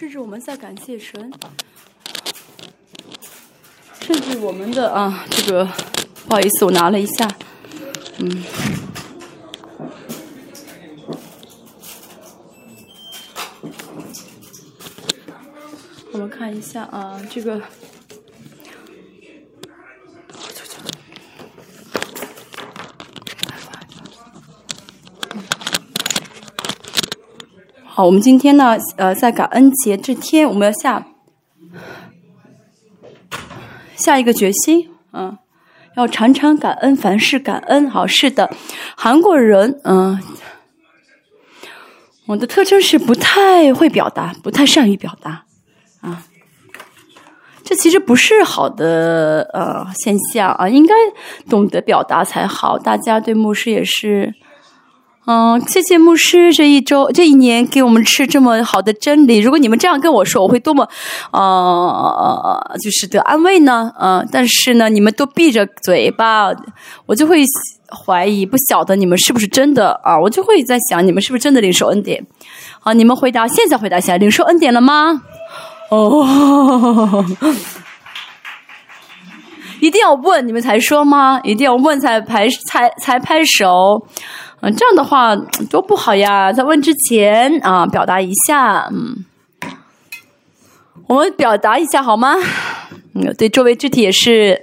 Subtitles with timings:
[0.00, 1.30] 甚至我们在感谢神，
[4.00, 5.66] 甚至我们的啊，这个
[6.26, 7.28] 不好意思，我拿了一下，
[8.16, 8.42] 嗯。
[16.12, 17.60] 我们看一下啊，这个。
[28.04, 31.06] 我们今天呢，呃，在感恩节这天，我们要下
[33.96, 35.36] 下一个决心，嗯，
[35.96, 37.88] 要常常感恩，凡事感恩。
[37.90, 38.50] 好，是的，
[38.96, 40.20] 韩国人，嗯，
[42.26, 45.44] 我的特征是不太会表达，不太善于表达，
[46.00, 46.22] 啊，
[47.62, 50.94] 这其实不是好的呃现象啊，应该
[51.48, 52.78] 懂得表达才好。
[52.78, 54.34] 大家对牧师也是。
[55.26, 59.38] 嗯，谢谢牧师这一周这一年给我们吃这么好的真理。
[59.38, 60.88] 如果你们这样跟我说，我会多么
[61.30, 63.92] 呃，就是得安慰呢？
[64.00, 66.50] 嗯，但是呢，你们都闭着嘴巴，
[67.06, 67.44] 我就会
[68.04, 70.18] 怀疑，不晓得你们是不是真的啊？
[70.18, 72.26] 我就会在想，你们是不是真的领受恩典？
[72.80, 75.22] 好，你们回答，现在回答一下，领受恩典了吗？
[75.90, 77.24] 哦，
[79.80, 81.38] 一定要问你们才说吗？
[81.44, 84.06] 一定要问才拍才才拍手。
[84.62, 85.34] 嗯，这样的话
[85.70, 86.52] 多不好呀！
[86.52, 89.24] 在问之前啊，表达一下，嗯，
[91.06, 92.34] 我们表达一下好吗？
[93.14, 94.60] 嗯，对，周围肢体也是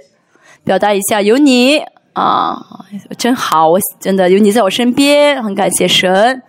[0.62, 1.78] 表达一下，有你
[2.12, 2.64] 啊，
[3.16, 6.42] 真好，我真的有你在我身边，很感谢神。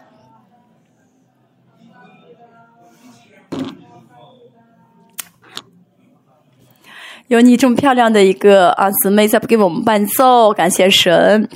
[7.30, 11.48] 有你这么漂亮的一个啊姊妹在给我们伴奏，感谢神。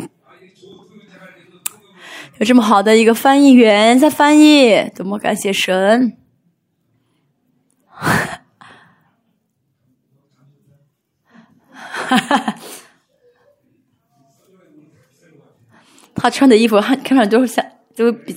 [2.39, 6.17] 有这么好的一个翻译员在翻译，多么感谢神！
[11.95, 12.55] 哈哈哈
[16.16, 17.63] 他穿的衣服看看上都像
[17.95, 18.35] 都比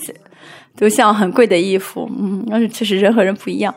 [0.76, 3.74] 都像很贵的衣服，嗯，但是确实人和人不一样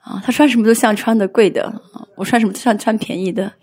[0.00, 0.20] 啊。
[0.24, 1.80] 他穿什么都像穿的贵的，
[2.16, 3.54] 我穿什么都像穿便宜的。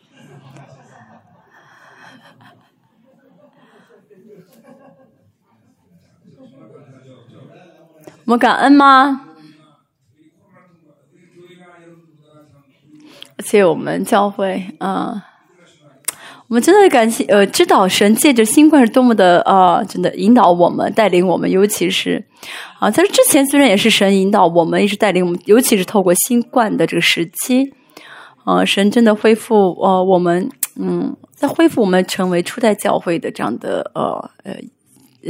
[8.27, 9.21] 我们感恩吗？
[13.37, 15.23] 而且我们教会啊，
[16.49, 22.21] 我们真的感谢呃，知道神借着新冠是多么的啊，真的引导我们、带领我们，尤其是
[22.79, 27.73] 啊，在这之前虽然也是神引导我们，一直带领我们，尤其是透过新冠的这个时期，
[28.43, 34.57] 啊，神真的恢复呃我们嗯，在恢复我们成为初代教会的这样的呃呃。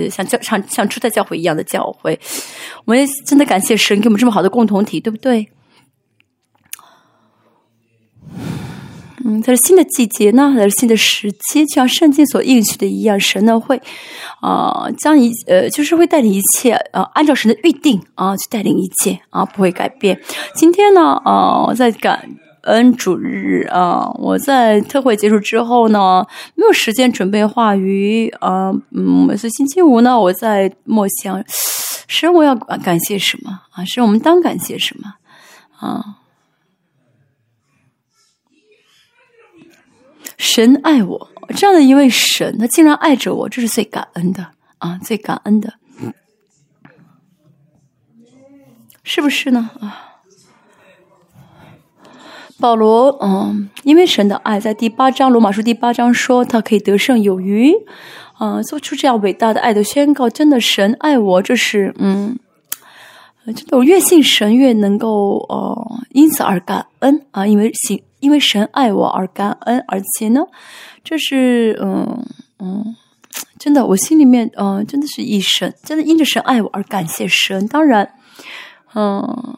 [0.10, 2.20] 像教像像初代教会一样的教会，
[2.86, 5.48] 我们也真的感谢神给我们这么好的共同体，对不对？
[9.26, 13.82] 嗯，在这新的季节呢，在新的时期，就像圣经所应许的一样，神呢会
[14.42, 20.22] 啊将一呃就是会带领一切啊，按照神的预定啊去带领一切啊，不会改变。
[20.54, 22.30] 今天呢啊，在感。
[22.68, 24.12] 恩主日啊！
[24.16, 28.72] 我在特会结束之后呢，没有时间准备话语啊。
[28.92, 31.44] 嗯，是星期五呢，我在默想，
[32.08, 33.86] 神我要感谢什么啊？
[33.86, 35.16] 是我们当感谢什么
[35.80, 36.20] 啊？
[40.38, 45.74] 神爱我这样的一位神，他竟然爱着我，这是最感恩的啊，最感恩的，
[49.04, 49.72] 是不是呢？
[49.80, 50.07] 啊？
[52.60, 57.72] 保罗，嗯，因为神的爱，在第八章罗马书第八章说，他可以得胜有余，
[58.34, 60.28] 啊，做出这样伟大的爱的宣告。
[60.28, 62.40] 真的，神爱我，这是，嗯，
[63.46, 70.42] 真的，我越信神，越能够，哦，因此而感恩啊，因为信，因为神爱我而感恩，而且呢，
[71.04, 72.26] 这是，嗯
[72.58, 72.96] 嗯，
[73.60, 77.68] 真的，我心里面，嗯，真的是以神，真的因着神爱我而感谢神。
[77.68, 78.14] 当然，
[78.96, 79.58] 嗯。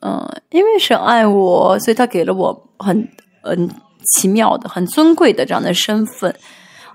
[0.00, 3.08] 嗯，因为神爱我，所以他给了我很
[3.42, 3.68] 很
[4.12, 6.34] 奇妙的、很尊贵的这样的身份。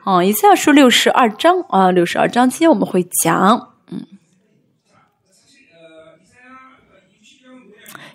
[0.03, 4.05] 啊，以赛亚书六十二章啊，六十二章今天我们会讲，嗯，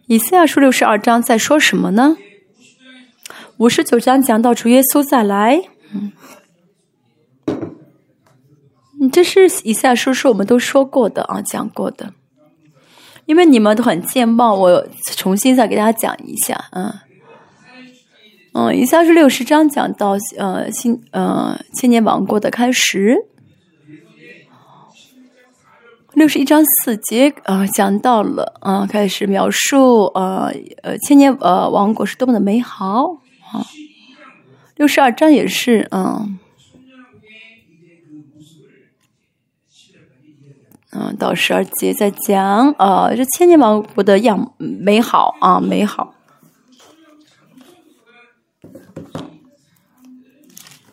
[0.07, 2.17] 以赛亚书六十二章在说什么呢？
[3.59, 5.61] 五十九章讲到主耶稣再来，
[5.93, 6.13] 嗯，
[9.13, 12.15] 这是以赛亚书是我们都说过的啊，讲过的。
[13.31, 14.85] 因为你们都很健忘，我
[15.17, 16.93] 重新再给大家讲一下，嗯，
[18.55, 23.17] 嗯，以下是六十章讲到呃新呃千年王国的开始，
[26.15, 33.21] 六十一章四节啊，讲到了啊，开始描述呃呃千年呃王国是多么的美好
[33.53, 33.65] 啊。
[34.75, 36.37] 六十二章也是嗯。
[40.93, 46.15] 嗯，到十二节再讲啊，这千年王国的样美好啊，美好。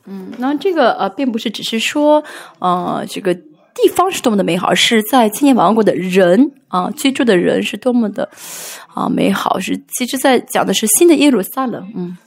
[0.05, 2.23] 嗯，那这个呃，并不是只是说
[2.59, 3.37] 呃这个。
[3.79, 8.27] 地方是多么的美好，是在千年王国的人啊，居住的人是多么的
[8.91, 9.59] 啊美好。
[9.59, 12.17] 是其实，在讲的是新的耶路撒冷，嗯，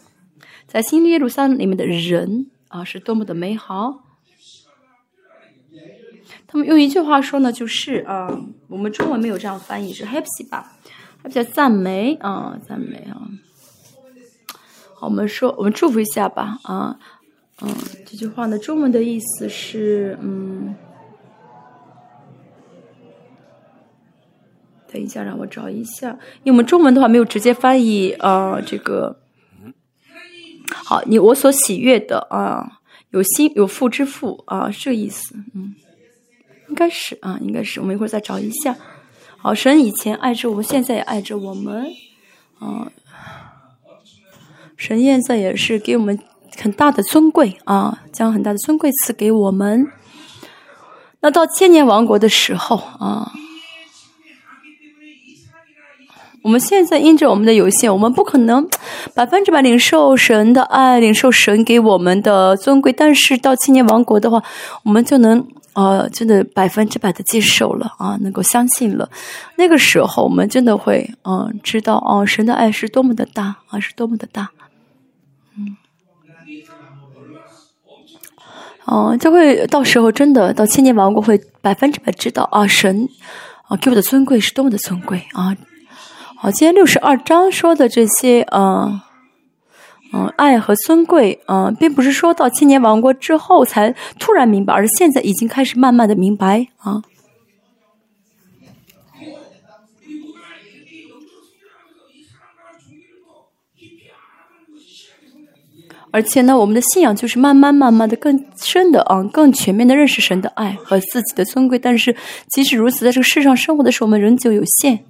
[0.68, 3.98] 在新的耶路撒冷里面的人啊，是多么的美好。
[6.50, 8.28] 他们用一句话说呢，就是啊，
[8.66, 10.72] 我们中文没有这样翻译，是 happy 吧？
[11.22, 13.30] 它比较赞美啊，赞美啊。
[14.94, 16.98] 好，我们说，我们祝福一下吧啊，
[17.62, 17.72] 嗯，
[18.04, 20.74] 这句话呢，中文的意思是嗯。
[24.92, 28.60] 等一下，让我找一下，因为我们中文的话没有直接翻译啊。
[28.60, 29.20] 这个
[30.74, 32.80] 好，你我所喜悦的啊，
[33.10, 35.36] 有心有父之父啊，是这个意思。
[35.54, 35.76] 嗯，
[36.70, 37.80] 应该是啊，应该是。
[37.80, 38.74] 我们一会儿再找一下。
[39.36, 41.86] 好，神以前爱着我们，现在也爱着我们。
[42.58, 42.90] 啊，
[44.76, 46.18] 神现在也是给我们
[46.56, 49.88] 很大的尊贵啊，将很大的尊贵赐给我们。
[51.20, 53.32] 那到千年王国的时候啊。
[56.42, 58.66] 我们现在因着我们的有限，我们不可能
[59.14, 62.90] 百分之百领受神的爱，领受神给我们的尊贵。
[62.94, 64.42] 但是到青年王国的话，
[64.84, 69.08] 我们就能呃，真的百分之百的接受了啊，能够相信了。
[69.56, 74.50] 那个时候，我们真的会嗯，知道哦，神的爱是多么的大啊，是多么的大。
[75.56, 75.76] 嗯，
[78.84, 83.08] 哦，就会到时候真的到千年王国会百分之百知道啊，神
[83.68, 85.56] 啊给我的尊贵是多么的尊贵啊。
[86.36, 89.00] 好，今天六十二章说的这些，嗯，
[90.12, 97.02] 嗯，爱和尊贵，嗯，并不是说到千年王国之后才突然明白，而是现在已经开始慢慢的明白啊。
[106.12, 111.78] 而且呢，我们的信仰就是慢慢慢慢的更深的啊，更全面的认识神的爱和自己的尊贵。
[111.78, 112.16] 但是
[112.48, 115.04] 即使如此，在这个世上生活的时候，我们仍旧有限。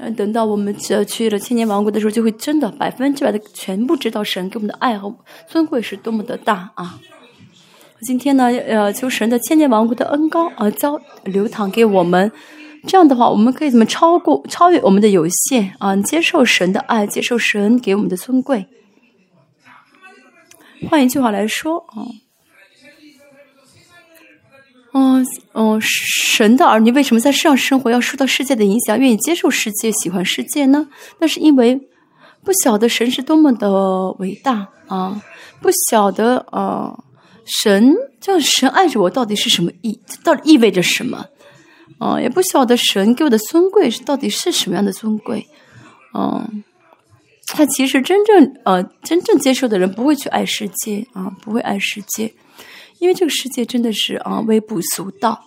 [0.00, 5.12] 嗯，等到我们呃去了千年王国的时候，就会真的百分之百的全部知道神给我们的爱和
[5.48, 7.00] 尊贵是多么的大啊！
[8.02, 12.30] 今天呢，呃，求神的千年王国的恩高啊，交流淌给我们。
[12.86, 15.96] 这样的话，我们可以怎么超过、超越我们的有限啊？
[15.96, 18.68] 接受神的爱，接受神给我们的尊贵。
[20.88, 22.27] 换一句话来说啊。
[25.54, 30.88] 嗯，神的儿女为什么在世上生活要受到世界的影响，愿意接受世界，喜欢世界呢？
[31.18, 31.80] 那是因为
[32.44, 35.20] 不晓得神是多么的伟大啊！
[35.60, 36.98] 不晓得啊，
[37.44, 40.00] 神叫神爱着我到底是什么意？
[40.22, 41.26] 到底意味着什么？
[41.98, 45.46] 啊，也不晓得神给我的尊贵是到底是什么样的尊贵？
[46.14, 46.62] 嗯，
[47.48, 52.32] 他其实真正呃真正接受的人不会去爱世界啊，不会爱世界。
[52.98, 55.44] 因为这个世界真的是啊微不足道，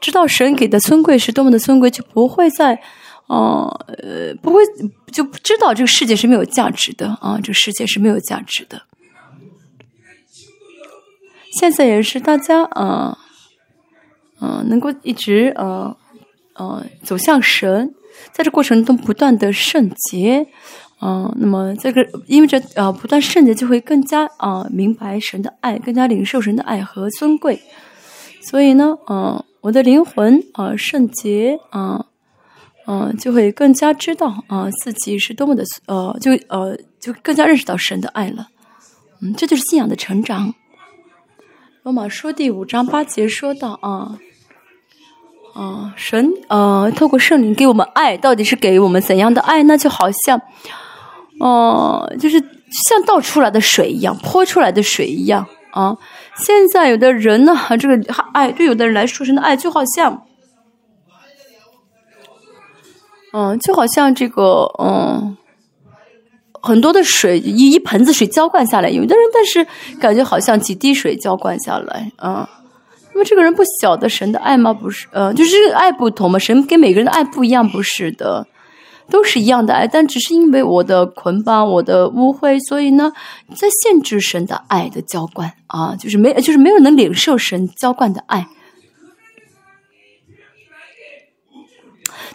[0.00, 2.80] 知道神给的尊贵是多么的尊贵，就不会在，
[3.28, 4.62] 呃呃不会
[5.12, 8.82] 就不知道这个世界是没有价值的啊，这个世界是没有价值的。
[11.52, 13.18] 现在也是大家啊，
[14.40, 15.96] 嗯能够一直呃
[16.54, 17.94] 呃走向神，
[18.32, 20.48] 在这过程中不断的圣洁。
[21.00, 27.60] 嗯，那么这个因为这呃不断圣洁，就会更加啊明白神的爱，更加领受神的爱和尊贵。
[28.40, 32.06] 所以呢，嗯，我的灵魂啊圣洁啊，
[32.86, 38.48] 嗯，就会更加知道啊自己是多么的呃，就呃就更加认识到神的爱了。
[39.20, 40.54] 嗯，这就是信仰的成长。
[41.82, 44.18] 罗马书第五章八节说到啊，
[45.54, 49.76] 啊神呃透过圣灵给我们爱，到底是给我们怎样的爱那？
[49.76, 50.40] 就好像。
[51.40, 55.96] 哦，就是像倒出来的水一样，泼出来的水一样啊！
[56.36, 60.24] 现在有的人呢，这个爱对有的人来说，神的爱就好像，
[63.32, 65.36] 嗯，就好像这个嗯，
[66.62, 69.66] 很多的水一一盆子水浇灌下来，有的人但是
[69.98, 72.48] 感觉好像几滴水浇灌下来啊。
[73.12, 74.72] 那么这个人不晓得神的爱吗？
[74.72, 76.38] 不是，呃，就是爱不同嘛。
[76.38, 78.46] 神给每个人的爱不一样，不是的。
[79.10, 83.12] 都是一样的爱，但只是因为我的捆绑、我的误会，所以呢，
[83.54, 88.48] 在限制神的爱的浇灌啊，就是没，就是没有能领受神浇灌的爱。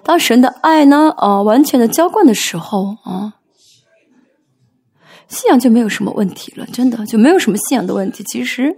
[0.04, 3.34] 当神的爱呢，呃，完全的浇灌的时候啊，
[5.28, 8.24] 信仰就没有什么问题了，真的就没有什么信仰的问题。
[8.24, 8.78] 其实，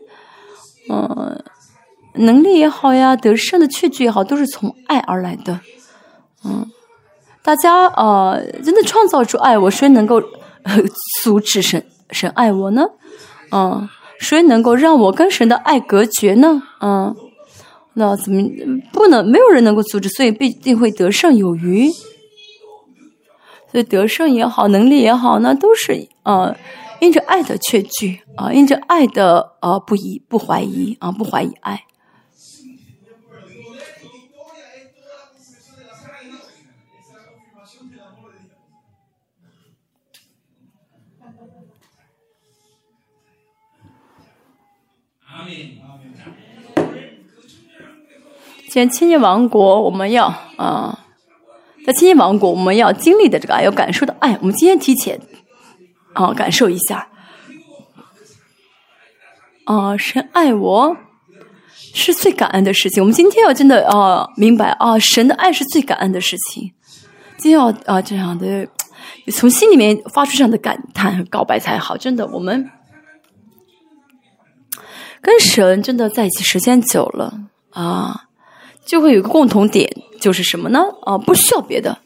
[0.90, 1.44] 嗯，
[2.16, 5.60] 能力也好呀，得胜的确据也好，都是从爱而来的，
[6.46, 6.66] 嗯。
[7.44, 10.22] 大家啊，真的创造出爱我，谁能够
[11.24, 12.86] 阻止神神爱我呢？
[13.52, 16.62] 嗯，谁能够让我跟神的爱隔绝呢？
[16.82, 17.16] 嗯，
[17.96, 18.42] 那怎么
[18.94, 19.28] 不能？
[19.28, 21.90] 没有人能够阻止，所以必定会得胜有余。
[23.72, 26.56] 所以得胜也好，能力也好，那都是啊，
[27.00, 31.86] 因着爱的确据啊，因着爱的啊不疑不怀疑啊，不怀疑爱。
[48.74, 50.98] 在千年王国，我们要啊，
[51.86, 55.20] 在千年王国，我们要经历的这个爱，要感受的爱，我们今天提前
[56.14, 57.10] 啊，感受一下
[59.66, 60.96] 啊，神爱我
[61.94, 63.04] 是最感恩的事情。
[63.04, 66.72] 我们今天要真的啊，明白啊，神的爱是最感恩的事情。
[67.38, 68.66] 今天要啊，这样的
[69.34, 71.98] 从心里面发出这样的感叹和告白才好。
[71.98, 72.70] 真的，我们。
[75.22, 78.30] 跟神真的在一起时间久了啊，
[78.86, 80.84] 就会有个共同点，就是什么呢？
[81.04, 81.98] 啊，不需要别的。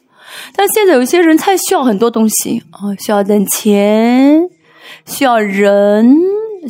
[0.54, 4.48] 但现在有些人太需要很多东西啊，需要点钱，
[5.06, 6.16] 需要人，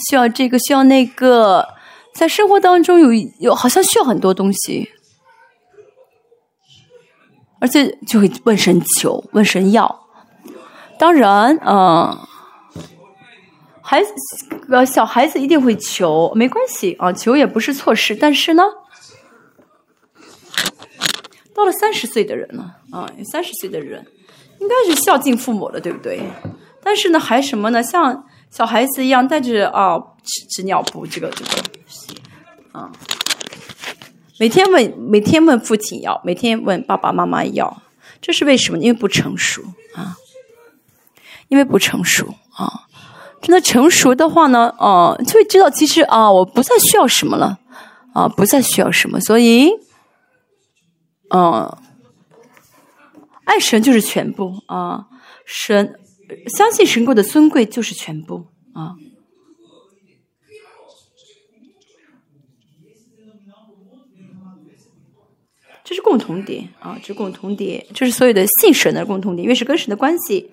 [0.08, 1.66] 需要这个，需要那个，
[2.14, 3.08] 在生活当中有
[3.40, 4.90] 有好像需要很多东西，
[7.58, 10.06] 而且就会问神求，问神要。
[10.98, 12.28] 当然啊。
[13.88, 14.10] 孩子，
[14.68, 18.16] 呃，小孩子一定会求，没关系啊，求也不是错事。
[18.16, 18.64] 但是呢，
[21.56, 24.06] 到了三十岁的人了啊，三十岁的人
[24.60, 26.20] 应该是孝敬父母了，对不对？
[26.82, 27.82] 但是呢，还什么呢？
[27.82, 31.50] 像小孩子一样带着啊纸纸尿布，这个这个
[32.72, 32.92] 啊，
[34.38, 37.82] 每天问，每天问父亲要，每天问爸爸妈妈要，
[38.20, 38.78] 这是为什么？
[38.78, 39.62] 因为不成熟
[39.94, 40.14] 啊，
[41.48, 42.82] 因为不成熟啊。
[43.42, 47.58] 真的成熟的话呢，哦，就会知道其实啊，我不再需要什么了，
[48.12, 49.70] 啊，不再需要什么，所以，
[51.30, 51.78] 嗯，
[53.44, 55.06] 爱神就是全部啊，
[55.44, 55.98] 神
[56.46, 58.96] 相信神国的尊贵就是全部啊，
[65.84, 70.50] 这是共同点啊，这共同点，这是所有的信神的共同点，因为是跟神的关系。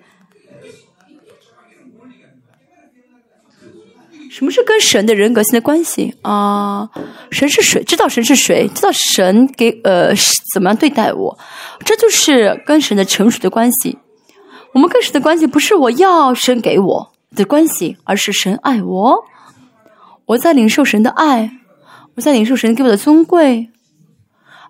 [4.34, 6.90] 什么是跟神的人格性的关系啊？
[7.30, 7.84] 神是谁？
[7.84, 8.66] 知道神是谁？
[8.74, 10.12] 知道神给呃
[10.52, 11.38] 怎么样对待我？
[11.84, 13.96] 这就是跟神的成熟的关系。
[14.72, 19.24] 我们跟神的关系不是我要神给我的关系，而是神爱我，
[20.26, 21.52] 我在领受神的爱，
[22.16, 23.68] 我在领受神给我的尊贵，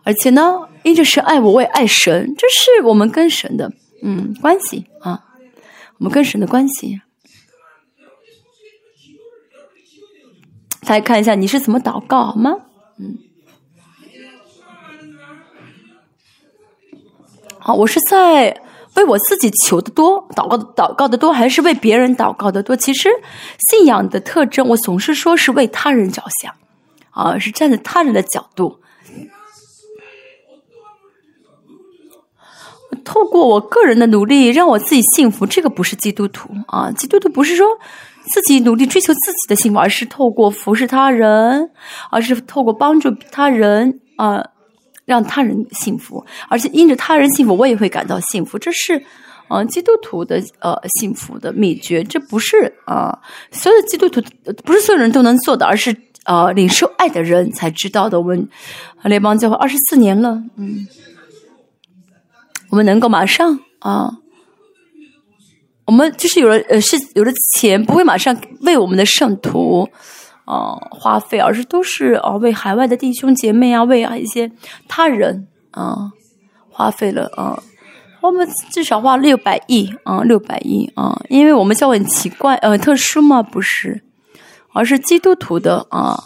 [0.02, 5.24] 而且呢，因着神爱我，我也爱神，这是我们跟神的嗯关系啊，
[5.96, 7.00] 我们跟神的关系。
[10.92, 12.52] 来看一下你是怎么祷告好吗？
[12.98, 13.18] 嗯，
[17.58, 18.60] 好，我是在
[18.94, 22.76] 为我自己求的多，祷告祷告的多，还是为别人祷告的多？
[22.76, 23.08] 其实
[23.70, 26.54] 信仰的特征，我总是说是为他人着想，
[27.10, 28.78] 啊，是站在他人的角度，
[33.04, 37.66] 透过我个人的努力让我自己幸福，这个不是基督徒啊，基督徒不是说。
[38.32, 41.70] 自己努力追求自己的幸福，而是透过服侍他人，
[42.10, 44.42] 而是透过帮助他人啊，
[45.04, 48.58] 让他人幸福，而且因着他人幸福，我也会感到幸福。
[48.58, 49.02] 这是
[49.48, 52.02] 啊，基督徒的呃幸福的秘诀。
[52.02, 53.18] 这不是啊，
[53.50, 54.22] 所有的基督徒
[54.64, 58.18] 不是所有人都能做的，而是啊，领受爱的人才知道的。
[58.18, 58.48] 我们
[59.04, 60.88] 联邦教会二十四年了，嗯，
[62.70, 64.18] 我们能够马上啊。
[65.86, 69.88] 我们就是有了呃，是有了钱，不会马上为我们的圣徒
[70.44, 74.50] 啊花费，而是都是啊为海外的弟兄姐妹啊，为啊一些
[74.88, 76.10] 他人啊
[76.70, 77.62] 花费了啊。
[78.22, 83.42] 我们至少花六百亿啊，六百亿啊，因为我们教会很奇怪呃特殊吗？
[83.42, 84.02] 不是，
[84.72, 86.18] 而是基督徒的啊，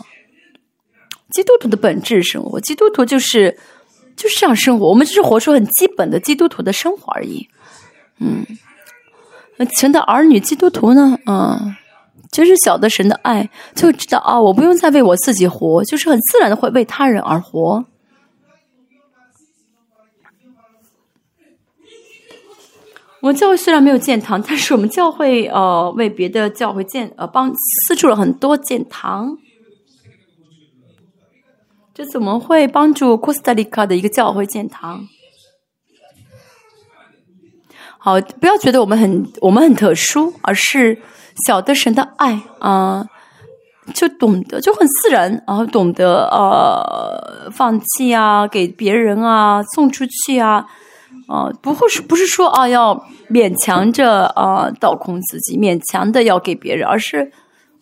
[1.33, 3.59] 基督徒的本质生活，基督徒就是
[4.17, 7.49] 就是这样生活，我们只是活出很基本的基督徒的生活而已。
[8.21, 8.47] 嗯，
[9.79, 11.75] 神的儿女基督徒呢，嗯，
[12.31, 17.85] 就是晓得神的爱，就知道啊，我不用再为我自己活，就是很自然的会为他人而活。
[23.21, 29.37] 我们教会虽然没有建堂，但是我们教会呃为别的教会建呃帮资助了很多建堂。
[31.93, 35.09] 这次我们会帮助 Costa Rica 的一个教会建堂。
[38.09, 40.97] 好，不要觉得我们很我们很特殊，而是
[41.47, 43.07] 晓得神的爱啊，
[43.93, 50.67] 就懂得就很自然啊，懂得呃放弃啊，给别人啊，送出去啊。
[51.27, 52.95] 啊，不会是不是说啊，要
[53.29, 57.31] 勉强着啊，倒空自己，勉强的要给别人，而是，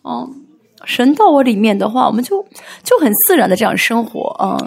[0.03, 0.29] 嗯，
[0.83, 2.45] 神到我里面的话，我们就
[2.83, 4.57] 就很自然的这样生活啊。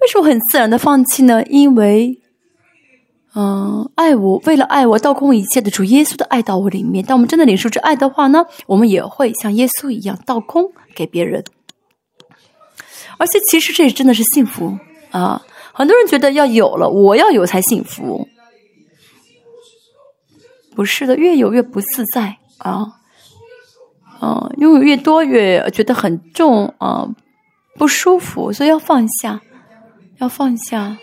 [0.00, 1.42] 为什么很自然的放弃呢？
[1.46, 2.20] 因为，
[3.34, 7.04] 嗯，爱我，为了爱我，倒空一切的主耶稣的爱到我里面。
[7.04, 11.44] 当我们真的领受这爱的话呢，我们也会像耶稣一样倒空给别人。
[13.18, 14.78] 而且，其实这也真的是幸福
[15.10, 15.44] 啊。
[15.72, 18.26] 很多人觉得要有了，我要有才幸福，
[20.74, 22.94] 不是的，越有越不自在啊，
[24.20, 27.08] 嗯，拥有越多越觉得很重啊，
[27.76, 29.40] 不舒服，所以要放下，
[30.18, 30.96] 要放下。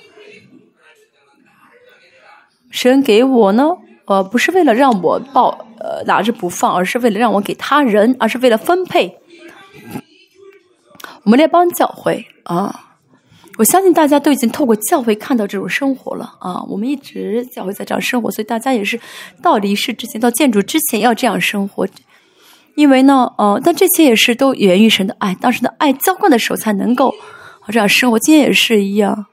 [2.75, 3.71] 神给我呢，
[4.03, 9.17] 呃，不是为了让我抱呃拿着不放，而是为了让我给他人，而是为了分配。
[11.23, 12.81] 我们列邦教会啊。
[13.57, 16.61] 我相信大家都已经透过教会看到这种生活了啊！
[16.67, 18.99] 我们一直教会在这样生活，所以大家也是
[19.41, 21.87] 到离世之前、到建筑之前要这样生活。
[22.75, 27.15] 因为呢，呃，但这些也是都源于神的爱，当时的爱浇灌的时候才能够
[27.69, 28.19] 这样生活。
[28.19, 29.25] 今天也是一样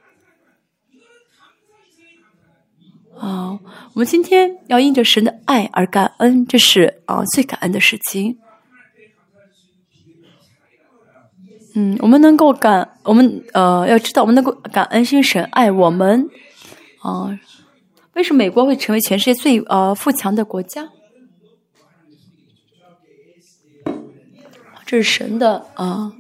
[3.22, 3.56] 啊！
[3.94, 8.36] 我们今天要因着神的爱而感恩，这是啊最感恩的事情。
[11.76, 16.28] 嗯，我们能够感，我们呃要知道，我们能够感恩，是因为神爱我们
[17.00, 17.38] 啊。
[18.14, 20.88] 为什么美国会成为全世界最呃富强的国家？
[24.84, 26.12] 这是神的啊。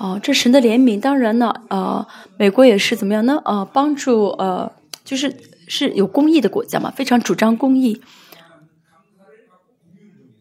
[0.00, 2.04] 哦，这神的怜悯，当然呢，呃，
[2.36, 3.40] 美国也是怎么样呢？
[3.44, 4.72] 呃，帮助呃，
[5.04, 5.32] 就是。
[5.72, 6.90] 是有公益的国家嘛？
[6.90, 8.00] 非常主张公益。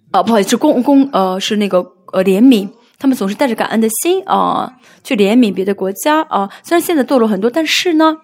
[0.09, 1.77] 啊，不好意思，公公呃是那个
[2.11, 2.67] 呃怜悯，
[2.97, 6.49] 他们总是带着感恩的心啊去怜悯别的国家啊。
[6.63, 8.17] 虽然现在堕落很多，但是呢，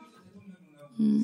[0.98, 1.24] 嗯，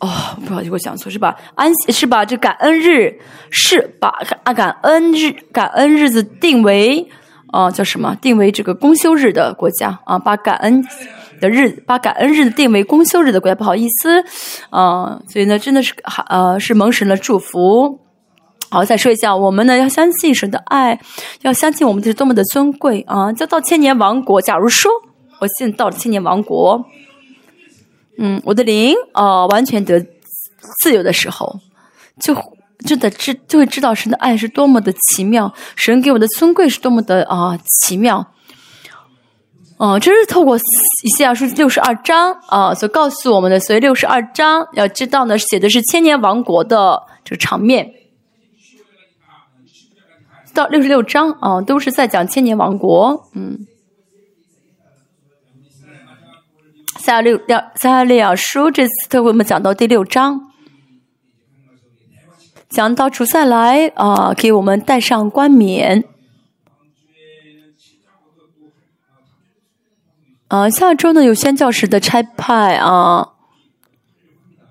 [0.00, 0.08] 哦，
[0.46, 1.36] 不好意思，我讲错是吧？
[1.54, 3.18] 安是把这感恩日
[3.50, 4.10] 是把
[4.44, 7.08] 感感恩日感恩日子定为
[7.52, 8.16] 啊叫什么？
[8.20, 10.84] 定为这个公休日的国家啊，把感恩。
[11.40, 14.24] 的日把感恩日子定为公休日的国家，不好意思，
[14.70, 15.94] 啊，所以呢，真的是
[16.28, 18.00] 呃是蒙神的祝福。
[18.70, 20.98] 好，再说一下，我们呢要相信神的爱，
[21.42, 23.32] 要相信我们是多么的尊贵啊！
[23.32, 24.90] 就到千年王国，假如说
[25.38, 26.84] 我现在到了千年王国，
[28.18, 30.04] 嗯，我的灵啊完全得
[30.82, 31.58] 自由的时候，
[32.20, 32.34] 就
[32.84, 38.32] 真的知就会知道神的爱是多么的奇妙，神给我的尊贵是多么的啊奇妙。
[39.76, 43.60] 哦，这是透过以西亚书六十二章啊，所告诉我们的。
[43.60, 47.92] 所以六十二章要知道呢，写的是千年王国的这个场面。
[50.52, 53.28] 到六十六章啊，都是在讲千年王国。
[53.34, 53.68] 嗯，
[56.98, 60.50] 撒亚六亚撒利亚书这次都为我们讲到第六章，
[62.68, 66.04] 讲到主再来啊，给我们戴上冠冕。
[70.48, 73.28] 啊，下周呢有宣教士的差派啊，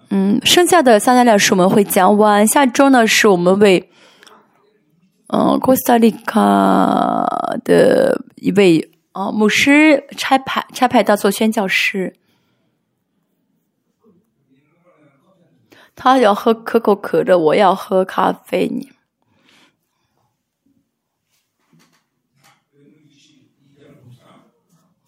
[0.10, 2.46] 嗯，剩下的三加两是我们会讲完。
[2.46, 3.90] 下周呢是我们为，
[5.28, 7.26] 嗯，哥斯达黎卡
[7.64, 12.14] 的一位啊牧师差派差派到做宣教师，
[15.96, 18.68] 他要喝可口可乐，我要喝咖啡。
[18.68, 18.92] 你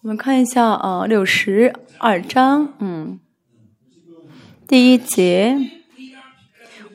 [0.02, 3.20] 我们看一下啊，六十二章，嗯，
[4.66, 5.56] 第一节，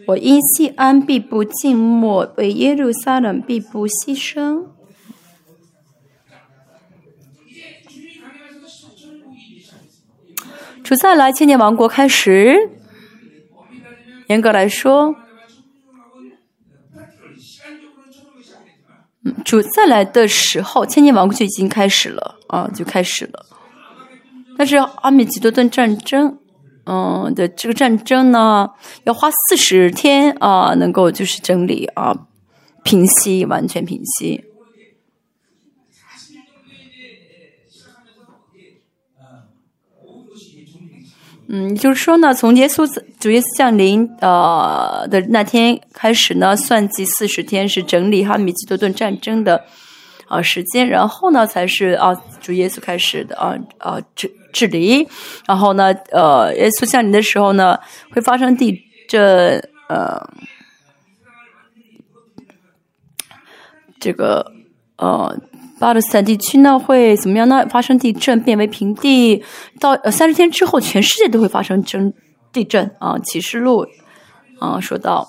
[0.07, 4.74] 我因西安必不静默，为耶路撒冷必不牺牲。
[10.85, 12.69] 主再来千年王国开始，
[14.27, 15.15] 严格来说。
[19.23, 23.47] 嗯，主再来的时候，千年王国就已经开始了啊，就开始了。
[24.59, 26.37] 但是阿米吉多顿战争，
[26.85, 28.69] 嗯的这个战争呢，
[29.05, 32.15] 要花四十天啊，能够就是整理啊，
[32.83, 34.43] 平息，完全平息。
[41.47, 42.87] 嗯，就是说呢，从耶稣
[43.19, 49.63] 主耶稣降临呃的那天开始呢，算计四十天是整理哈米基多顿战争的
[50.27, 55.07] 啊时间，然后呢才是啊主耶稣开始的啊啊治治理，
[55.45, 57.77] 然后呢呃耶稣降临的时候呢
[58.11, 60.27] 会发生地震呃
[63.99, 64.51] 这个
[64.97, 65.39] 呃。
[65.85, 67.63] 巴勒斯坦地区呢会怎么样呢？
[67.69, 69.43] 发生地震，变为平地。
[69.79, 72.11] 到呃三十天之后，全世界都会发生震
[72.51, 73.19] 地震啊！
[73.19, 73.85] 启示录
[74.59, 75.27] 啊说到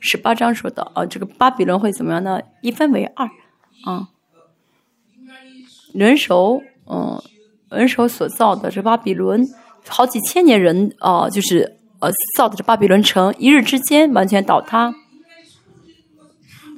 [0.00, 2.40] 十八章说到啊，这个巴比伦会怎么样呢？
[2.62, 3.28] 一分为二
[3.84, 4.08] 啊，
[5.92, 7.22] 人手嗯
[7.68, 9.46] 人手所造的这巴比伦，
[9.86, 14.94] 好几千年人啊，就是呃造的这巴比伦城，一日之间完全倒塌。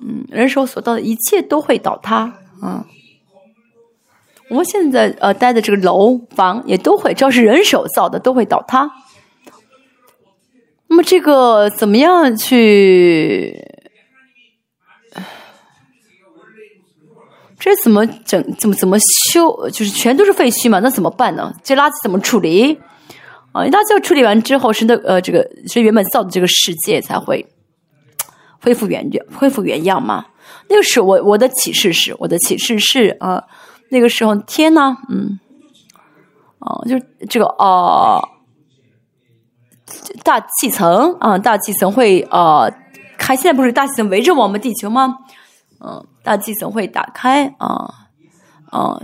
[0.03, 2.41] 嗯，人手所造的一切都会倒塌。
[2.63, 2.85] 嗯，
[4.51, 8.91] 我们现在呃待的这个楼房也都会，只要是人手造的都会倒塌。
[10.89, 13.63] 那么这个怎么样去？
[17.59, 18.55] 这怎么整？
[18.59, 18.97] 怎么怎么
[19.33, 19.69] 修？
[19.71, 20.79] 就是全都是废墟嘛？
[20.79, 21.53] 那怎么办呢？
[21.65, 22.79] 这垃圾怎么处理？
[23.51, 27.45] 啊，垃圾处理完之后，是那呃这个是原本造的这个世界才会
[28.61, 30.27] 恢复原样，恢复原样嘛？
[30.69, 33.45] 那个时候，我我的启示是，我的启示是啊，
[33.91, 35.39] 那个时候天呢，嗯，
[36.59, 38.21] 哦，就是这个啊，
[40.25, 42.69] 大气层啊，大气层会啊
[43.17, 45.19] 开，现在不是大气层围着我们地球吗？
[45.79, 47.89] 嗯，大气层会打开啊
[48.71, 49.01] 啊，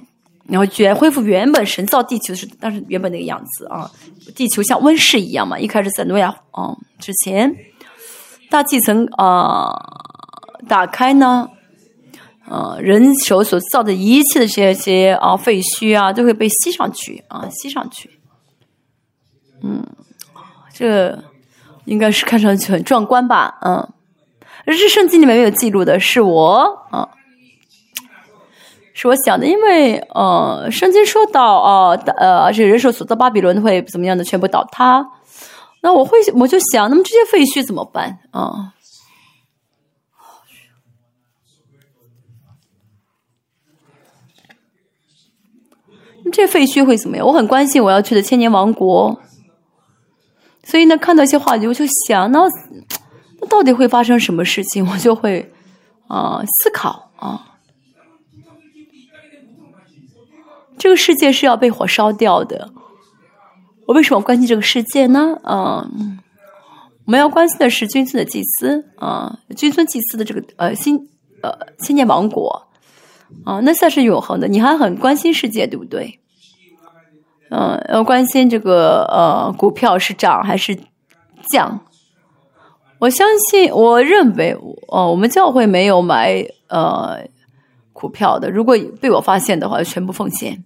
[0.49, 3.89] 然后原恢复原本神造地球是，但是原本那个样子啊，
[4.35, 7.55] 地球像温室一样嘛，一开始在诺亚啊之前，
[8.51, 10.01] 大气层啊。
[10.69, 11.49] 打开呢，
[12.49, 18.19] 呃，人手所造的一切的这些啊废墟啊，都会被吸上去啊，吸上去。
[19.63, 19.85] 嗯，
[20.73, 21.19] 这
[21.85, 23.59] 应该是看上去很壮观吧？
[23.63, 23.77] 嗯，
[24.65, 27.09] 而这圣经里面没有记录的是我啊，
[28.93, 35.05] 是我想的，因为呃，圣经说到啊，呃，这人手所造巴比伦会怎么样的全部倒塌，
[35.81, 38.75] 那我会我就想，那么这些废墟怎么办啊？
[46.33, 47.27] 这废墟会怎么样？
[47.27, 49.21] 我很关心我要去的千年王国，
[50.65, 52.41] 所以呢，看到一些话题，我就想，那
[53.41, 54.85] 那到底会发生什么事情？
[54.91, 55.53] 我就会
[56.09, 57.59] 啊思考啊，
[60.79, 62.73] 这个世界是要被火烧掉的。
[63.87, 65.39] 我为什么关心这个世界呢？
[65.45, 66.19] 嗯，
[67.05, 70.97] 我们要关心的是君尊的祭司啊，君尊祭司的这个呃新
[71.43, 72.69] 呃千年王国。
[73.47, 74.47] 啊，那算是永恒的。
[74.47, 76.21] 你还很关心世界，对不对？
[77.55, 80.75] 嗯，要关心这个呃，股票是涨还是
[81.51, 81.79] 降？
[82.99, 84.57] 我相信，我认为，
[84.89, 87.29] 哦，我们教会没有买呃
[87.93, 88.51] 股票的。
[88.51, 90.65] 如果被我发现的话，全部奉献。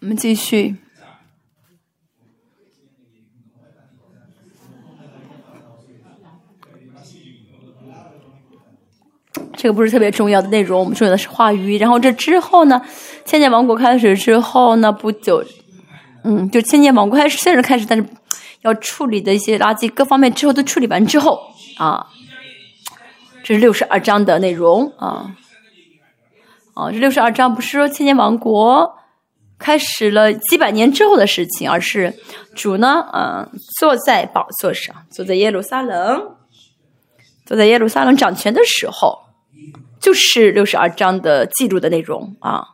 [0.00, 0.76] 我们继续。
[9.56, 11.78] 这个不是特别重要的内容，我们重要的是话语。
[11.78, 12.80] 然后这之后呢，
[13.24, 15.42] 千年王国开始之后呢，不久，
[16.24, 18.06] 嗯，就千年王国开始，虽然开始，但是
[18.60, 21.40] 要处理的一些垃圾各方面之后都处理完之后
[21.78, 22.06] 啊，
[23.42, 25.34] 这是六十二章的内容啊。
[26.74, 28.98] 啊，这六十二章不是说千年王国
[29.58, 32.12] 开始了几百年之后的事情，而是
[32.54, 33.48] 主呢，嗯，
[33.80, 36.36] 坐在宝座上，坐在耶路撒冷，
[37.46, 39.25] 坐在耶路撒冷掌权的时候。
[40.00, 42.68] 就是六十二章的记录的内容啊。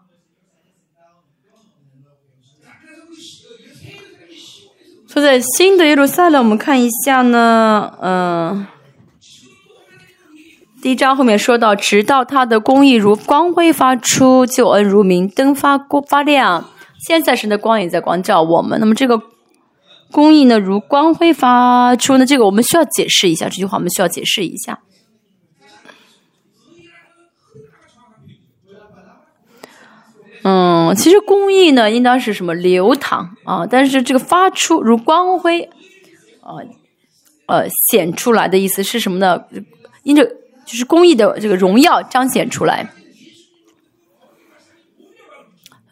[5.09, 8.67] 说在新的耶路撒冷，我们看一下呢，嗯，
[10.81, 16.67] 第一章后面说到，直到他的公义如光辉发出，救恩如明灯发光发亮。
[17.07, 18.81] 现在神的光也在光照我们。
[18.81, 19.21] 那么这个
[20.11, 23.51] 公义呢，如光辉发出呢，这个我们需要解释一下。
[23.51, 24.81] 这句话我们需要解释一下。
[30.45, 33.67] 嗯，其实公义呢，应当是什么流淌啊？
[33.67, 35.63] 但是这个发出如光辉，
[36.41, 36.59] 啊，
[37.47, 39.41] 呃，显出来的意思是什么呢？
[40.03, 40.25] 因着
[40.65, 42.91] 就是公益的这个荣耀彰显出来。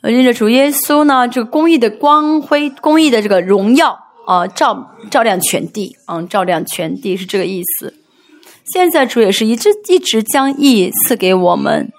[0.03, 7.95] 因着主耶稣呢，这个公益的光辉、公益的这个荣耀啊，照照亮全地，嗯，照亮全地是这个意思。
[8.73, 11.93] 现在主也是一直一直将义赐给我们，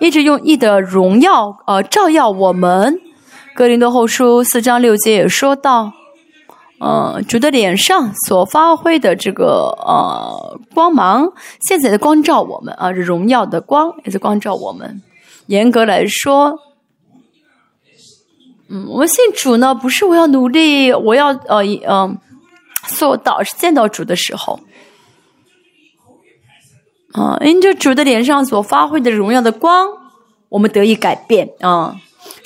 [0.00, 3.00] 一直用义的荣耀呃照耀我们。
[3.54, 5.92] 格林多后书四章六节也说到，
[6.80, 11.32] 呃，主的脸上所发挥的这个呃光芒，
[11.68, 15.00] 现在的光照我们啊，荣耀的光也在光照我们。
[15.46, 16.58] 严格来说。
[18.68, 22.18] 嗯，我们信主呢，不是我要努力，我要呃嗯
[22.88, 24.58] 做到是见到主的时候，
[27.14, 29.88] 啊，因着主的脸上所发挥的荣耀的光，
[30.48, 31.96] 我们得以改变啊。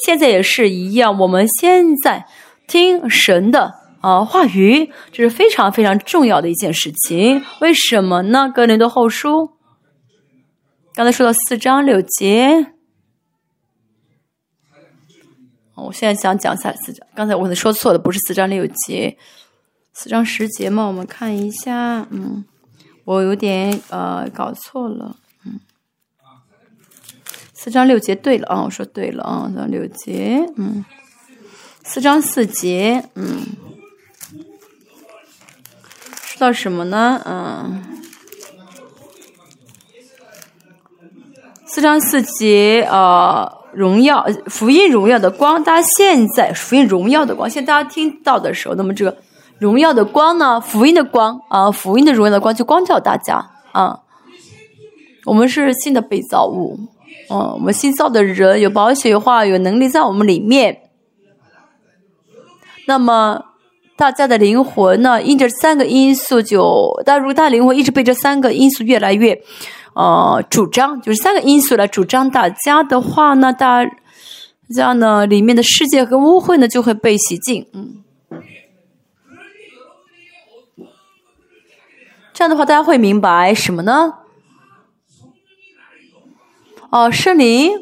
[0.04, 2.26] 现在也是一样，我们现在
[2.66, 7.42] 听神的啊话语，这是非常非常重要的一件事情。
[7.60, 8.52] 为什么呢？
[8.54, 9.52] 格林多后书
[10.94, 12.74] 刚才说到四章六节。
[15.76, 19.16] 我现在想讲下四章，刚才我可能说错了，不是四章六节，
[19.92, 20.84] 四章十节嘛？
[20.86, 22.44] 我们看一下，嗯，
[23.08, 25.16] 我有点呃搞错了，
[25.46, 25.60] 嗯，
[27.54, 30.84] 四章六节对了啊，我说对了啊，四章六节，嗯，
[31.82, 33.46] 四章四节，嗯，
[36.20, 37.22] 说到什么呢？
[37.24, 37.82] 嗯，
[41.64, 43.54] 四章四节啊。
[43.74, 49.16] 荣耀福音荣耀的光，大家现在福音荣耀的光，现在大家听到的时候，那么这个
[49.58, 50.60] 荣耀的光呢？
[50.60, 54.00] 福音的光啊，福音的荣耀的光就光照大家啊。
[55.24, 56.78] 我们是新的被造物，
[57.30, 60.82] 嗯，我们新造的人有保险化，有能力在我们里面。
[62.86, 63.44] 那么
[63.96, 65.22] 大家的灵魂呢？
[65.22, 69.38] 因这三个因素，就但如果大灵魂一直被这三个因素越来越。
[69.94, 73.84] 呃，主张就是三个因素来主张大家的话呢，大
[74.72, 77.94] 家呢，里面的世界和污秽呢就会被洗净，嗯，
[82.38, 84.14] 这样的话大家会明白什么呢？
[86.88, 87.72] 哦，圣灵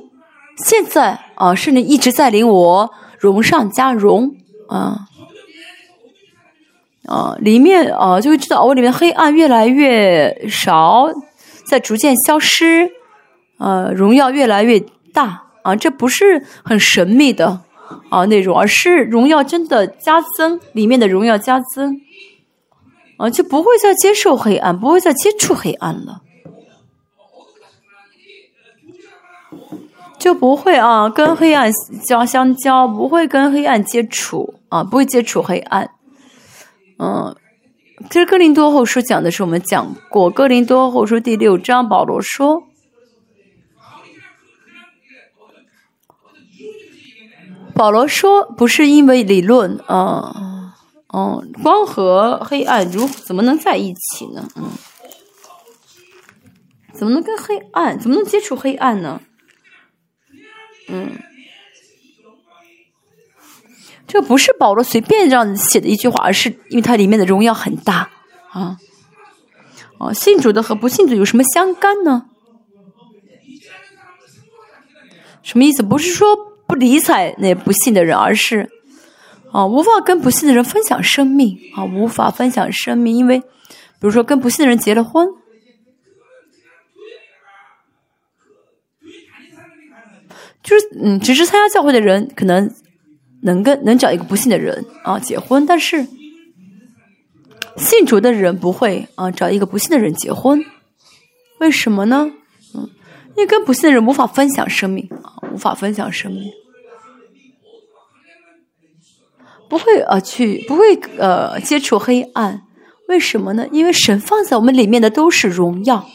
[0.56, 4.34] 现在啊，圣灵一直在领我荣上加荣
[4.70, 5.00] 啊，
[7.04, 11.10] 啊，里面啊就会知道我里面黑暗越来越少。
[11.66, 12.90] 在逐渐消失，
[13.58, 14.80] 呃，荣耀越来越
[15.12, 15.76] 大啊！
[15.76, 17.60] 这不是很神秘的
[18.08, 22.00] 啊内容，而是荣耀真的加增，里面的荣耀加增
[23.16, 26.22] 啊，就不会再接受黑暗，不会再接触黑暗了，
[30.18, 31.70] 就不会啊跟黑暗
[32.06, 35.90] 交相交，不会跟黑暗接触啊，不会接触黑暗，
[36.98, 37.36] 嗯。
[38.10, 42.64] 其实《哥林多后书》讲的是我们讲过，《哥林多后书》第六章，保罗说
[47.74, 50.55] ：“保罗说，不是因为理论，嗯
[51.16, 54.46] 嗯，光和黑暗如怎么能在一起呢？
[54.56, 54.70] 嗯，
[56.92, 59.22] 怎么能跟黑暗，怎么能接触黑暗呢？
[60.88, 61.18] 嗯。”
[64.08, 68.08] 这不是保罗随便这样写的一句话，而是因为它里面的荣耀很大
[68.50, 68.76] 啊！
[69.98, 72.26] 哦，信主的和不信主有什么相干呢？
[75.42, 75.82] 什么意思？
[75.82, 76.36] 不是说
[76.68, 78.70] 不理睬那不信的人，而是
[79.52, 83.46] 啊，无法跟不信的人分享生命啊，无法分享生命，因为比
[84.00, 85.26] 如说跟不信的人结了婚，
[90.62, 92.74] 就是嗯，只是参加教会的人可能。
[93.42, 96.04] 能跟能找一个不信的人啊结婚，但是
[97.76, 100.64] 信主的人不会啊找一个不信的人结婚，
[101.60, 102.28] 为什么呢？
[102.74, 102.90] 嗯，
[103.36, 106.50] 因为跟不信的人无法分享生命啊，无法分享生命，
[109.68, 112.62] 不会呃去不会呃接触黑暗，
[113.08, 113.66] 为什么呢？
[113.70, 116.06] 因为神放在我们里面的都是荣耀，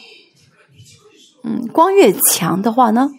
[1.44, 3.10] 嗯，光越强的话呢，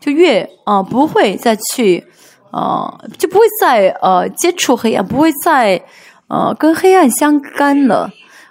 [0.00, 2.06] 就越啊不会再去。
[2.52, 5.82] 啊，就不会再呃接触黑暗，不会再
[6.28, 8.10] 呃跟黑暗相干了。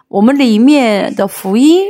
[0.10, 1.88] 我们里面的福音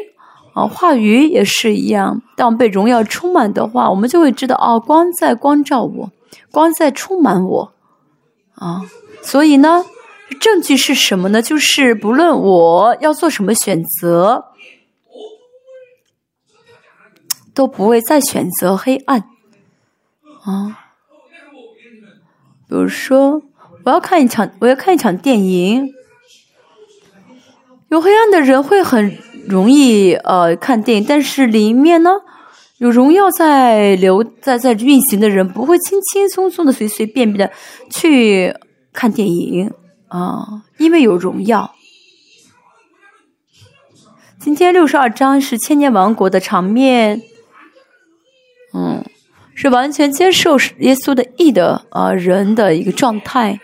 [0.54, 2.22] 啊话语也是一样。
[2.38, 6.10] 当被荣耀充满的话，我们就会知道哦，光在光照我，
[6.52, 7.74] 光在充满我
[8.56, 8.82] 啊。
[9.22, 9.86] 所以呢，
[10.40, 11.42] 证据是什么呢？
[11.42, 14.46] 就是不论我要做什么选择，
[17.54, 19.24] 都不会再选择黑暗。
[20.44, 20.82] 啊。
[22.68, 23.44] 比如说，
[23.84, 25.94] 我要看一场，我要看一场电影。
[27.90, 32.10] 有黑暗的人会很容易呃看电影，但是里面呢
[32.78, 37.54] 有荣耀在流在在运行的人不会轻轻松松的随随便便的
[37.90, 38.54] 去
[38.92, 39.72] 看电影
[40.10, 41.74] 啊，因为有荣耀。
[44.40, 47.22] 今天六十二章是千年王国的场面，
[48.74, 49.04] 嗯，
[49.56, 53.60] 是完全接受耶稣的义的啊人的一个状态，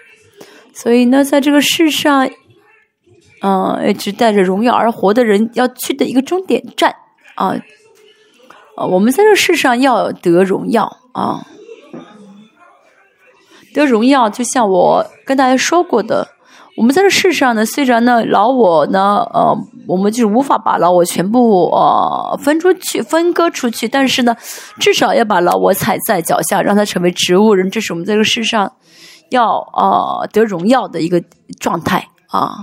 [0.73, 2.29] 所以呢，在这个世上，
[3.41, 6.95] 嗯，一直带着荣耀而活的人要去的一个终点站
[7.35, 7.53] 啊，
[8.85, 11.45] 我们在这世上要得荣耀啊，
[13.73, 16.27] 得荣耀，就像我跟大家说过的。
[16.77, 19.55] 我们在这世上呢，虽然呢老我呢，呃，
[19.87, 24.35] 我们就是无法把老我全部呃分出去、分割出去，但是呢，
[24.79, 28.71] 至少要把老我踩在脚下，让它成为植物人，这是我们在这个世上
[29.29, 31.21] 要呃得荣耀的一个
[31.59, 32.55] 状态啊。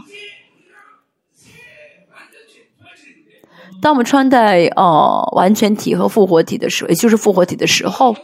[3.80, 8.14] 当我们穿戴呃完全体和复活体的时候，也就是复活体的时候。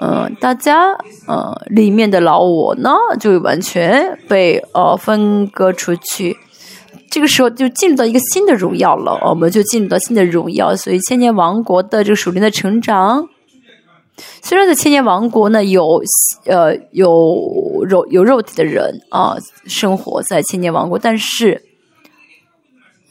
[0.00, 0.92] 嗯，大家，
[1.26, 6.36] 呃，里面的老我呢，就完全被呃分割出去。
[7.10, 10.76] 这个时候就进入到一个新的荣耀了，我们就进入到新的荣耀。
[10.76, 13.28] 所以千年王国的这个属灵的成长，
[14.42, 16.00] 虽然在千年王国呢有
[16.46, 21.67] 呃有肉有肉体的人啊生活在千年王国，但是。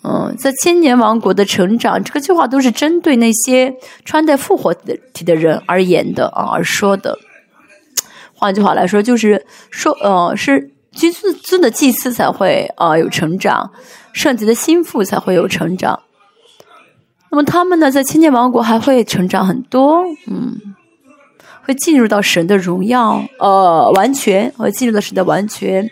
[0.10, 4.74] 嗯，在千年王国的成长，这个句话都是针对那些穿戴复活
[5.13, 7.20] 体的人而言的啊，而说的。
[8.34, 11.12] 换句话来说，就是说，呃，是君
[11.43, 13.70] 尊的祭司才会啊有成长，
[14.13, 16.00] 圣洁的心腹才会有成长。
[17.30, 20.76] 那么他们呢，在千年王国还会成长很多，嗯，
[21.63, 25.89] 会进入到神的荣耀，呃，完全会进入到神的完全。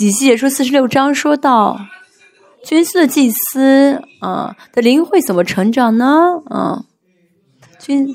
[0.00, 1.78] 以西也说四十六章说到。
[2.64, 6.42] 君司的祭司啊的灵会怎么成长呢？
[6.46, 6.84] 啊，
[7.78, 8.14] 君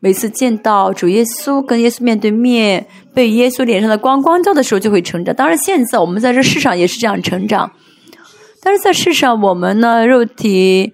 [0.00, 5.34] 每次见到主耶稣，跟耶稣面对面，被耶稣脸上的光光照的时候，就会成长。
[5.34, 7.70] 当然，现在我们在这世上也是这样成长，
[8.62, 10.92] 但是在世上，我们呢，肉体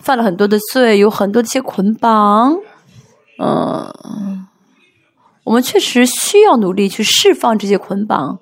[0.00, 2.58] 犯了很多的罪，有很多的一些捆绑，
[3.38, 4.46] 嗯，
[5.44, 8.38] 我们确实需要努力去释放这些捆绑、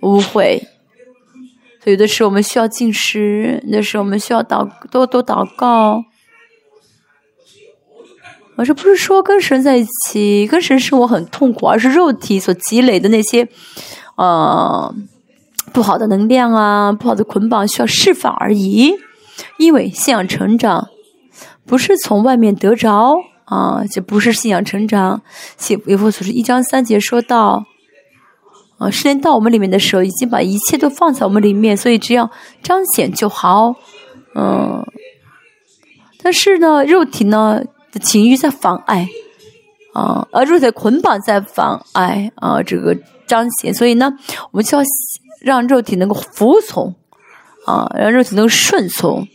[0.00, 0.73] 污秽。
[1.84, 6.02] 有的时候我们需要进食，有的时候我们需要祷多多祷告。
[8.56, 13.48] 我这不是说跟神在一起，跟神生活很痛苦，而是肉体所积累的那些，
[14.16, 14.94] 呃，
[15.72, 18.94] 不好的能量啊，不好的捆绑需要释放而已。
[19.58, 20.88] 因为信仰成长
[21.66, 25.20] 不是从外面得着啊，这不是信仰成长。
[25.58, 27.64] 写以弗所书一章三节说到。
[28.76, 32.28] 啊，圣灵到我们里面的时候，已经把一切都放在我们里面，所以只要
[32.62, 33.76] 彰显就好。
[34.34, 34.84] 嗯，
[36.20, 39.08] 但是呢，肉体呢的情欲在妨碍
[39.92, 44.12] 啊，而肉体捆绑在妨碍啊这个彰显，所以呢，
[44.50, 44.84] 我们就要
[45.40, 46.94] 让肉体能够服从
[47.66, 49.28] 啊，让肉体能够顺从。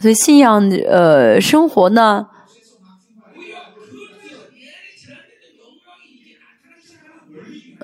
[0.00, 2.26] 所以信仰呃生活呢。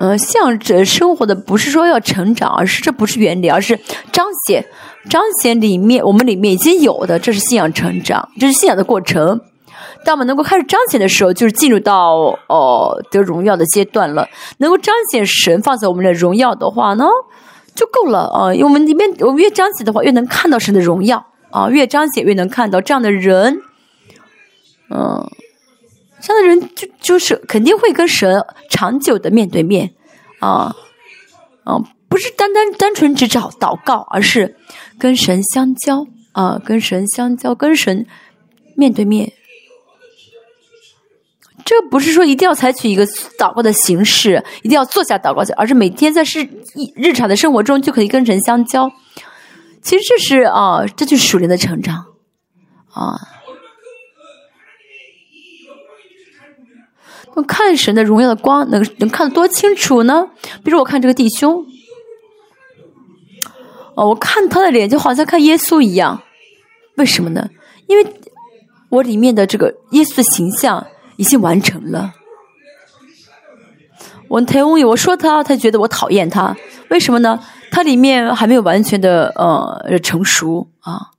[0.01, 3.77] 嗯，向着生活的不是说要成长，而是这不是原理，而是
[4.13, 4.65] 彰显
[5.09, 9.41] 彰显里面我们里面已经有的，这是信仰成长，这是信仰的过程。
[10.05, 12.15] 当我们能够开始彰显的时候，就是进入到
[12.47, 14.25] 哦得荣耀的阶段了。
[14.59, 17.05] 能够彰显神放在我们的荣耀的话呢，
[17.75, 18.53] 就够了啊。
[18.53, 23.59] 因为我们里面我们越彰显的话，越能看到神的荣耀啊，越彰显越能看到这样的人，
[24.89, 25.29] 嗯。
[26.21, 29.93] 这样的人就就是肯定会跟神长久的面对面，
[30.39, 30.75] 啊，
[31.63, 31.79] 啊，
[32.09, 34.57] 不是单单单纯只找祷告，而是
[34.97, 38.05] 跟神相交啊，跟神相交，跟神
[38.75, 39.31] 面对面。
[41.63, 43.05] 这不是说一定要采取一个
[43.37, 46.47] 祷告的形式，一定要坐下祷告，而是每天在日
[46.95, 48.91] 日常的生活中就可以跟神相交。
[49.81, 52.05] 其实这是啊，这就是属灵的成长，
[52.91, 53.19] 啊。
[57.47, 60.27] 看神的荣耀的光，能能看得多清楚呢？
[60.63, 61.65] 比如我看这个弟兄，
[63.95, 66.21] 哦，我看他的脸就好像看耶稣一样，
[66.95, 67.49] 为什么呢？
[67.87, 68.13] 因为
[68.89, 72.13] 我里面的这个耶稣的形象已经完成了。
[74.27, 76.55] 我台翁友，我说他，他觉得我讨厌他，
[76.89, 77.39] 为什么呢？
[77.71, 81.11] 他里面还没有完全的呃成熟啊。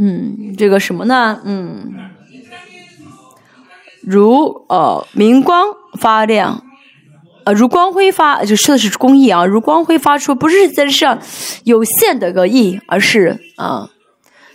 [0.00, 1.42] 嗯，这个什么呢？
[1.44, 1.92] 嗯，
[4.02, 5.66] 如呃明光
[5.98, 6.64] 发亮，
[7.44, 11.20] 呃如光辉发，就说的是公益啊，如光辉发出，不是在上
[11.64, 13.90] 有限的个义，而是啊。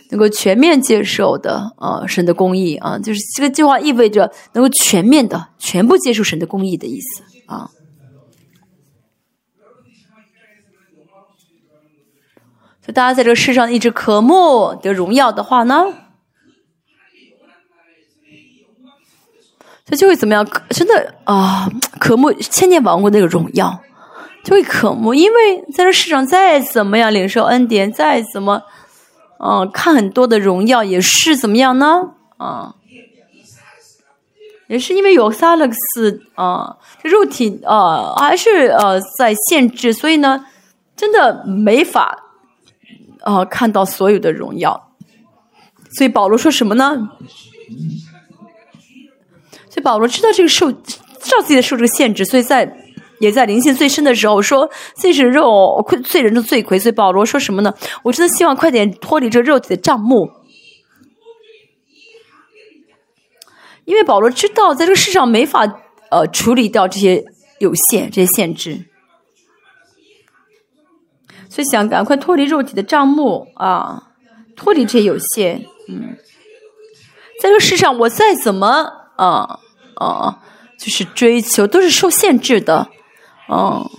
[0.08, 7.24] 能够全面接受的啊，神的公义啊，就是这个计划意味着能够全面的、全部接受神的公义的意思
[12.86, 12.92] 就。
[12.92, 15.86] 大家在这个世上一直渴慕的荣耀的话呢，
[19.84, 20.46] 他就会怎么样？
[20.70, 21.68] 真的啊，
[21.98, 23.80] 渴慕千年王国那个荣耀，
[24.44, 28.62] 就会渴慕，因为在这世上再怎么样领受恩典，再怎么。
[29.38, 32.14] 嗯，看很多的荣耀也是怎么样呢？
[32.38, 32.74] 啊，
[34.66, 40.46] 也是因为有萨勒克斯啊，这肉体啊还是呃在限制，所以呢，
[40.96, 42.25] 真的没法
[43.26, 44.94] 啊看到所有的荣耀。
[45.90, 47.10] 所以保罗说什么呢？
[49.68, 52.82] 所以保罗知道这个受，知道自己的受这个限制，所以在。
[53.18, 57.72] 也在灵性最深的时候说自己是肉罪人的罪魁，所以保罗说什么呢？
[58.02, 60.30] 我真的希望快点脱离这肉体的账目，
[63.86, 65.64] 因为保罗知道在这个世上没法
[66.10, 67.24] 呃处理掉这些
[67.58, 68.84] 有限这些限制，
[71.56, 74.10] 所以想赶快脱离肉体的账目啊，
[74.54, 75.64] 脱离这些有限。
[75.88, 76.14] 嗯，
[77.40, 78.68] 在这世上我再怎么
[79.16, 79.58] 啊
[79.94, 80.38] 啊，
[80.78, 82.86] 就是追求都是受限制的。
[83.48, 83.90] 哦，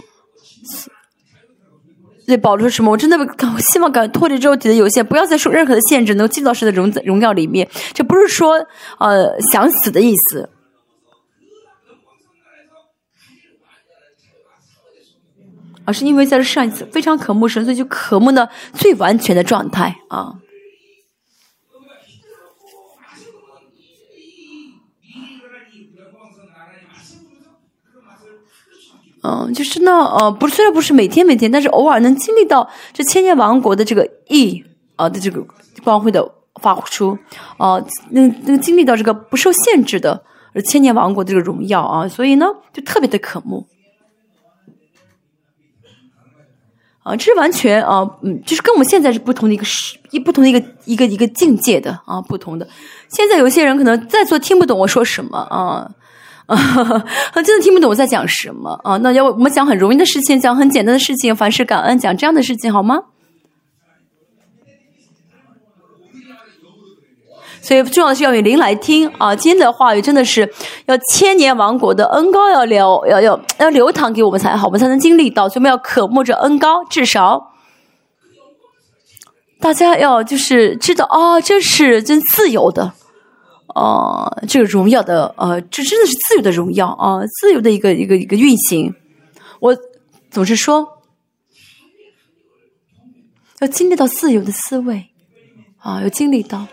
[2.27, 2.91] 对，保罗说什么？
[2.91, 3.17] 我真的
[3.59, 7.67] 希望赶脱离肉体的有限，不要再受任何的限制，能进到神的荣荣耀里面。
[7.95, 8.63] 这不是说
[8.99, 10.47] 呃想死的意思，
[15.87, 20.35] 而是因为在这上一次非常渴慕神，所以就渴慕的最完全的状态啊。
[29.23, 34.61] 嗯，就是呢呃，不，虽然不是每天每天，但是偶尔能经历到这千年王国的这个意
[34.97, 35.41] 啊的这个
[35.85, 36.29] 光辉的
[36.61, 37.17] 发出，
[37.57, 37.81] 啊，
[38.11, 40.21] 能能经历到这个不受限制的
[40.65, 43.65] 千年王国的这个荣耀啊，所以呢，就特别的渴慕。
[47.07, 52.67] 啊，这是完全啊，嗯，就是跟我们现在是不同的一个时一不同的一个一个一个境界的啊，不同的。
[53.09, 55.89] 现在有些人可能在座听不懂我说什么啊。
[56.47, 56.55] 啊，
[57.43, 58.95] 真的听不懂我在讲什么啊！
[59.03, 62.97] 那要我们讲很容易的事情，讲很简单的事情，凡事感恩，讲这样的事情好吗？
[67.67, 69.35] 所以重要的是要用灵来听啊！
[69.35, 70.49] 今天的话语真的是
[70.85, 75.49] 要千年王国的恩高要流，要要要流淌给我们才好，我们才能经历到。
[75.49, 77.51] 所以我们要渴慕着恩高，至少
[79.59, 82.93] 大家要就是知道啊，这是真自由的。
[83.75, 88.95] 哦，这个荣耀的，呃，这真的是自由的荣耀啊，自由的一个一个一个运行。
[89.59, 89.77] 我
[90.31, 90.87] 总是说，
[93.59, 95.07] 要经历到自由的思维
[95.79, 96.65] 啊，要经历到，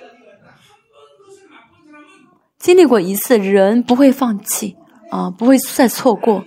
[2.64, 4.74] 经历过一次，人不会放弃
[5.10, 6.42] 啊，不会再错过。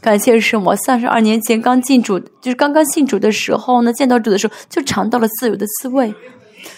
[0.00, 6.14] 感谢是我三十二年前刚进主，就是刚刚信主的时候呢，见到主的时候就尝到了自由的滋味。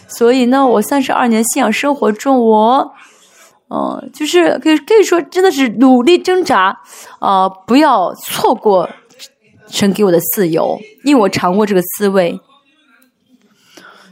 [0.07, 2.91] 所以呢，我三十二年信仰生活中，我，
[3.69, 6.75] 嗯，就是可以可以说，真的是努力挣扎，
[7.19, 8.89] 啊，不要错过
[9.69, 12.41] 神给我的自由，因为我尝过这个滋味。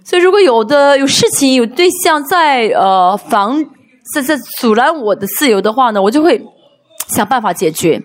[0.05, 3.65] 所以，如果有的有事情、有对象在呃防
[4.13, 6.45] 在在阻拦我的自由的话呢，我就会
[7.09, 8.03] 想办法解决。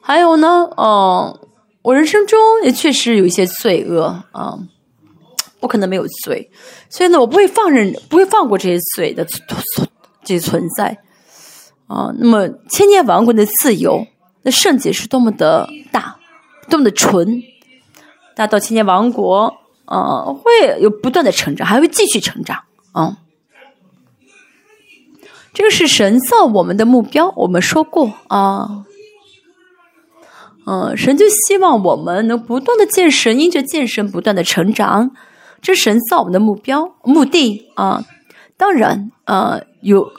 [0.00, 1.38] 还有呢，嗯，
[1.82, 4.58] 我人生中也确实有一些罪恶啊。
[5.60, 6.52] 不可能没有罪，
[6.88, 9.88] 所以呢，我不会放任，不会放过这些罪的存
[10.22, 10.96] 这存在
[11.88, 12.14] 啊。
[12.16, 14.06] 那么，千年王国的自由，
[14.42, 16.16] 那圣洁是多么的大，
[16.70, 17.42] 多么的纯。
[18.36, 19.52] 大到千年王国，
[19.86, 22.62] 啊，会有不断的成长，还会继续成长
[22.92, 23.18] 啊。
[25.52, 28.84] 这个是神造我们的目标，我们说过啊。
[30.66, 35.10] 嗯，神就希望我们能不断的见神，因着见神不断的成长。
[35.62, 38.04] 这神造我们的目标、目的啊！
[38.56, 40.12] 当然，呃，有，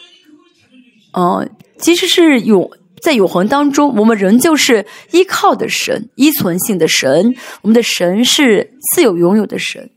[1.14, 2.70] 呃，其实是永
[3.02, 7.36] 在永恒当中，我们仍旧是依靠的神、依存性的神。
[7.62, 9.90] 我们的神是自有拥有的神，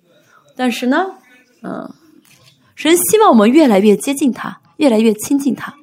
[0.54, 1.06] 但是呢，
[1.64, 1.90] 嗯，
[2.76, 5.74] 神希望我们越来越接近他，越来越亲近他。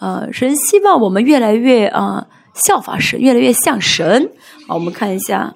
[0.00, 4.30] 呃，神希望我们越来越啊效法神，越来越像神。
[4.66, 5.54] 好，我们看一下。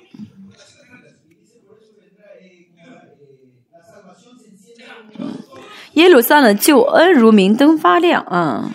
[5.94, 8.68] 耶路撒冷救恩如明灯发亮啊！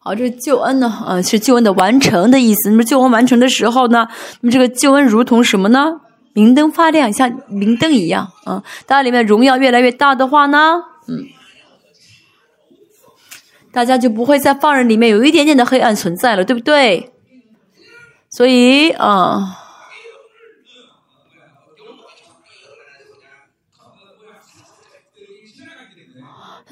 [0.00, 2.70] 好，这救恩呢，啊，是救恩的完成的意思。
[2.70, 4.08] 那么救恩完成的时候呢，
[4.40, 6.00] 那么这个救恩如同什么呢？
[6.32, 8.62] 明灯发亮，像明灯一样啊。
[8.86, 11.26] 当然，里面荣耀越来越大的话呢，嗯，
[13.72, 17.12] 大家就不会在放任里面有一点点的黑暗存在了，对不对？
[18.28, 19.56] 所以啊。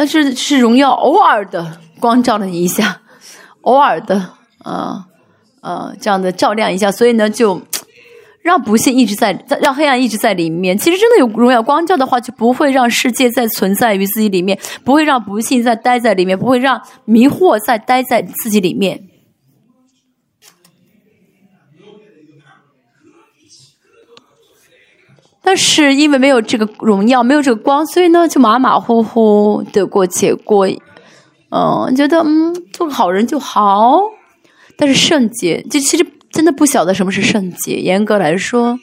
[0.01, 3.01] 但是是荣耀偶尔的光照了你一下，
[3.63, 5.07] 偶尔的啊
[5.61, 7.61] 啊这样的照亮一下，所以呢就
[8.43, 10.77] 让不幸一直在在让黑暗一直在里面。
[10.79, 19.05] 其实真的有荣耀光照的话，就不会让世界再存在于自己里面，不会让不幸再待在里面，不会让迷惑再待在自己里面。
[25.43, 30.67] 但是因为没有这个荣耀，没有这个光，所以呢就马马虎虎得过且过，
[31.51, 33.99] 嗯，觉得嗯做个好人就好。
[34.77, 37.77] 但是圣洁，就其实真的不晓得什么是圣洁。
[37.77, 38.79] 严格来说，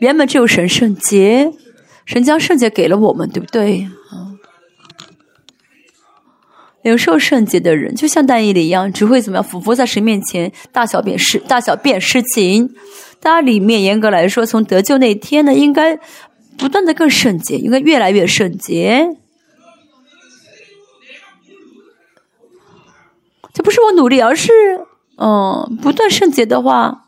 [0.00, 1.52] 原本只有神圣洁，
[2.06, 3.88] 神将圣洁给了我们，对不对？
[4.10, 4.38] 啊，
[6.82, 9.44] 领受圣洁的人，就像大义里一样，只会怎么样？
[9.44, 12.74] 俯伏在神面前，大小便事，大小便事情。
[13.20, 15.98] 大家里面严格来说，从得救那天呢，应该
[16.56, 19.16] 不断的更圣洁，应该越来越圣洁。
[23.52, 24.52] 这不是我努力，而是
[25.18, 27.04] 嗯，不断圣洁的话，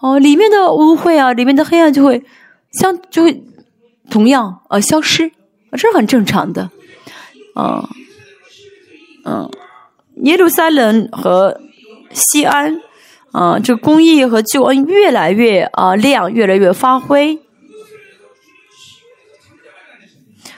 [0.00, 2.24] 哦，里面的污秽啊，里面的黑暗就会
[2.72, 3.42] 相就会
[4.10, 5.30] 同样呃消失，
[5.72, 6.70] 这是很正常的。
[7.56, 7.88] 嗯
[9.24, 9.50] 嗯，
[10.22, 11.60] 耶路撒冷和
[12.10, 12.80] 西安。
[13.32, 17.40] 啊，这公益和救恩越来越啊亮，越来越发挥。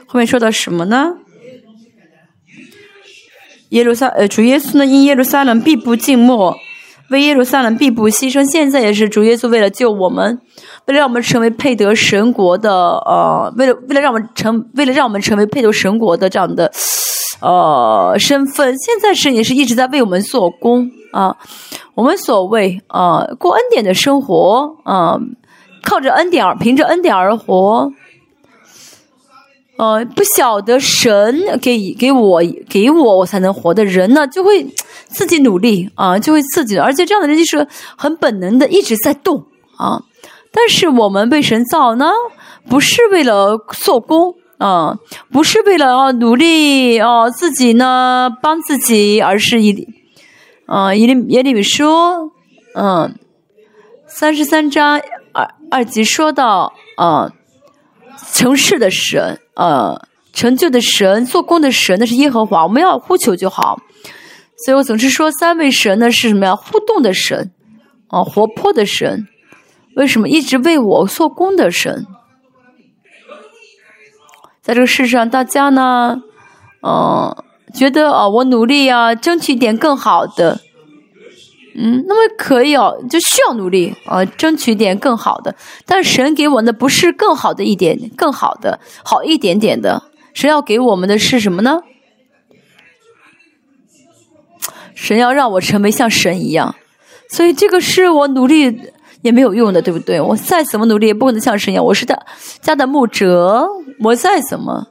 [0.06, 1.16] 后面说到什么呢？
[3.70, 6.58] 耶路撒呃主耶稣呢因耶路撒冷必不静默，
[7.10, 8.44] 为耶路撒冷必不牺牲。
[8.44, 10.40] 现在也是主耶稣为了救我们，
[10.86, 16.72] 为了让我们成为配得神国的呃，为了为了让我们成为了让我们成为配得神国的这样的
[17.40, 21.36] 呃身份，现在神也是一直在为我们做工啊。
[21.94, 25.18] 我们所谓啊，过恩典的生活啊，
[25.82, 27.90] 靠着恩典而凭着恩典而活，
[29.78, 34.66] 呃，不晓得神给给我给我我才能活的人呢，就会
[35.06, 37.66] 自己努力啊，就会自己，而且这样的人就是
[37.96, 39.44] 很本能的一直在动
[39.76, 40.02] 啊。
[40.52, 42.10] 但是我们被神造呢，
[42.68, 44.96] 不是为了做工啊，
[45.30, 49.86] 不是为了啊努力啊自己呢帮自己，而是以。
[50.66, 52.32] 啊，耶里耶里米说，
[52.74, 53.14] 嗯，
[54.08, 55.00] 三十三章
[55.32, 57.30] 二二级说到，啊，
[58.32, 60.00] 城市的神，呃，
[60.32, 63.78] 成就的神，做工的神，那是耶和华，我们要呼求就好。
[64.64, 66.54] 所以我总是说，三位神呢是什么呀？
[66.54, 67.50] 互动的神，
[68.08, 69.26] 啊，活泼的神。
[69.96, 72.06] 为什么一直为我做工的神？
[74.62, 76.22] 在这个世上，大家呢，
[76.82, 77.34] 嗯。
[77.74, 80.60] 觉得啊，我努力啊，争取点更好的，
[81.78, 85.54] 嗯，那么可以哦，就需要努力啊，争取点更好的。
[85.84, 90.02] 但神给我的不是更好的一点，更好的，好一点点的。
[90.32, 91.80] 神要给我们的是什么呢？
[94.94, 96.74] 神要让我成为像神一样，
[97.28, 98.80] 所以这个是我努力
[99.20, 100.18] 也没有用的，对不对？
[100.18, 101.84] 我再怎么努力也不可能像神一样。
[101.84, 102.24] 我是的
[102.62, 103.68] 家的牧者，
[104.00, 104.86] 我再怎么。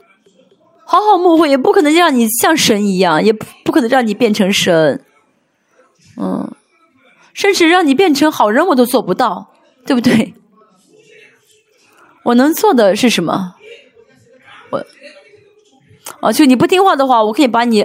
[0.86, 5.04] 好好牧会也不可能让你像神一样，也不不可能让你变成神，
[6.18, 6.52] 嗯，
[7.36, 9.52] 甚至让你变成好人我都做不到，
[9.86, 10.34] 对不对？
[12.24, 13.54] 我能做的是什么？
[14.72, 14.84] 我，
[16.22, 17.84] 啊，就你不听话的话，我可以把你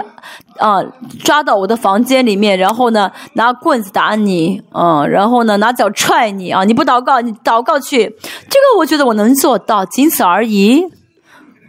[0.57, 0.83] 啊
[1.25, 6.65] 抓到我的房间里面，然后呢拿棍子打你，嗯，然后呢拿脚踹你啊！
[6.65, 8.05] 你不祷告，你祷告去，
[8.49, 10.85] 这个我觉得我能做到，仅此而已。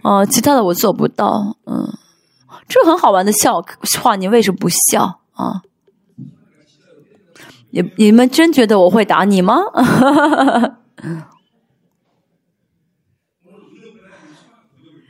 [0.03, 1.93] 哦，其他的我做不到，嗯，
[2.69, 3.61] 这很好玩的笑
[4.01, 5.61] 话，你为什么不笑啊？
[7.72, 9.55] 你你们真觉得我会打你吗？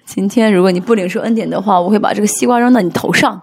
[0.05, 3.41] 今天如果你不领受恩典的话，我会把这个西瓜扔到你头上。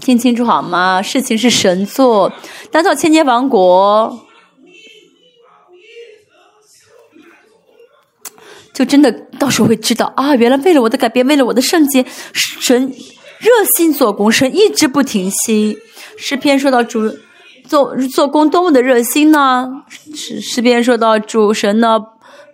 [0.00, 1.00] 听清楚好吗？
[1.00, 2.30] 事情是神做，
[2.70, 4.23] 打造千年王国，
[8.84, 10.34] 真的到时候会知道啊！
[10.34, 12.92] 原来为了我的改变，为了我的圣洁，神
[13.38, 15.78] 热心做工，神一直不停息。
[16.16, 17.12] 诗篇说到主
[17.68, 19.68] 做做工多么的热心呢？
[20.14, 21.98] 诗诗篇说到主神呢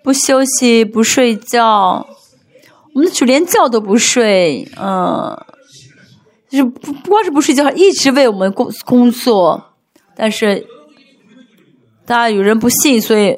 [0.02, 2.06] 不休息不睡觉，
[2.94, 5.36] 我们的主连觉都不睡，嗯，
[6.48, 9.74] 就是不不光是不睡觉，还一直为我们工工作。
[10.16, 10.66] 但是
[12.06, 13.36] 大家有人不信，所以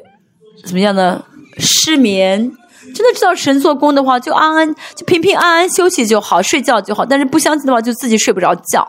[0.65, 1.23] 怎么样呢？
[1.57, 2.51] 失眠。
[2.93, 7.05] 真的知道神做工的话，就安安就平平安安休息就好，睡觉就好。
[7.05, 8.87] 但是不相信的话，就自己睡不着觉，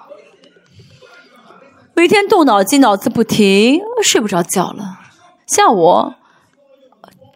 [1.94, 4.98] 每天动脑筋，脑子不停，睡不着觉了。
[5.46, 6.14] 像我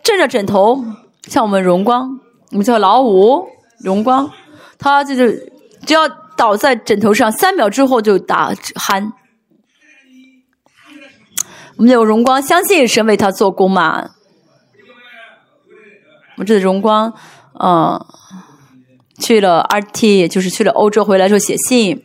[0.03, 0.85] 枕着枕头，
[1.29, 2.19] 像我们荣光，
[2.51, 3.47] 我们叫老五
[3.85, 4.31] 荣光，
[4.79, 5.53] 他就是
[5.87, 9.13] 只要倒在枕头上，三秒之后就打鼾。
[11.77, 14.11] 我们有荣光，相信神为他做工嘛。
[16.39, 17.13] 我们这的荣光，
[17.59, 18.01] 嗯，
[19.19, 22.05] 去了 RT，就是去了欧洲，回来时候写信。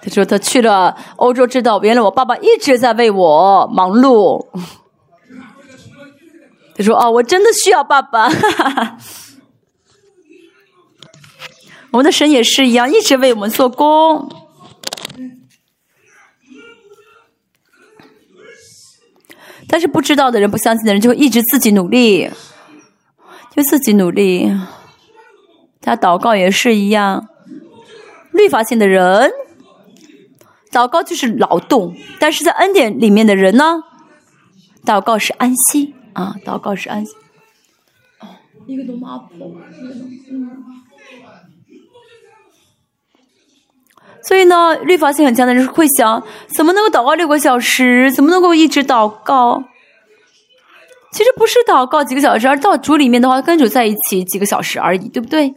[0.00, 4.46] 他说他去了欧洲，知道原来我爸爸一直在为我忙碌。
[6.76, 8.28] 他说：“哦，我真的需要爸爸。
[11.90, 14.39] ”我们的神也是一样，一直为我们做工。
[19.72, 22.28] 但是不知道的人、不相信的人，就会一直自己努力，
[23.54, 24.50] 就自己努力。
[25.80, 27.28] 他祷告也是一样，
[28.32, 29.30] 律法性的人，
[30.72, 33.84] 祷告就是劳动；但是在恩典里面的人呢，
[34.84, 37.12] 祷告是安息啊，祷告是安息。
[38.66, 39.56] 一个多马普，
[40.30, 40.79] 嗯。
[44.22, 46.22] 所以呢，律法性很强的人会想：
[46.54, 48.12] 怎么能够祷告六个小时？
[48.12, 49.64] 怎么能够一直祷告？
[51.12, 55.54] 其实不是祷告几个小时，而到主里面的话，跟主在一起几个小时而已，对不对？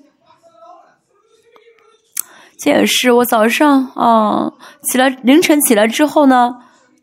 [2.58, 4.50] 这也是我早上啊
[4.90, 6.56] 起来凌晨起来之后呢，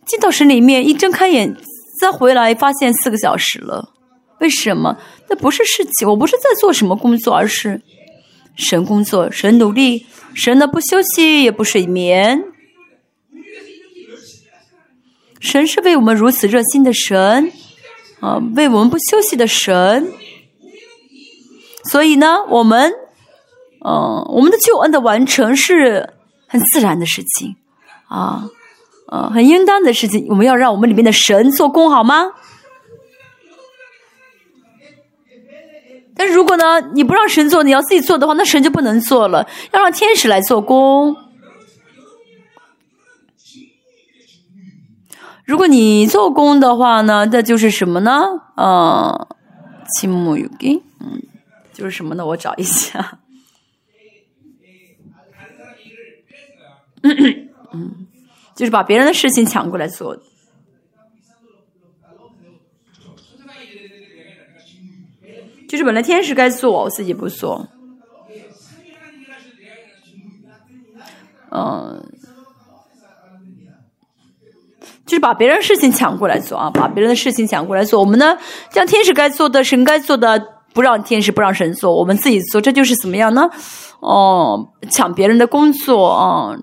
[0.06, 1.54] 进到神里面，一睁开眼
[2.00, 3.90] 再回来，发现四个小时了。
[4.38, 4.96] 为什么？
[5.28, 7.80] 那不是事情，我不是在做什么工作，而是
[8.56, 10.06] 神工作，神努力。
[10.34, 12.44] 神呢不休息也不睡眠，
[15.40, 17.52] 神是为我们如此热心的神，
[18.20, 20.12] 啊，为我们不休息的神。
[21.84, 22.92] 所以呢，我们，
[23.84, 26.14] 嗯，我们的救恩的完成是
[26.46, 27.56] 很自然的事情，
[28.08, 28.44] 啊，
[29.10, 30.26] 呃，很应当的事情。
[30.28, 32.26] 我们要让我们里面的神做工，好吗？
[36.20, 39.48] 但是如果呢，你不让神做，你要自己做的话，那神就不能做了。
[39.72, 41.16] 要让天使来做工。
[45.46, 48.20] 如果你做工的话呢，那就是什么呢？
[48.54, 49.28] 啊，
[49.94, 51.22] 青木有给，嗯，
[51.72, 52.26] 就是什么呢？
[52.26, 53.18] 我找一下。
[57.72, 58.06] 嗯，
[58.54, 60.14] 就是把别人的事情抢过来做。
[65.70, 67.64] 就是本来天使该做，我自己不做。
[71.52, 72.04] 嗯，
[75.06, 78.00] 就是把别人事情抢过来做啊，把别人的事情抢过来做。
[78.00, 78.36] 我们呢，
[78.72, 80.44] 像天使该做的，神该做的，
[80.74, 83.48] 不让天使，不让神做，我们自己做，这就是怎么样呢？
[84.00, 86.56] 哦，抢别人的工作啊。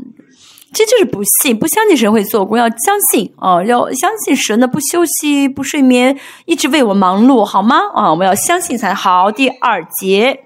[0.73, 7.77] 这就是不信，不相信神会做工，要相信啊，要相信神的不休息、不睡眠，一直为我忙碌，好吗？
[7.95, 9.31] 啊，我们要相信才好。
[9.31, 10.41] 第二节，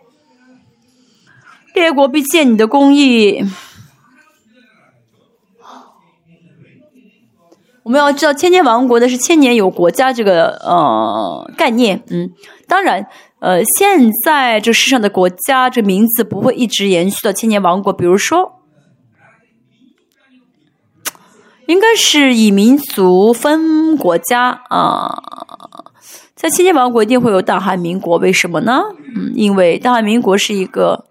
[1.74, 3.43] 列国必见你的公义。
[7.84, 12.30] 我们要知道，千年王国的是千年有国家这个呃概念，嗯，
[12.67, 13.07] 当然，
[13.39, 18.61] 呃，现在这世上的国家这名字不会一直延续到千年王国，比如说。
[21.72, 25.24] 应该是以民族分国家啊，
[26.36, 28.82] 在千年王国一定会有大韩民国，为什么呢？
[29.15, 31.05] 嗯，因为大韩民国是一个，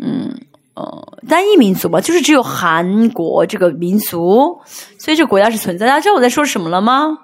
[0.00, 0.36] 嗯
[0.74, 4.60] 呃单一民族嘛，就是只有韩国这个民族，
[4.98, 5.86] 所以这个国家是存在。
[5.86, 7.18] 大家知道我在说什么了吗？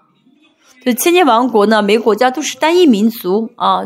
[0.85, 3.83] 就千年王国呢，每个国家都是单一民族啊。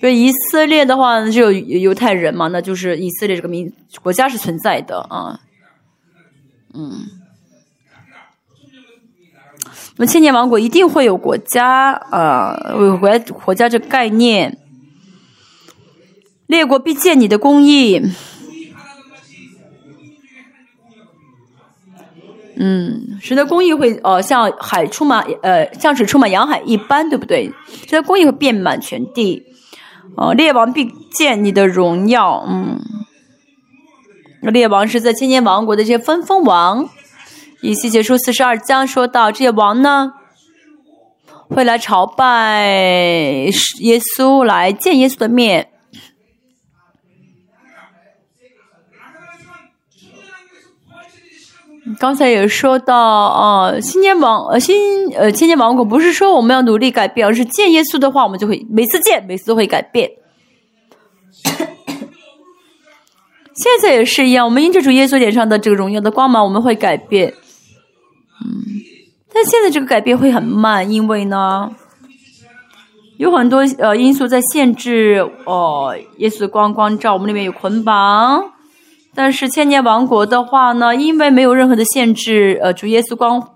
[0.00, 3.70] 就以色列的话，就有犹太人嘛，那就是以色列这个民
[4.02, 5.38] 国家是存在的啊。
[6.74, 7.06] 嗯，
[9.96, 14.58] 那么千年王国一定会有国家，呃，有国家国家这概念，
[16.46, 18.00] 列国必见你的公义。
[22.56, 27.52] 嗯，神的公义会呃像海充满呃像水充满洋海一般，对不对？
[27.88, 29.42] 神的公义会遍满全地。
[30.14, 32.44] 哦，列王必见你的荣耀。
[32.46, 32.78] 嗯，
[34.50, 36.88] 列王是在千年王国的这些分封王。
[37.60, 40.14] 以西结书四十二章说到，这些王呢
[41.48, 42.66] 会来朝拜
[43.78, 45.68] 耶稣，来见耶稣的面。
[51.98, 60.10] 刚才也说到，呃，新年王，呃，新，呃，千年王国不是说我们要努力改变，而是见耶稣的话，我们就会每次见，每次都会改变。
[63.54, 67.28] 现在也是一样，我们因着主耶稣脸上的这个荣耀的光芒，我们会改变。
[68.44, 68.48] 嗯，
[69.32, 71.70] 但现在这个改变会很慢，因为呢，
[73.18, 78.52] 有很多呃因素在限制哦，耶稣的光光照，我们里面有捆绑。
[79.14, 83.46] 但是千年王国的话呢，因为没有任何的限制，呃，主耶稣光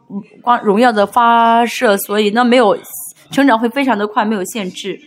[0.42, 2.76] 光荣耀的发射，所以那没有
[3.30, 5.00] 成长会非常的快，没有限制。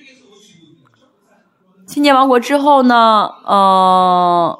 [1.88, 4.60] 千年王国之后呢，呃，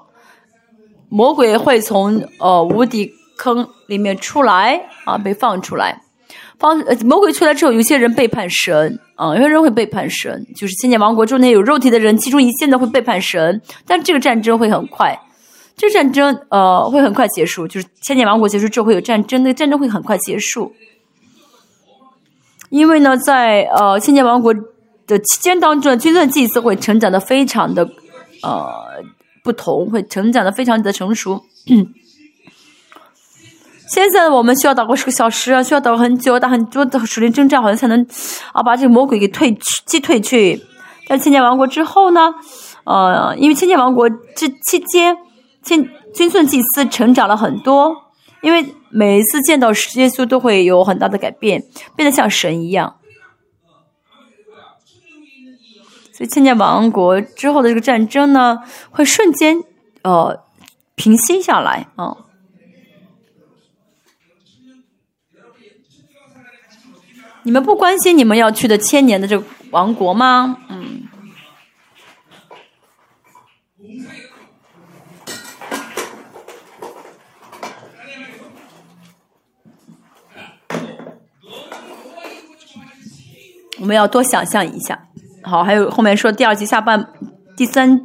[1.10, 6.02] 魔鬼会从呃无底坑里面出来啊，被放出来。
[6.60, 15.18] 放呃魔鬼出来之后，有些人背叛神啊，有些人会背叛神，就是千年王国中间有肉体的人，其中一线的会背叛神，但这个战争会很快。
[15.78, 20.74] 这战争呃会很快结束，就是千年王国结束之后会有战争，那战争会很快结束。
[22.70, 24.54] 因为呢，在呃千年王国
[25.08, 27.90] 的期间当中，军队祭司会成长的非常的
[28.44, 29.02] 呃
[29.44, 31.44] 不同，会成长的非常的成熟。
[33.88, 38.06] 现在我们需要祷告十个小时啊，需要祷告很久，打很多的属灵征战，好像才能
[38.54, 40.62] 啊把这个魔鬼给退去击退去。
[41.08, 42.34] 在千年王国之后呢，
[42.84, 45.18] 呃，因为千年王国这期间。
[45.62, 47.94] 千军尊祭司成长了很多，
[48.42, 51.62] 因为每一次见到耶稣都会有很大的改变，
[51.98, 52.96] 变得像神一样。
[56.20, 58.62] 所以千年王国之后的这个战争呢，
[58.92, 59.64] 会瞬间
[60.02, 60.44] 呃
[60.96, 62.18] 平息下来啊。
[67.44, 70.58] 你们不关心你们要去的千年的这个王国吗？
[70.68, 71.04] 嗯。
[83.80, 85.08] 我们要多想象一下，
[85.42, 87.08] 好，还有后面说第二集下半
[87.56, 88.02] 第三，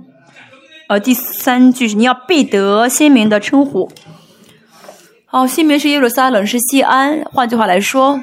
[0.89, 3.91] 呃，第三句是你要必得新名的称呼。
[5.27, 7.25] 好，新名是耶路撒冷，是西安。
[7.25, 8.21] 换句话来说，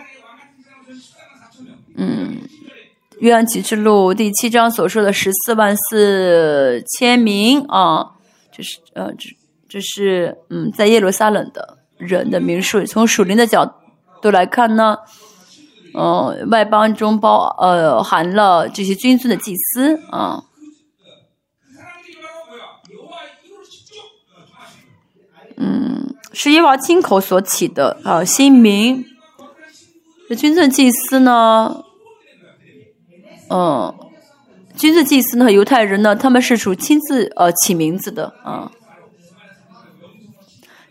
[1.95, 2.37] 嗯，
[3.19, 8.11] 约翰启示录第七章所说的十四万四千名啊，
[8.51, 9.29] 这是呃，这
[9.67, 12.85] 这是嗯，在耶路撒冷的人的名数。
[12.85, 13.81] 从属灵的角
[14.21, 14.97] 度来看呢。
[15.93, 20.45] 嗯，外邦中包呃含了这些君尊的祭司啊，
[25.57, 29.03] 嗯，是耶娃亲口所起的啊新名。
[30.29, 31.83] 这君尊祭司呢，
[33.49, 33.93] 嗯，
[34.77, 38.71] 君尊祭司呢和，犹太人呢，他们是属亲自呃起名字的啊。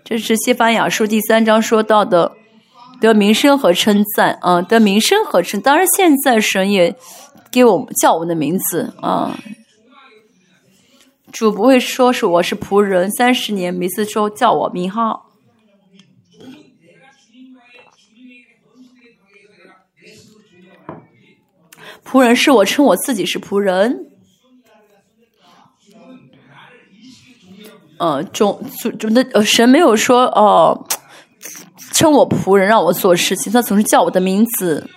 [0.04, 2.32] 这是西班牙书第三章说到的。
[3.00, 5.60] 得名声和称赞啊，得名声和称。
[5.60, 6.94] 当然，现在神也
[7.50, 9.38] 给我叫我的名字啊。
[11.32, 15.30] 主不会说是我是仆人，三十年每次说叫我名号。
[22.04, 24.06] 仆人是我称我自己是仆人。
[27.98, 30.86] 呃，总主主的呃神没有说哦。
[32.00, 34.88] 称我仆人，让我做事情，他总是叫我的名字。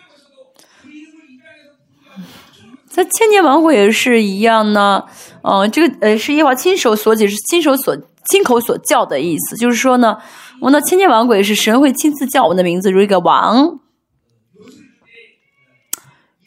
[2.88, 5.04] 在千年王国也是一样呢。
[5.42, 7.94] 嗯，这个呃是耶华亲手所解，是亲手所
[8.30, 9.58] 亲口所叫的意思。
[9.58, 10.18] 就是说呢，
[10.62, 13.82] 我那千年王国也是神会亲自叫我的名字，如一个王，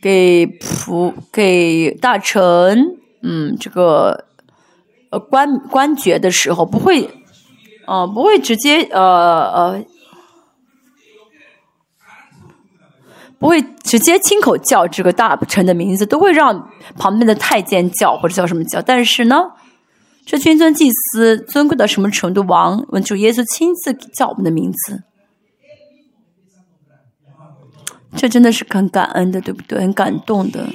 [0.00, 4.24] 给仆给大臣，嗯，这个
[5.10, 7.10] 呃官官爵的时候，不会，
[7.86, 9.02] 嗯，不会直接呃
[9.52, 9.84] 呃。
[13.38, 18.80] 不会直接亲口叫这个大臣的名字，都会让旁边的太监叫或者叫什么叫。
[18.80, 19.36] 但是呢，
[20.24, 22.42] 这君尊祭司尊贵到什么程度？
[22.42, 25.02] 王主耶稣亲自叫我们的名字，
[28.16, 29.80] 这真的是很感恩的，对不对？
[29.80, 30.68] 很感动的。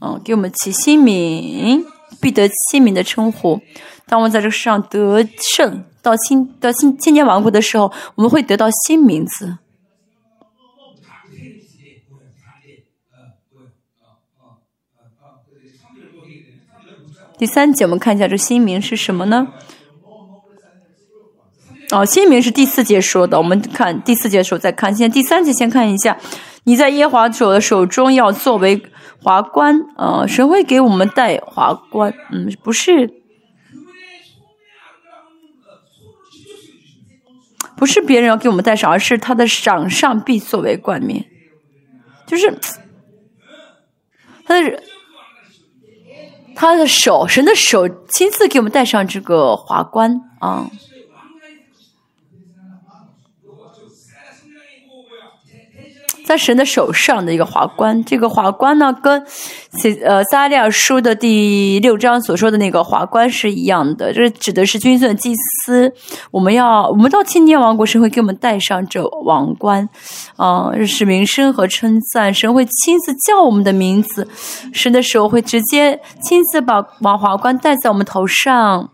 [0.00, 1.84] 嗯，给我们起新名，
[2.20, 3.60] 必得新名的称呼。
[4.06, 9.58] 当我们在这个世上得胜，到新到新千年王国的时候，我们会得到新名字。
[17.38, 19.46] 第三节我们看一下这新名是什么呢？
[21.90, 24.94] 哦，新名是第四节说的，我们看第四节的时候再看。
[24.94, 26.18] 现在第三节先看一下，
[26.64, 28.82] 你在耶华手的手中要作为
[29.22, 33.08] 华冠，呃，神会给我们戴华冠，嗯，不是，
[37.76, 41.24] 不是别人要给我们戴上，而是他的掌上必作为冠冕，
[42.26, 42.52] 就是
[44.44, 44.82] 他的
[46.60, 50.68] 他的手，神的手亲自给我们戴上这个华冠啊。
[56.28, 59.24] 在神的手上的一个华冠，这个华冠呢，跟
[60.04, 65.90] 呃撒利亚书的第六章所说的那个华冠是一样的，这指的是君尊祭司。
[66.30, 69.88] 我们要我们到千年王国，神会给我们戴上这王冠，
[70.36, 72.34] 啊，是名声和称赞。
[72.34, 74.28] 神会亲自叫我们的名字，
[74.74, 78.90] 神的手会直接亲自把王华冠戴在我们头上。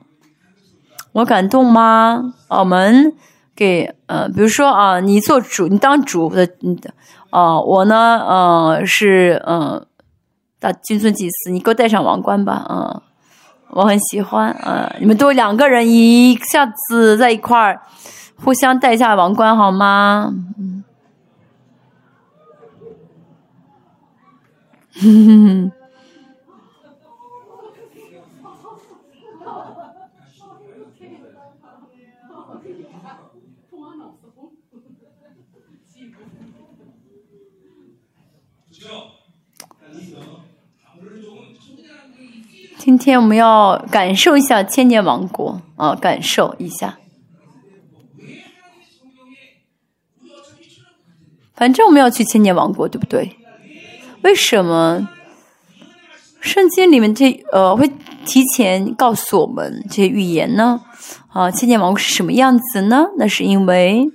[1.14, 2.32] 我感动吗？
[2.48, 3.12] 我们
[3.56, 6.94] 给呃，比如说啊，你做主，你当主的，你的。
[7.34, 9.84] 哦，我呢，呃，是嗯，
[10.60, 13.02] 大金尊祭司，你给我戴上王冠吧，嗯，
[13.70, 17.82] 我很喜欢，嗯，你们都两个人一下子在一块儿，
[18.36, 20.32] 互相戴一下王冠好吗？
[20.56, 20.84] 嗯，
[24.92, 25.72] 哼哼哼。
[42.84, 46.98] 今天我们要感受一下千年王国啊，感受一下。
[51.54, 53.38] 反正我们要去千年王国，对不对？
[54.20, 55.08] 为什么
[56.42, 57.90] 圣经里面这呃会
[58.26, 60.82] 提前告诉我们这些预言呢？
[61.28, 63.06] 啊，千年王国是什么样子呢？
[63.16, 64.10] 那是因为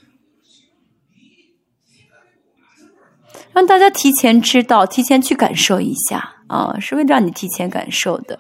[3.51, 6.35] 让大家提前知道，提前去感受一下。
[6.49, 8.39] 啊，是会让你提前感受的，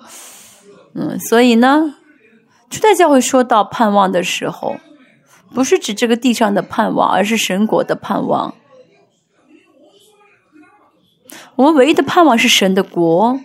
[0.95, 1.95] 嗯，所以呢，
[2.69, 4.77] 初代教会说到盼望的时候，
[5.53, 8.55] 不是指这个地上的盼望，而是神国的盼望。
[11.55, 13.39] 我们唯一的盼望是神的国。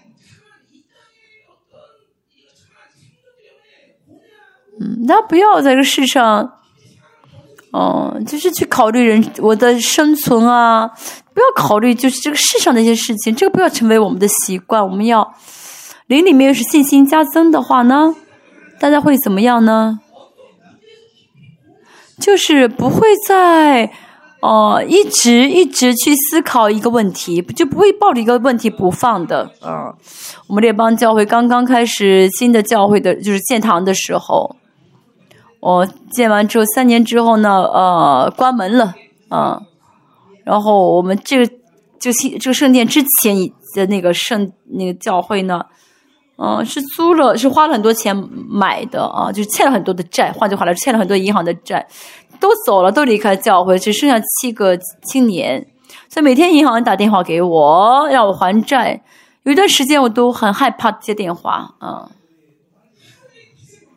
[4.80, 6.53] 嗯，大家不要在这个世上。
[7.74, 10.86] 哦，就是去考虑人我的生存啊，
[11.34, 14.80] 不要考虑就是这个世上的一些事情，这个不要成为我们的习惯。
[14.80, 15.34] 我们要
[16.06, 18.14] 灵里面是信心加增的话呢，
[18.78, 19.98] 大家会怎么样呢？
[22.20, 23.90] 就是不会再
[24.40, 29.50] 哦一直一直去思考一个问题，就不会抱着一个问题不放的。
[29.66, 29.92] 嗯，
[30.46, 34.54] 我们列邦教会刚刚开始新的教会的，就是建堂的时候。
[35.64, 38.94] 我建完之后，三年之后呢，呃，关门了，
[39.30, 39.58] 啊，
[40.44, 41.54] 然后我们这个
[41.98, 43.34] 这个这个圣殿之前
[43.74, 45.64] 的那个圣那个教会呢，
[46.36, 48.14] 嗯，是租了，是花了很多钱
[48.46, 51.88] 买的啊，就欠了很多的债，换句话来说，欠了很多银行的债，
[52.38, 55.66] 都走了，都离开教会，只剩下七个青年，
[56.10, 59.02] 所以每天银行打电话给我，让我还债，
[59.44, 62.10] 有一段时间我都很害怕接电话，啊。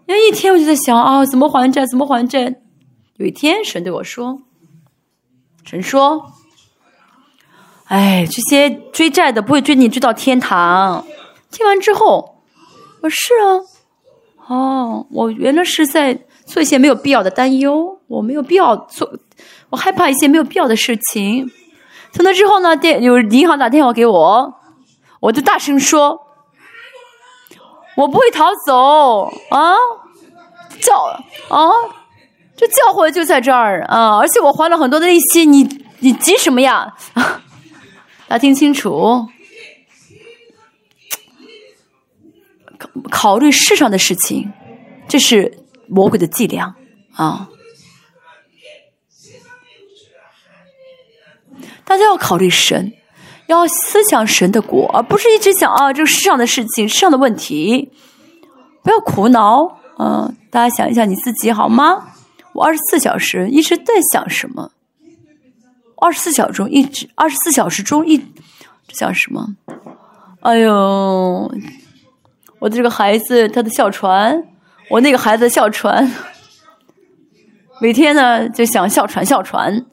[0.07, 1.85] 那一天我就在想啊，怎么还债？
[1.85, 2.55] 怎么还债？
[3.17, 4.39] 有一天神对我说
[5.65, 6.31] ：“神说，
[7.85, 11.05] 哎，这些追债的不会追你追到天堂。”
[11.51, 12.41] 听完之后，
[13.01, 13.33] 我是
[14.47, 19.11] 啊，哦，我原来是在做一些没有必要的担忧，我没有必要做，
[19.71, 21.51] 我害怕一些没有必要的事情。
[22.13, 24.53] 从那之后呢，电有银行打电话给我，
[25.19, 26.26] 我就大声说。
[27.97, 29.73] 我不会逃走啊！
[30.79, 30.93] 教
[31.49, 31.71] 啊，
[32.55, 34.19] 这教会就在这儿啊！
[34.19, 35.63] 而且我还了很多的利息，你
[35.99, 36.95] 你急什么呀？
[38.29, 39.27] 大家听清楚，
[42.77, 44.53] 考考虑世上的事情，
[45.07, 46.75] 这是魔鬼的伎俩
[47.15, 47.49] 啊！
[51.83, 52.93] 大家要考虑神。
[53.47, 57.91] 要思想神的国，而不是一直想啊这个世上的事情、世上的问题。
[58.83, 62.07] 不要苦恼，嗯，大家想一想你自己好吗？
[62.53, 64.71] 我二十四小时一直在想什么？
[65.97, 68.23] 二十四小时中一直，二十四小时中一
[68.89, 69.55] 想什么？
[70.41, 71.51] 哎呦，
[72.59, 74.43] 我的这个孩子他的哮喘，
[74.89, 76.09] 我那个孩子哮喘，
[77.81, 79.85] 每天呢就想哮喘哮喘，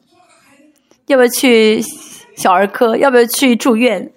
[1.07, 1.83] 要不要去？
[2.37, 4.13] 小儿科要不要去住院？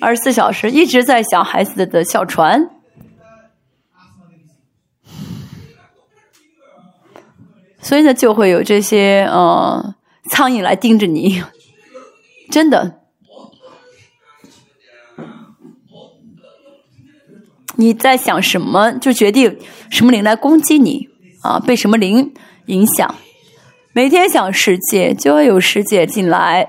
[0.00, 2.70] 二十四小时一直在想孩子的小船。
[7.80, 9.94] 所以呢，就会有这些呃
[10.30, 11.42] 苍蝇来盯着你，
[12.50, 13.00] 真的。
[17.76, 19.58] 你在想什么，就决定
[19.90, 21.08] 什么灵来攻击你
[21.42, 21.60] 啊？
[21.60, 22.34] 被什么灵
[22.66, 23.14] 影响？
[23.96, 26.68] 每天想世界，就会有世界进来；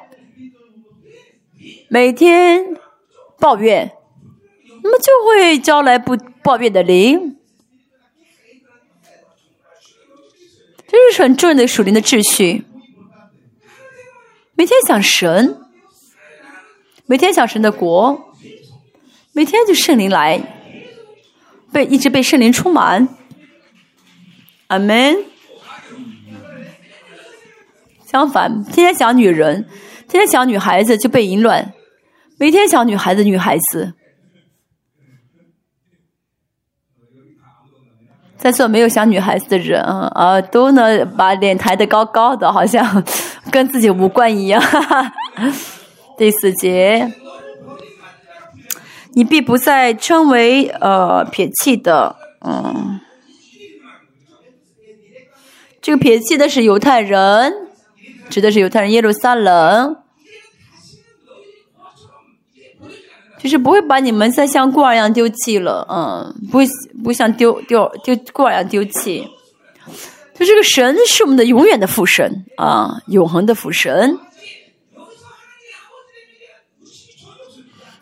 [1.89, 2.77] 每天
[3.37, 3.91] 抱怨，
[4.81, 7.37] 那么就会招来不抱怨的灵。
[10.87, 12.63] 这是很重要的属灵的秩序。
[14.55, 15.59] 每天想神，
[17.07, 18.33] 每天想神的国，
[19.33, 20.41] 每天就圣灵来，
[21.73, 23.09] 被一直被圣灵充满。
[24.67, 25.25] 阿门。
[28.09, 29.65] 相反，天天想女人，
[30.07, 31.73] 天天想女孩子就被淫乱，
[32.39, 33.93] 每天想女孩子，女孩子。
[38.37, 43.03] 在座没有想女孩子的人啊，都呢把脸抬得高高的，好像
[43.51, 44.61] 跟自己无关一样。
[44.61, 45.13] 哈 哈
[46.17, 47.11] 第四节，
[49.15, 53.01] 你必不再称为呃撇弃的，嗯，
[55.81, 57.66] 这个撇弃的是犹太人，
[58.29, 59.97] 指的是犹太人耶路撒冷。
[63.39, 66.65] 就是不会把你们再像孤儿一样丢弃了，嗯，不会
[67.03, 69.25] 不会像丢丢丢孤儿一样丢弃。
[70.33, 74.17] 就这个神是我们的永远的父神啊，永恒的父神。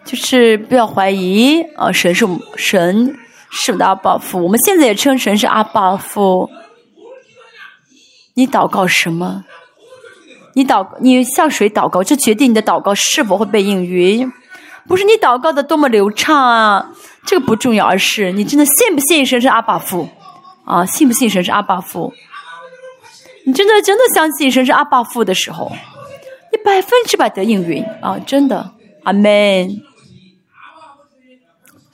[0.06, 3.18] 就是不要怀疑啊，神是神
[3.50, 6.50] 是我们的阿爸父，我们现在也称神是阿爸父。
[8.36, 9.44] 你祷告什么？
[10.56, 12.04] 你祷你向谁祷告？
[12.04, 14.32] 这决定你的祷告是否会被应允。
[14.88, 16.92] 不是你祷告的多么流畅啊，
[17.26, 20.08] 这个不重要，而是你真的信不信神是阿爸父
[20.64, 20.86] 啊？
[20.86, 22.14] 信不信神是阿爸父？
[23.46, 25.72] 你真的真的相信神是阿爸父的时候，
[26.52, 28.18] 你百分之百得应允啊！
[28.26, 28.72] 真的，
[29.04, 29.82] 阿门。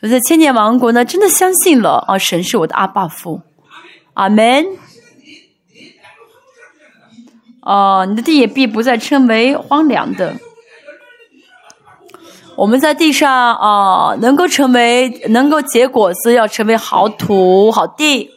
[0.01, 3.41] 我在千年王国呢，真的相信了啊，神是我的阿爸父，
[4.14, 4.66] 阿门。
[7.62, 10.36] 哦，你的地也必不再称为荒凉的。
[12.55, 18.32] 我们在地上啊，能够成为能够结果子，要成为好土好地。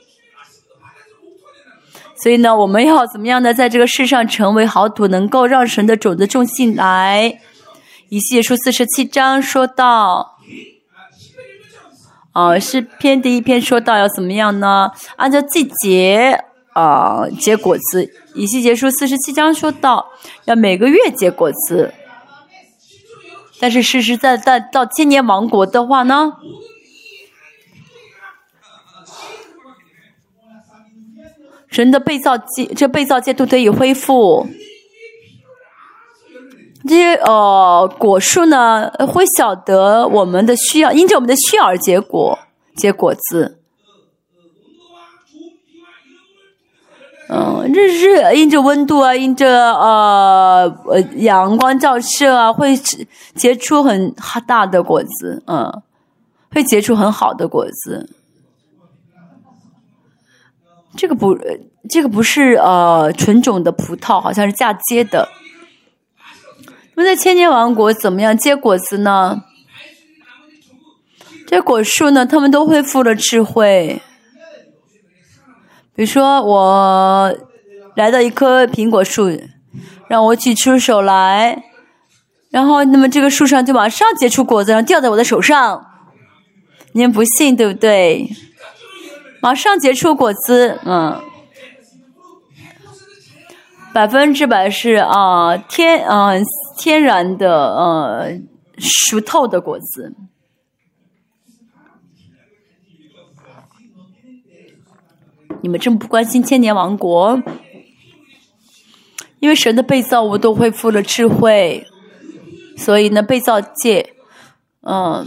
[2.23, 3.53] 所以呢，我们要怎么样呢？
[3.53, 7.39] 在这个世上成为好土，能够让神的种子种进来。
[8.09, 10.39] 以西结书四十七章说到，
[12.33, 14.93] 啊，诗篇第一篇说到要怎么样呢？
[15.17, 16.45] 按照季节
[16.75, 18.13] 啊结果子。
[18.35, 20.11] 以西结书四十七章说到，
[20.45, 21.95] 要每个月结果子。
[23.61, 26.35] 但是，实实在在到千年王国的话呢，
[31.69, 34.47] 神的被造界，这被造界都得以恢复。
[36.87, 42.39] 这些呃果树呢，会晓得我们的需要，因着我们的需要而结果，
[42.77, 43.64] 结果子。
[47.29, 52.77] 嗯，这是因着温度啊，因着呃呃阳光照射啊，会
[53.35, 54.15] 结出很
[54.47, 55.83] 大的果子，嗯，
[56.53, 58.11] 会结出很好的果子。
[60.97, 61.37] 这个不，
[61.89, 65.29] 这个不是呃纯种的葡萄，好像是嫁接的。
[66.95, 69.43] 那在千年王国怎么样结果子呢？
[71.47, 74.01] 这果树呢，他们都恢复了智慧。
[75.95, 77.33] 比如说，我
[77.95, 79.31] 来到一棵苹果树，
[80.09, 81.63] 让我举出手来，
[82.51, 85.87] 然后，那么这个树上就马上结出果子，然后掉在我的手上。
[86.93, 88.29] 你们不信对不对？
[89.41, 91.21] 马上结出果子，嗯，
[93.93, 96.33] 百分之百是啊，天啊，
[96.79, 98.41] 天然的呃，
[98.79, 100.15] 熟透的果子。
[105.65, 107.41] 你们这么不关心千年王国，
[109.41, 111.87] 因为神的被造物都恢复了智慧，
[112.77, 114.13] 所以呢，被造界，
[114.83, 115.27] 嗯，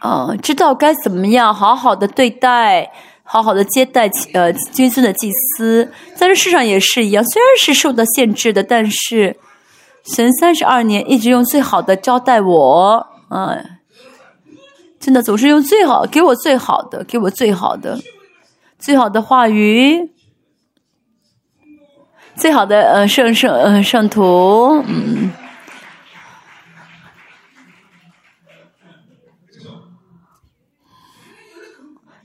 [0.00, 2.90] 嗯，知道该怎么样好好的对待，
[3.22, 9.36] 好好的接待呃君尊的祭司，在这世上也是一样，虽然是受到限制的，但是
[10.04, 13.64] 神三十二年一直用最好的招待我，嗯，
[14.98, 18.00] 真的总是用最好给我最好的，给我最好的。
[18.84, 20.10] 最好的话语，
[22.36, 25.32] 最好的呃圣圣呃圣徒，嗯，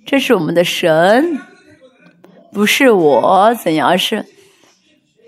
[0.05, 1.39] 这是我们的神，
[2.51, 4.25] 不是我怎样，而是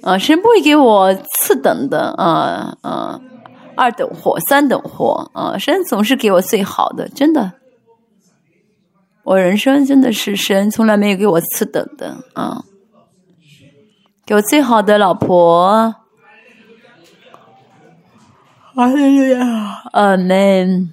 [0.02, 3.22] 啊神不会给我次等的，啊啊，
[3.78, 7.61] 二等货，三等货，啊，神总是给我最好的，真的。
[9.24, 12.64] 我人生真的是神从来没有给我次等的，啊，
[14.26, 15.96] 给我最好的老婆。
[18.74, 20.92] 阿门。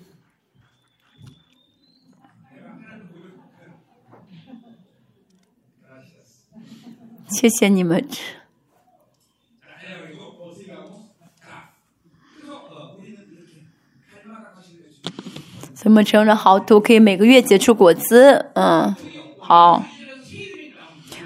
[7.29, 8.07] 谢谢你们。
[15.89, 18.51] 怎么成了好土，可以每个月结出果子？
[18.53, 18.95] 嗯，
[19.41, 19.83] 好。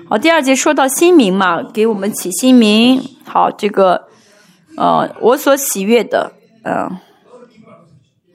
[0.08, 3.02] 好，第二节说到新名嘛，给我们起新名。
[3.24, 4.06] 好，这个，
[4.76, 6.34] 呃，我所喜悦的。
[6.62, 6.96] 嗯，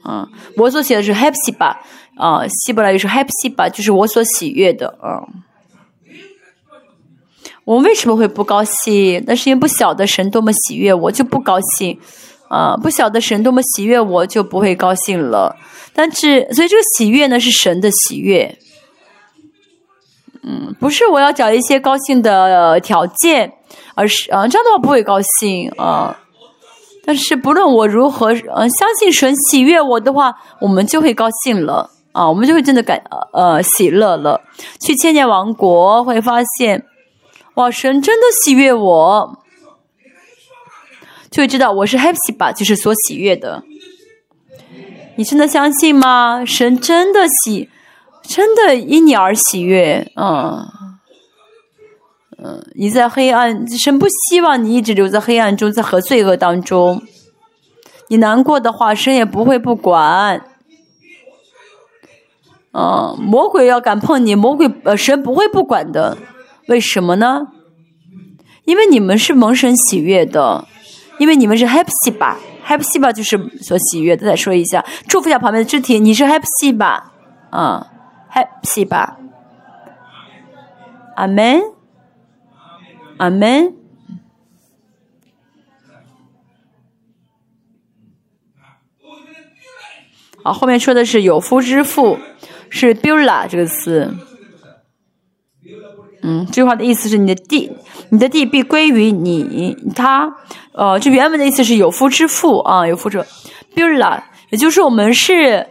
[0.04, 1.80] 嗯，我所写的是 happy 吧，
[2.18, 5.26] 啊，希伯来语是 happy 吧，就是我所喜悦的，嗯。
[7.64, 9.24] 我为什么会不高兴？
[9.26, 11.98] 那是因为不晓得神多么喜悦，我就不高兴，
[12.48, 15.56] 啊，不晓得神多么喜悦，我就不会高兴了。
[15.94, 18.56] 但是，所以这个喜悦呢，是神的喜悦，
[20.42, 23.52] 嗯，不是我要找一些高兴的条件，
[23.94, 26.16] 而是啊，这样的话不会高兴啊。
[27.04, 34.40] 但是不论我如何，呃，相信神喜悦我的话，我们就会高兴了啊，我们就会真的感呃喜乐了。
[34.80, 36.84] 去千年王国会发现，
[37.54, 39.38] 哇，神真的喜悦我，
[41.38, 43.62] 就会知道我是 happy 吧，就是所喜悦的。
[45.14, 46.44] 你真的相信吗？
[46.44, 47.70] 神真的喜，
[48.24, 50.66] 真的因你而喜悦，嗯。
[52.42, 57.00] 嗯，你在黑暗，神不希望你一直留在黑暗中，在和罪恶当中。
[58.08, 60.44] 你难过的话，神也不会不管。
[62.72, 66.18] 嗯，魔鬼要敢碰你，魔鬼呃，神不会不管的。
[66.66, 67.42] 为什么呢？
[68.64, 70.66] 因为你们是蒙神喜悦的，
[71.18, 74.26] 因为你们是 happy 吧，happy 吧就是所喜悦的。
[74.26, 77.12] 再说一下，祝福一下旁边的肢体，你是 happy 吧？
[77.50, 77.86] 啊
[78.32, 79.18] ，happy 吧？
[81.16, 81.60] 阿门。
[83.18, 83.74] 阿门。
[90.44, 92.16] 好，后面说的是有夫之妇，
[92.70, 94.14] 是 bula 这个词。
[96.22, 97.70] 嗯，这句话的意思是你的地，
[98.10, 99.76] 你的地必归于你。
[99.94, 100.28] 他，
[100.72, 103.26] 呃，这原文的意思是有夫之妇啊，有夫者
[103.74, 105.66] bula，也就是我们是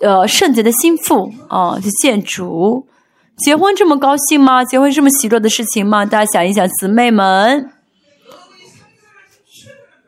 [0.00, 2.86] 呃圣洁的心腹啊，是建筑。
[3.38, 4.62] 结婚这么高兴吗？
[4.62, 6.04] 结婚这么喜乐的事情吗？
[6.04, 7.70] 大家想一想，姊妹们，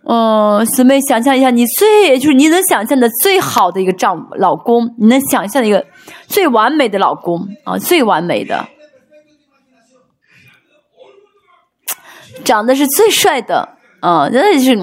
[0.06, 5.84] 嗯，姊妹想象一下，你最就是你能想象的最好的一个丈老公，你能想象的一个
[6.28, 8.68] 最完美的老公啊，最完美的，
[12.43, 13.76] 长得是最帅的。
[14.01, 14.78] 啊，真的是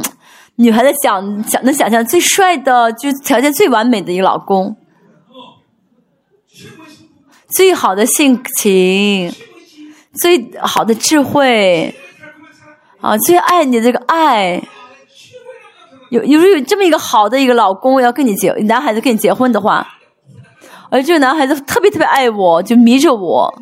[0.56, 4.76] 女孩子想想能想象最帅的，就条件最完美的一个老公。
[7.50, 9.32] 最好的性情，
[10.14, 11.94] 最好的智慧，
[13.02, 14.64] 啊，最爱你的这个爱，
[16.10, 19.86] 有有有这么一个好的一个老公要跟你结，男孩子跟你结婚的话，
[20.90, 23.54] 而这个男孩子特别特别爱我，就迷着我，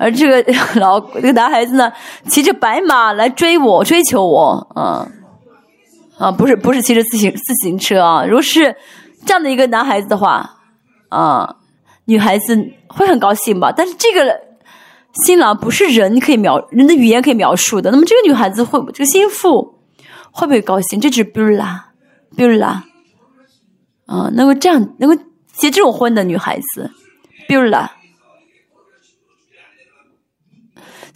[0.00, 1.92] 而这个 老这个男孩子呢，
[2.26, 5.06] 骑着白马来追我，追求我，啊，
[6.18, 8.74] 啊，不是不是骑着自行自行车啊，如果是。
[9.26, 10.50] 这样的一个男孩子的话，
[11.10, 11.56] 啊，
[12.06, 12.56] 女孩子
[12.86, 13.70] 会很高兴吧？
[13.70, 14.40] 但是这个
[15.12, 17.90] 新郎不是人可以描人的语言可以描述的。
[17.90, 19.74] 那么这个女孩子会，这个心腹
[20.30, 20.98] 会不会高兴？
[20.98, 22.80] 这只是 Bula，Bula，
[24.06, 25.22] 啊，能够这样能够
[25.52, 26.90] 结这种婚的女孩子
[27.46, 27.90] ，Bula。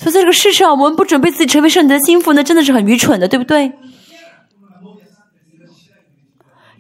[0.04, 3.72] 所以在这个世上，我们不准备自己成为圣洁的心腹，那真的是很愚蠢的，对不对？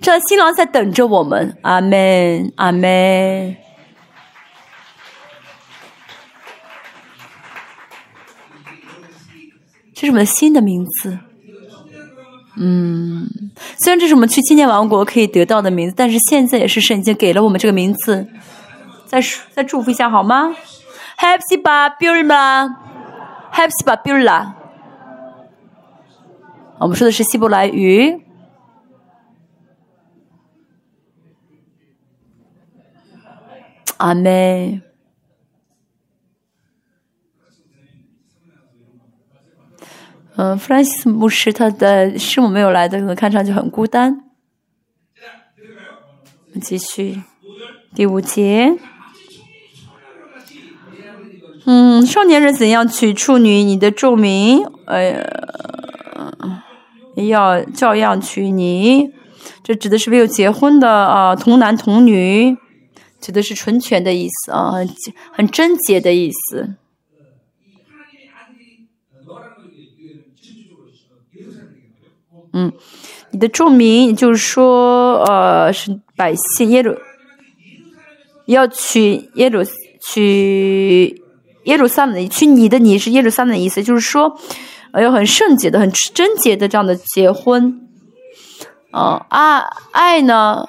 [0.02, 3.56] 这新郎在等着我们，阿门，阿门。
[9.94, 11.18] 这是我们的新的名字，
[12.58, 13.26] 嗯，
[13.78, 18.28] 虽然这是我们去青年王国可以得到的名字，但是现在也是神已经给了我们这个名字，
[19.06, 19.18] 再
[19.54, 20.54] 再祝福一下好吗
[21.16, 22.83] ？Happy Babula，Happy
[23.84, 24.54] Babula。
[26.78, 28.20] 我们说的是希伯来语。
[33.96, 34.82] 阿妹，
[40.36, 44.24] 嗯，弗兰西斯牧师他的师母没有来的，可能看上去很孤单。
[46.46, 47.22] 我们继续
[47.94, 48.76] 第五节。
[51.66, 53.64] 嗯，少年人怎样娶处女？
[53.64, 55.24] 你的众民，呃，
[57.16, 59.08] 要照样娶你。
[59.62, 62.54] 这指的是没有结婚的啊，童男童女，
[63.18, 64.72] 指的是纯全的意思啊，
[65.32, 66.74] 很贞洁的意思。
[72.52, 72.70] 嗯，
[73.30, 76.94] 你的著名就是说，呃，是百姓耶路，
[78.44, 79.62] 要娶耶路
[80.06, 81.23] 娶。
[81.64, 84.38] 耶路撒冷的，娶你的你是耶路撒冷的意思，就是说，
[84.92, 87.80] 呃，有很圣洁的、很贞洁的这样的结婚。
[88.90, 89.62] 啊，爱
[89.92, 90.68] 爱呢，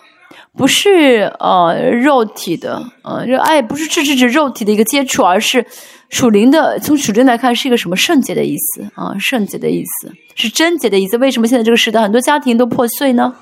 [0.58, 5.66] 不是呃肉体的，呃，这爱不是指指指肉体的一个接触，而是
[6.10, 6.80] 属灵的。
[6.80, 9.16] 从属灵来看，是一个什么圣洁的意思啊？
[9.20, 11.18] 圣洁的意思是贞洁的意思。
[11.18, 13.36] 为什么现在这个时代很多家庭都破碎呢？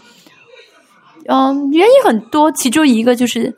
[1.27, 3.55] 嗯，原因很多，其中一个就是。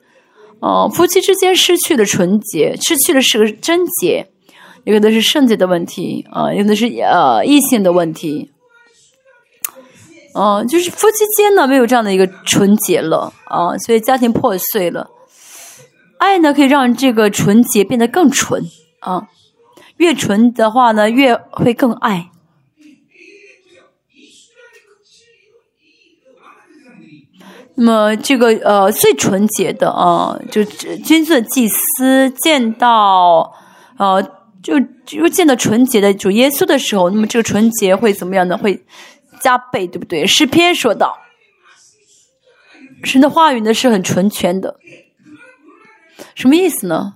[0.65, 4.27] 哦，夫妻之间失去了纯洁，失去了是个贞洁，
[4.83, 8.49] 有的是圣洁的问题啊，有的是呃异性的问题，
[10.33, 15.11] 嗯，就是夫妻间呢没有这样的一个纯洁了啊，所以家庭破碎了。
[16.17, 18.63] 爱呢可以让这个纯洁变得更纯
[19.01, 19.27] 啊，
[19.97, 22.31] 越纯的话呢越会更爱。
[27.77, 33.53] 那么这个呃最纯洁的啊，就君尊祭司见到
[33.97, 34.23] 呃
[34.64, 38.57] 就就见到纯洁的主耶稣的时候，那么这个纯洁会怎么样呢？
[38.57, 38.85] 会
[39.41, 40.26] 加倍，对不对？
[40.26, 41.18] 诗篇说道，
[43.03, 44.80] 神的话语呢是很纯全的，
[46.34, 47.15] 什么意思呢？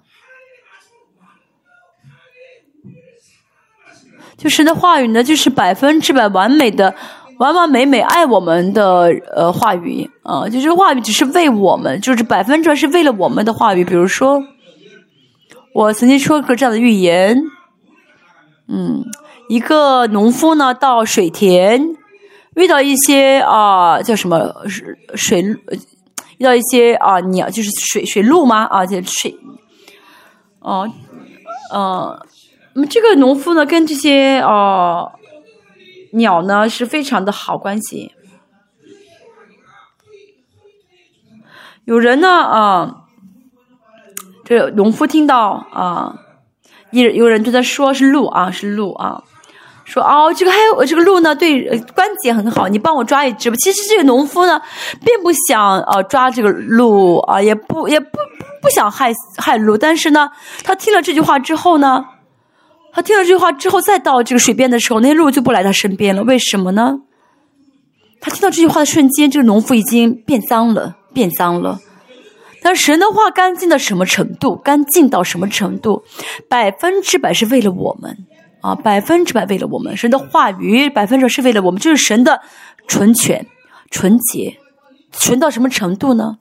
[4.37, 6.93] 就神的话语呢，就是百分之百完美的。
[7.39, 13.85] 完完美美爱我们的呃话语啊，就是话语只是为我们，就是百分之百是为了我们的话语。
[13.85, 14.43] 比如说，
[15.73, 17.41] 我曾经说过这样的预言，
[18.67, 19.05] 嗯，
[19.47, 21.95] 一个农夫呢到水田，
[22.55, 24.85] 遇到一些啊叫什么水
[25.15, 25.41] 水
[26.39, 28.65] 遇到一些啊鸟，就是水水鹿吗？
[28.65, 29.33] 啊，就水，
[30.59, 30.91] 哦，
[31.71, 32.27] 呃，
[32.73, 35.13] 那么这个农夫呢跟这些啊。
[36.11, 38.13] 鸟呢是非常的好关系，
[41.85, 43.03] 有人呢啊，
[44.43, 46.15] 这农夫听到啊，
[46.91, 49.23] 有有人对他说是鹿啊是鹿啊，
[49.85, 53.55] 说哦这个还有这个鹿呢对关节很好，你帮我抓一只吧。
[53.57, 54.61] 其实这个农夫呢
[55.05, 58.17] 并不想啊抓这个鹿啊，也不也不
[58.61, 60.31] 不想害害鹿，但是呢
[60.63, 62.05] 他听了这句话之后呢。
[62.91, 66.23] 他听了这句话之后，再到这个水边的时候，那些鹿就不来他身边了。
[66.23, 67.01] 为什么呢？
[68.19, 71.79] 他听到这句话的瞬间，这个农夫已经变脏了，变脏了。
[72.61, 74.57] 但神的话干净到什么程度？
[74.57, 76.03] 干净到什么程度？
[76.49, 78.17] 百分之百是为了我们
[78.59, 78.75] 啊！
[78.75, 79.95] 百分之百为了我们。
[79.95, 82.41] 神的话语百分之百是为了我们，就是神的
[82.87, 83.47] 纯全、
[83.89, 84.57] 纯洁，
[85.11, 86.39] 纯到什么程度呢？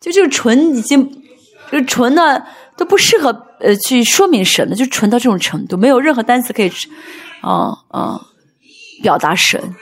[0.00, 1.22] 就这个纯已经，
[1.70, 2.42] 这个纯呢？
[2.76, 3.30] 都不适合
[3.60, 6.70] 呃去说明神的，就纯到这种程度，没有任何单词可以，
[7.40, 8.20] 啊啊，
[9.02, 9.74] 表达神。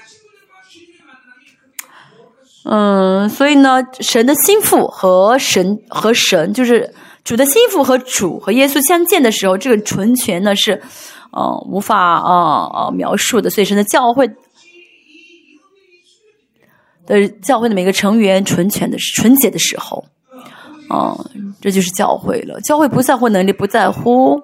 [2.65, 10.81] 嗯，所以呢，神的心腹和神和神，就是主的心腹和主和耶稣相见的时候，这个纯全呢是，
[11.33, 13.51] 呃，无法啊啊描述的。
[13.51, 14.27] 所以神的教会
[17.07, 20.05] 的教会的每个成员纯全的纯洁的时候。
[20.89, 21.17] 啊，
[21.61, 22.61] 这就是教会了。
[22.61, 24.43] 教会不在乎能力，不在乎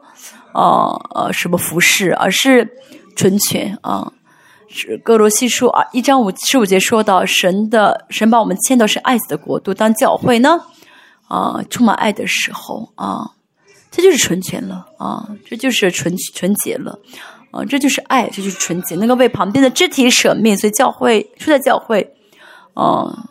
[0.53, 2.69] 啊呃什么服饰，而是
[3.15, 4.12] 纯全啊。
[4.69, 10.61] 是哥罗西书啊一章五十五节说到，神的神把我们迁到是爱子的国度，当教会呢
[11.29, 13.33] 啊充满爱的时候啊，
[13.91, 16.99] 这就是纯全了啊，这就是纯纯洁了
[17.51, 20.57] 啊，这就是爱，这就是纯洁，能够为旁边的肢体舍命。
[20.57, 22.15] 所以教会出在教会
[22.75, 23.27] 啊。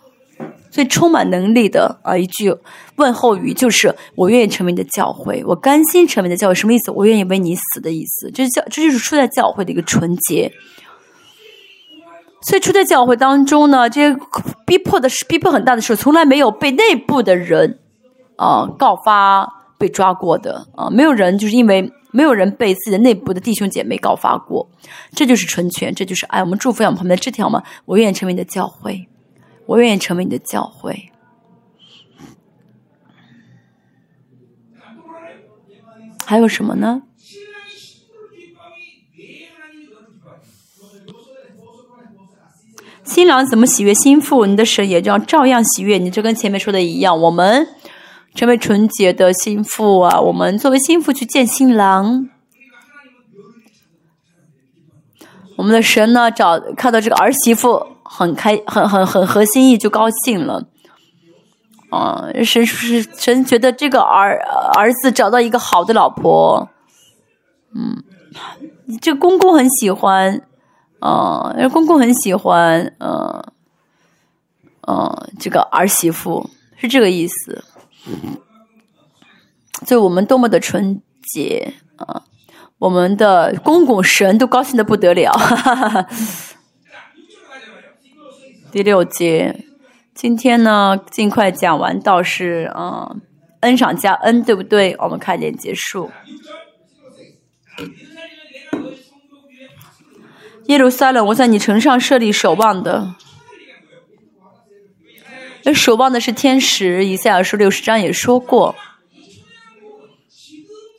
[0.72, 2.56] 最充满能力的啊一句
[3.00, 6.92] 问候语就是我愿意成为你的教会，我甘心成为你的教会，什么意思？
[6.92, 8.30] 我愿意为你死的意思。
[8.30, 10.52] 这是教，这就是出在教会的一个纯洁。
[12.42, 14.16] 所以出在教会当中呢，这些
[14.66, 17.80] 逼迫的是逼迫很大的时候，从来没有被内部的人
[18.36, 19.48] 啊告发
[19.78, 24.70] 被抓过的啊，没有人就是因为没有人被自己的内部的弟兄姐妹告发过，
[25.14, 26.44] 这就是纯全，这就是爱。
[26.44, 29.08] 我们祝福我们旁边的这条嘛，我愿意成为你的教会。
[29.66, 31.12] 我愿意成为你的教会。
[36.30, 37.02] 还有什么呢？
[43.04, 46.12] 新郎怎么喜悦心腹，你的神也要照样喜悦你。
[46.12, 47.68] 就跟前面说的一样，我们
[48.36, 52.30] 成为纯洁的心腹啊，我们作为心腹去见新郎。
[55.58, 60.68] 我们的神呢，找看到这个儿媳妇很开，很很很合心意，就高兴了。
[61.90, 64.40] 啊，神是神觉得这个儿
[64.78, 66.70] 儿子找到一个好的老婆，
[67.74, 68.04] 嗯，
[69.02, 70.42] 这公公很喜欢，
[71.00, 73.44] 啊，公公很喜欢，嗯，
[74.88, 77.64] 嗯，这个儿媳妇是这个意思。
[79.86, 82.24] 就我们多么的纯洁啊！
[82.80, 86.10] 我们的公公神都高兴的不得了，哈哈哈哈
[88.72, 89.66] 第六节，
[90.20, 93.10] 今天呢尽快讲完，倒是啊，
[93.62, 94.94] 恩上加恩，对不对？
[95.00, 96.12] 我们看点结束。
[100.66, 103.16] 耶路撒冷，我在你城上设立守望的，
[105.64, 107.06] 那守望的是天使。
[107.06, 108.76] 以赛亚书六十章也说过。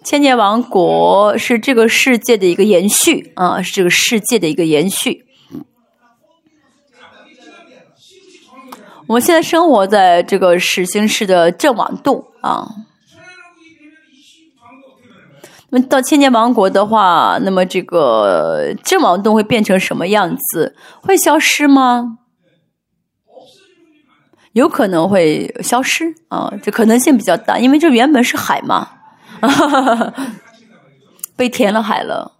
[0.03, 5.27] 千年王国是这个世界的一个延续啊，是这个世界的一个延续。
[9.11, 12.65] 我们现在生活在这个始兴市的正王洞啊。
[15.71, 20.77] 那么到千年王国的话，那么这个正王洞会变成什么样子？
[21.03, 22.19] 会消失吗？
[24.53, 28.89] 有可能会消失啊，这可能性比较大，因为这原本是海嘛。
[29.41, 30.15] 哈，
[31.35, 32.37] 被填了海了。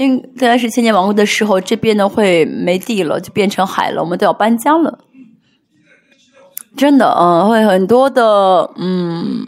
[0.00, 4.98] 应该是千年王国的时候，这边呢会没地了，就变成海了，我们都要搬家了。
[6.74, 9.46] 真的，嗯，会很多的，嗯，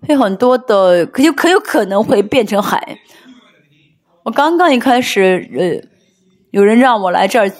[0.00, 2.98] 会很多的，可有可有可能会变成海。
[4.22, 5.86] 我刚刚一开始，呃，
[6.50, 7.52] 有人让我来这儿。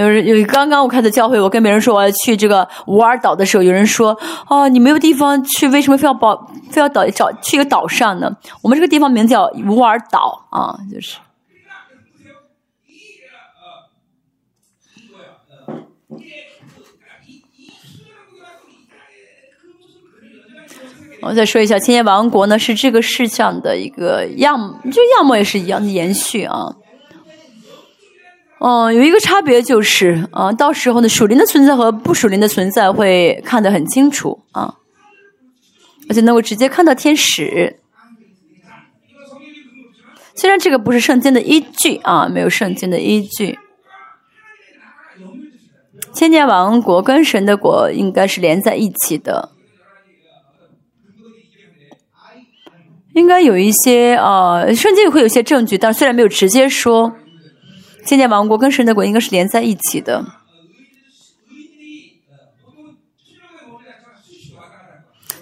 [0.00, 4.18] 有人有刚刚我开的教会，我跟别人说我要去这个乌尔岛的时候，有人说
[4.48, 8.30] ：“哦，你没有地方去，为什么非要保非要岛找去一个岛上呢？”
[8.62, 11.16] 我们这个地方名叫乌尔岛啊，就是。
[21.22, 26.74] 我再说一下，千年王国呢是这个世上的一个样，就样貌也是一样的延续啊。
[28.62, 34.74] 嗯，有一个差别就是，啊，到时候呢，属灵的存在和不属灵的存在会看得很清楚啊，
[36.10, 37.80] 而且能够直接看到天使。
[40.34, 43.58] 虽然这个不是圣经的依据啊，没有圣经的依据。
[46.12, 49.52] 千年王国跟神的国应该是连在一起的，
[53.14, 57.16] 应该有一些啊，圣经会有些证据，但虽然没有直接说。
[58.04, 60.24] 千年王国跟神的国应该是连在一起的。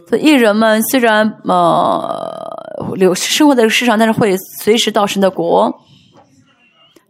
[0.09, 5.83] 所以艺人们虽然呃留生活在世上，但是会随时到神的国。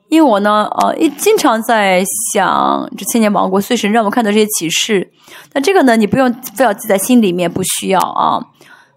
[0.09, 2.03] 因为我呢，呃，一经常在
[2.33, 5.13] 想这千年王国，随神让我看到这些启示。
[5.53, 8.41] 那这个呢，你不用非要记在心里面，不需要啊。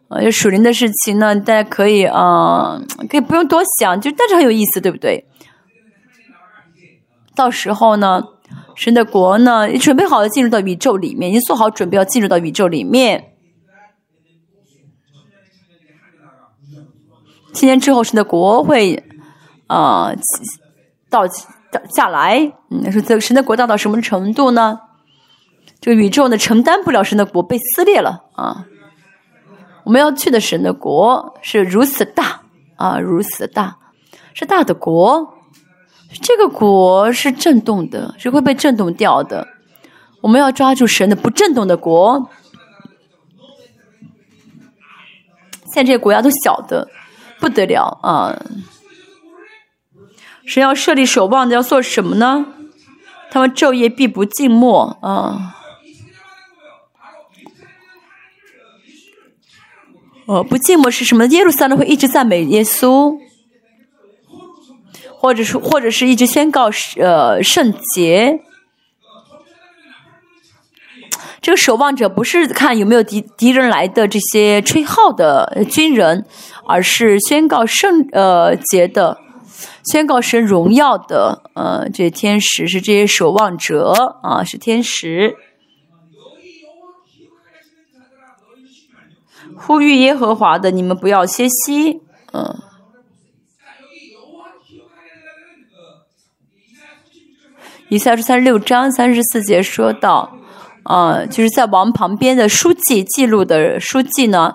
[0.07, 5.26] 呃，属灵的事情呢，大家可以啊，可以不用多想，就但是很有意思，对不对？
[7.42, 8.22] 到时候呢，
[8.76, 13.34] 神的国呢，你准备好了进入到宇宙里面，你做好准备要进入到宇宙里面。
[17.52, 19.04] 七年之后，神的国会
[19.66, 20.14] 啊
[21.10, 21.26] 到
[21.72, 22.54] 到下来。
[22.70, 24.80] 嗯，说这神的国大到什么程度呢？
[25.80, 28.68] 这个宇宙呢承担不了神的国被撕裂了啊！
[29.84, 32.44] 我们要去的神的国是如此大
[32.76, 33.78] 啊，如此大，
[34.36, 35.41] 是大的国。
[36.20, 39.48] 这个国是震动的，是会被震动掉的。
[40.22, 42.30] 我们要抓住神的不震动的国。
[45.74, 46.90] 现在这些国家都小的
[47.40, 48.38] 不得了啊！
[50.46, 52.46] 神要设立守望的要做什么呢？
[53.32, 55.56] 他们昼夜必不静默啊！
[60.26, 61.26] 哦，不静默是什么？
[61.28, 63.18] 耶路撒冷会一直赞美耶稣。
[65.22, 68.43] 或者是，或者是一直宣告呃圣洁。
[71.39, 76.26] 这个守望者不是看有没有敌敌人来的这些吹号的军人，
[76.65, 79.19] 而是宣告圣呃节的，
[79.84, 85.35] 宣告神荣耀的呃这些天使是这些守望者啊，是天使。
[89.56, 92.02] 呼吁耶和华的，你们不要歇息。
[92.34, 92.70] 嗯。
[97.92, 100.34] 以赛书三十六章三十四节说到，
[100.84, 104.54] 啊，就是在王旁边的书记记录的书记呢，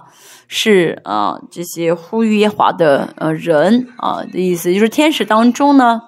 [0.49, 6.01] 是啊这些呼吁耶华的呃人啊的意思，就是天使当中呢。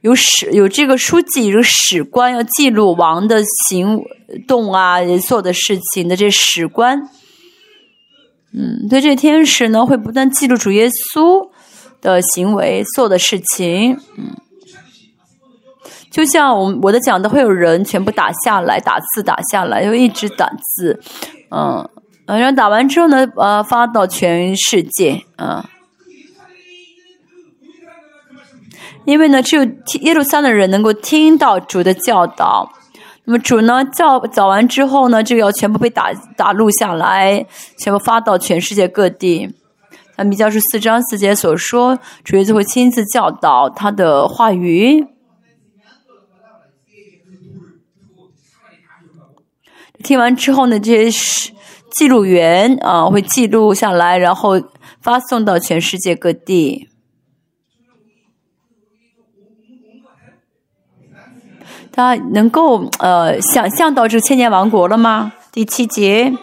[0.00, 4.02] 有史有这个书记，有史官要记录王的行
[4.48, 7.08] 动啊，做的事情的这史官，
[8.52, 11.48] 嗯，对这天使呢会不断记录主耶稣
[12.02, 14.34] 的行为做的事情，嗯，
[16.14, 21.00] 就像我我的讲的会有人全部打下来，打字打下来，就一直打字，
[21.50, 21.88] 嗯，
[22.24, 25.64] 然后打完之后呢，呃，发到全世界，嗯。
[29.04, 29.64] 因为呢，只有
[30.02, 32.70] 耶路撒冷人能够听到主的教导。
[33.24, 37.44] 那么主呢教教完之后呢，就要全部被打打录下来，
[37.76, 39.52] 全部发到全世界各地。
[40.16, 45.04] 那米迦书四章四节所说，主耶稣会亲自教导他的话语。
[50.04, 51.50] 听完之后呢，这些是
[51.92, 54.62] 记录员啊会记录下来，然后
[55.00, 56.90] 发送到全世界各地。
[61.90, 65.32] 他能够呃想象到这千年王国了吗？
[65.50, 66.34] 第七节，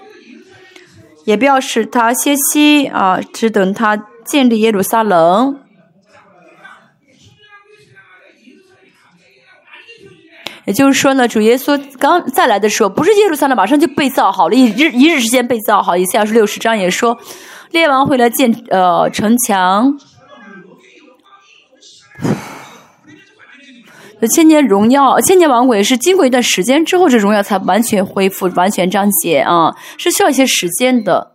[1.26, 5.61] 也不要使他歇息啊，只等他建立耶路撒冷。
[10.66, 15.98] 也就是说呢，主耶稣刚再来的时候，不是耶路撒冷马上就被造好了，一日一日之间被造好。
[15.98, 17.18] 以赛亚书六十章也说，
[17.72, 19.98] 列王会来建呃城墙。
[24.30, 31.32] 千年荣耀，千年王国也是经过一段时间之后，这荣耀才完全恢复、完全彰显啊，是需要一些时间的。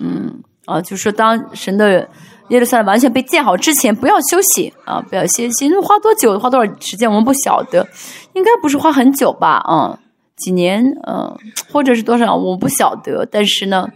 [0.00, 2.08] 嗯，啊，就是说，当神的
[2.48, 5.68] 耶路撒冷完全被建好之前，不要休息啊，不要歇息。
[5.80, 7.86] 花多久、花多少时间，我们不晓得，
[8.34, 9.58] 应该不是花很久吧？
[9.64, 9.98] 啊，
[10.36, 11.36] 几年，嗯，
[11.72, 13.26] 或者是多少，我不晓得。
[13.30, 13.88] 但是呢，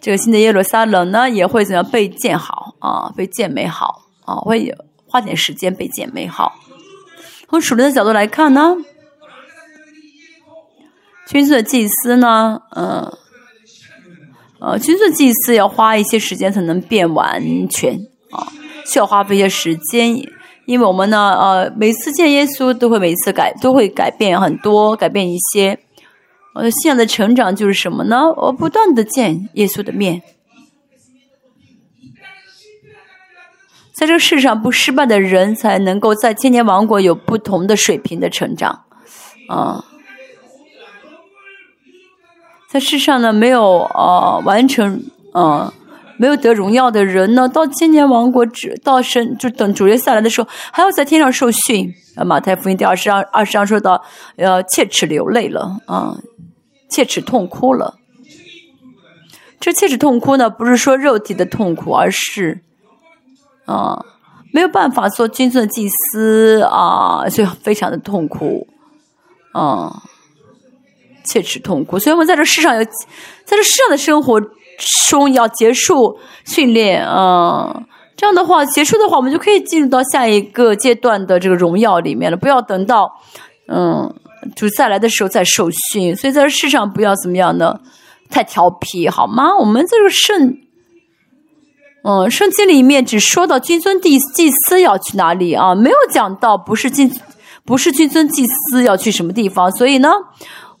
[0.00, 3.12] 这个新的耶路撒冷呢，也会怎样被建好啊？
[3.16, 4.36] 被建美好啊？
[4.36, 4.74] 会。
[5.06, 6.54] 花点时间被建美好。
[7.48, 8.74] 从属灵的角度来看呢，
[11.28, 13.16] 君尊的祭司呢，嗯，
[14.64, 17.94] 呃君尊祭祀要花一些时间才能变完全
[18.30, 18.46] 啊，
[18.86, 20.16] 需要花费一些时间，
[20.66, 25.78] 因为我们呢，呃，每次见耶稣都会每次改，都会改变很多，改变一些。
[26.54, 28.32] 呃，信仰的成长就是什么呢？
[28.36, 30.22] 我不断的见耶稣的面。
[33.92, 38.84] 在这个世上不失败的人，才能够在千年王国有不同的水平的成长，
[39.48, 39.84] 啊，
[42.74, 45.00] 在世上呢没有呃完成
[45.32, 45.72] 呃
[46.16, 51.94] 没有得荣耀的人呢，到千年王国只到神就等主耶稣来的时候，还要在天上受训。
[52.16, 54.02] 啊马太福音第二十章二十章说到，
[54.34, 56.16] 呃，切齿流泪了啊，
[56.88, 57.94] 切齿痛哭了。
[59.60, 62.60] 这切齿痛哭呢，不是说肉体的痛苦，而是。
[63.66, 64.04] 啊，
[64.52, 68.66] 没有办法做君尊的祭司啊，所以非常的痛苦，
[69.52, 70.02] 啊，
[71.24, 71.98] 切齿痛苦。
[71.98, 74.40] 所以我们在这世上要，在这世上的生活
[75.08, 77.82] 中要结束训练啊，
[78.16, 82.36] 这样的话结束的话，我们就可以进入到下一个阶段的这个荣耀里面了。
[82.36, 83.10] 不要等到
[83.66, 84.14] 嗯，
[84.54, 86.14] 就再来的时候再受训。
[86.14, 87.80] 所以在这世上不要怎么样呢？
[88.30, 89.56] 太调皮好吗？
[89.56, 90.58] 我们这个圣。
[92.06, 97.10] 嗯，圣经里面只说到君尊祭祭司要去哪里啊，没有讲到不是君
[97.64, 99.72] 不是君尊祭司要去什么地方。
[99.72, 100.12] 所以呢，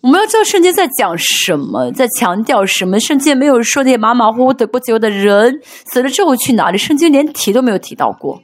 [0.04, 3.00] 我们要知道圣经在讲什么，在强调什么。
[3.00, 8.42] 圣经没有说那些马马虎虎得过自由的人死了之后去哪里，圣经连提都没有提到过。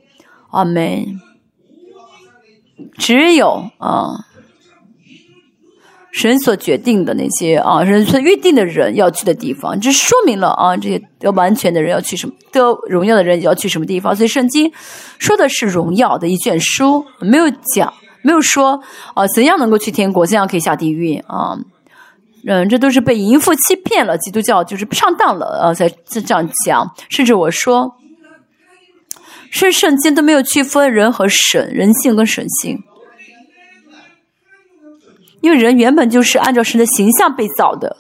[0.53, 1.20] 阿门。
[2.97, 4.24] 只有啊。
[6.12, 14.16] 神所决定的那些啊，神所预定的人要去的地方，这说明了啊，这些得完全的人要去什么，得荣耀的人要去什么地方。
[14.16, 14.73] 所以圣经
[15.19, 17.93] 说的是荣耀的一卷书，没有讲，
[18.23, 18.83] 没有说
[19.15, 21.59] 啊怎样能够去天国，怎样可以下地狱啊。
[22.47, 26.95] 嗯，这都是被淫妇欺骗了，基督教就是上当了啊，才这样讲。
[27.11, 27.97] 甚至我说，
[29.51, 32.83] 是圣经都没有区分人和神，人性跟神性。
[35.43, 37.97] 因为人原本就是按照神的形象被造的，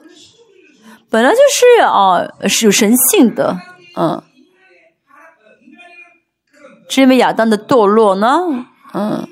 [1.10, 3.58] 本来就是啊是有神性的，
[3.96, 4.22] 嗯，
[6.88, 8.38] 是因为亚当的堕落呢，
[8.92, 9.26] 嗯，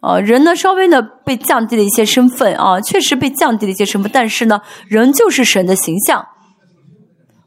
[0.00, 6.26] 啊，人呢稍微呢被降低了一些身份啊，确实被降低了一些身份，但是呢，仍旧是神的形象，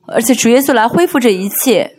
[0.07, 1.95] 而且主耶稣来恢复这一切。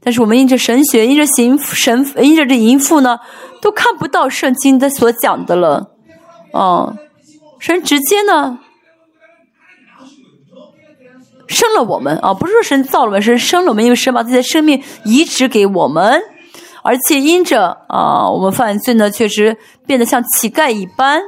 [0.00, 3.20] 但是我们因着神学，因着行神，因着这淫妇呢，
[3.60, 5.92] 都看不到圣经的所讲的了，
[6.52, 6.96] 啊，
[7.60, 8.58] 神直接呢
[11.46, 16.20] 生了我们啊，不是说神造了我们，神生了我们，因为神把自己的生命移植给我们。
[16.82, 19.56] 而且因着啊，我们犯罪呢，确实
[19.86, 21.20] 变得像乞丐一般。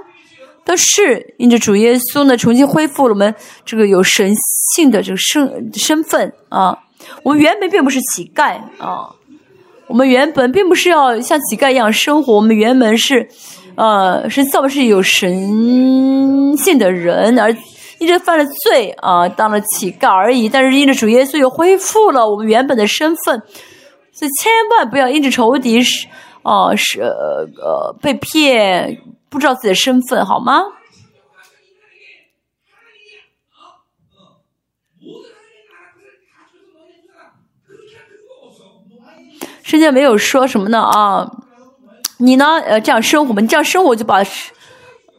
[0.62, 4.32] 但是因着主耶稣呢，重新恢复了我们这个有神
[4.74, 6.78] 性的这个身身份啊。
[7.22, 9.08] 我们原本并不是乞丐啊，
[9.88, 12.34] 我们原本并不是要像乞丐一样生活。
[12.34, 13.26] 我们原本是
[13.74, 17.50] 呃，是造是有神性的人，而
[17.98, 20.48] 因着犯了罪啊，当了乞丐而已。
[20.48, 23.42] 但是因着主耶稣又恢复了我们原本的身份。
[24.20, 26.06] 所以千万不要因着仇敌是，
[26.42, 30.60] 哦是呃被骗，不知道自己的身份，好吗？
[39.62, 41.26] 圣经没有说什么呢啊？
[42.18, 42.60] 你呢？
[42.66, 44.22] 呃，这样生活吧，你这样生活就把，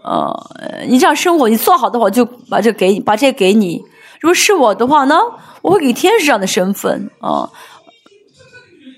[0.03, 3.81] 呃，你这样生活，你做好的话，就把这给你，把这给你。
[4.19, 5.19] 如果是我的话呢，
[5.63, 7.49] 我会给天使这样的身份啊。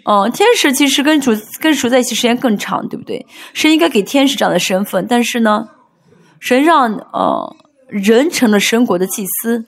[0.06, 1.32] 哦，天使其实跟主
[1.62, 3.26] 跟主在一起时间更长，对不对？
[3.54, 5.70] 神应该给天使这样的身份，但是呢，
[6.40, 7.56] 神让呃
[7.88, 9.66] 人成了神国的祭司，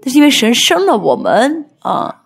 [0.00, 2.22] 但是因为神生了我们啊，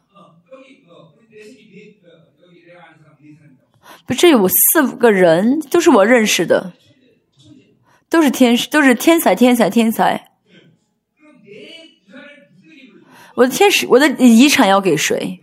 [4.06, 6.72] 不，这有四五个人都是我认识的，
[8.08, 10.30] 都是天使，都是天才，天才，天才。
[13.34, 15.40] 我的天使，我的遗产要给谁？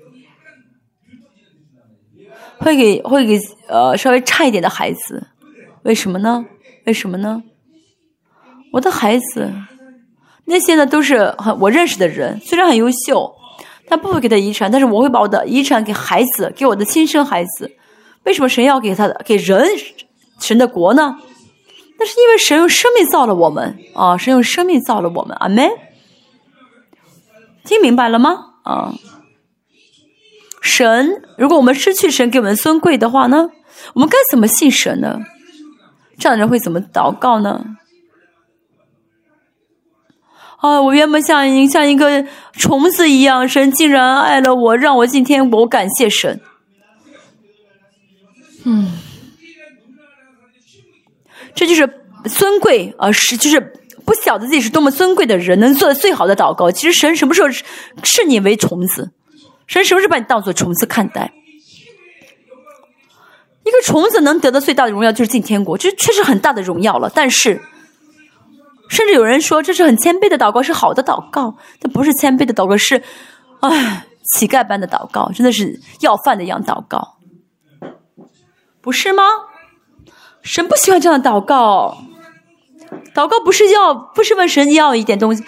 [2.66, 5.28] 会给会给呃稍微差一点的孩子，
[5.84, 6.44] 为什么呢？
[6.88, 7.44] 为什么呢？
[8.74, 9.54] 我的孩子
[10.46, 13.32] 那些呢都是很我认识的人，虽然很优秀，
[13.88, 17.72] 但不会给他遗产，但是我会把我的遗产给孩子，给我的亲生孩子。
[18.24, 19.64] 为什么神要给他的给人
[20.40, 21.16] 神的国呢？
[22.00, 24.18] 那是因为神用生命造了我们啊！
[24.18, 25.70] 神用生命造了我们，阿门。
[27.64, 28.56] 听明白了吗？
[28.64, 28.92] 啊。
[30.66, 33.52] 神，如果我们失去神给我们尊贵的话呢？
[33.94, 35.20] 我们该怎么信神呢？
[36.18, 37.78] 这样的人会怎么祷告呢？
[40.58, 46.42] 啊，我原本像一像一个虫子一样，神竟然爱了我，让我今天我感谢神。
[48.64, 48.92] 嗯，
[51.54, 51.88] 这就是
[52.24, 53.60] 尊贵啊，是就是
[54.04, 56.72] 不晓得自己是多么尊贵的人，能做的最好的祷告。
[56.72, 59.12] 其实神什么时候视你为虫子？
[59.68, 61.34] 神是不是把你当做虫子看待？
[63.64, 67.12] 一个虫子能得到最大的荣耀就是进天国，这确实很大的荣耀了。
[67.14, 67.60] 但是，
[68.90, 73.02] 甚至有人说这是很谦卑的祷告，是好的祷告，但不是谦卑的祷告，是
[73.62, 74.06] 唉
[74.36, 77.18] 乞丐般的祷告，真的是要饭的一样祷告，
[78.82, 79.24] 不是吗？
[80.44, 81.98] 神不喜欢这样的祷告，
[83.16, 85.44] 祷告不是要，不是问神要一点东西。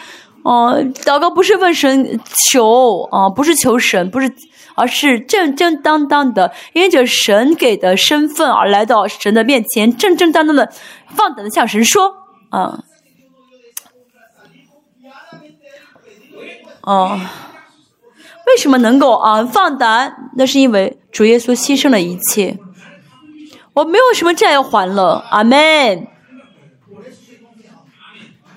[0.47, 2.17] 哦，祷告不是问神
[2.49, 4.33] 求啊，不是求神，不是，
[4.75, 10.71] 而是正正当当的，因着神给的身份而来到神的面前，正正当当的
[11.09, 12.13] 放胆的向神说
[12.49, 12.79] 啊，
[16.83, 17.19] 哦，
[18.45, 20.31] 为什么能够啊放胆？
[20.37, 22.57] 那是因为主耶稣牺牲了一切，
[23.73, 26.07] 我没有什么债要还了，阿门，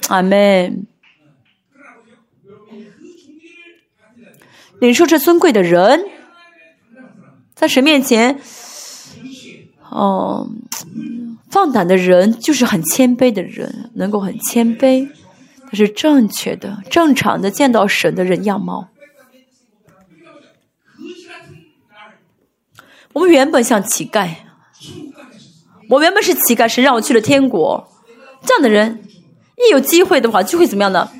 [0.08, 0.86] 阿门。
[4.80, 6.06] 领受这尊贵的人，
[7.54, 8.40] 在神面前，
[9.90, 10.48] 哦，
[11.50, 15.06] 放胆的人就是很谦卑的人，能够很谦卑，
[15.66, 18.88] 他是正确的、正常的见到神的人样貌。
[23.12, 24.30] 我们原本像乞丐，
[25.90, 27.86] 我原本是乞丐，神让我去了天国。
[28.46, 29.04] 这样的人，
[29.58, 31.10] 一有机会的话，就会怎么样呢？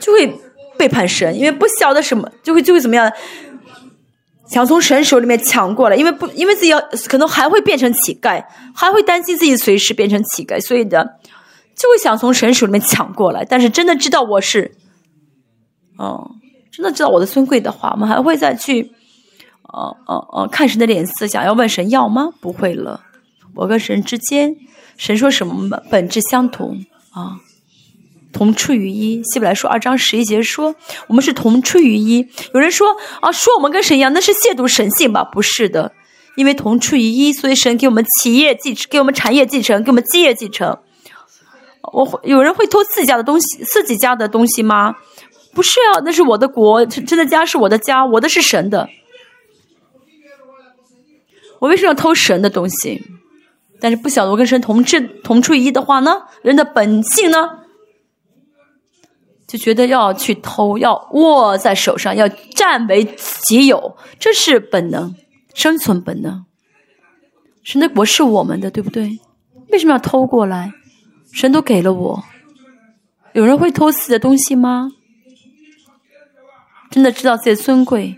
[0.00, 0.40] 就会。
[0.78, 3.12] 背叛神，因为不晓得什么，就会就会怎么样，
[4.48, 8.42] 想从神手里面抢过来，因为不，因为自己要可能还会变成乞丐，
[8.74, 11.18] 还会担心自己随时变成乞丐，所以的
[11.74, 13.44] 就会想从神手里面抢过来。
[13.44, 14.72] 但是真的知道我是，
[15.98, 16.30] 哦，
[16.70, 18.92] 真的知道我的尊贵的话，我们还会再去，
[19.62, 22.30] 哦哦哦，看神的脸色，想要问神要吗？
[22.40, 23.00] 不会了，
[23.54, 24.56] 我跟神之间，
[24.96, 27.40] 神说什么本质相同啊。
[28.32, 29.22] 同出于一。
[29.24, 30.74] 希伯来说二章十一节说，
[31.06, 32.26] 我们是同出于一。
[32.54, 35.24] 有人说啊，说我们跟神一样，那是亵渎神性吧？
[35.24, 35.92] 不是的，
[36.36, 40.78] 因为同出于一，所以神给我们企业继承，给我们产业继承，给我们基业继承。
[41.92, 44.94] 我会有人会偷自己家的东西，自己家的东西吗？
[45.54, 48.88] 不是啊，那是我的国，真的家是我的家，我的是神的。
[51.60, 53.02] 我为什么要偷神的东西？
[53.80, 56.22] 但是不晓得我跟神同质同出一的话呢？
[56.42, 57.48] 人的本性呢，
[59.48, 63.02] 就觉得要去偷，要握在手上，要占为
[63.46, 65.14] 己有，这是本能，
[65.54, 66.44] 生存本能。
[67.64, 69.18] 神的国是我们的，对不对？
[69.70, 70.70] 为什么要偷过来？
[71.32, 72.22] 神都给了我，
[73.32, 74.90] 有人会偷自己的东西吗？
[76.90, 78.16] 真的知道自己尊贵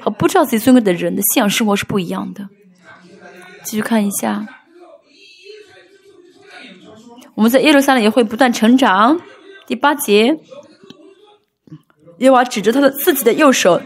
[0.00, 2.48] 和不知道自己尊贵的人的信仰生活是不一样的。
[3.62, 4.46] 继续看一下，
[7.34, 9.20] 我们在耶路撒冷也会不断成长。
[9.66, 10.38] 第八节，
[12.18, 13.82] 耶和华指着他的自己的右手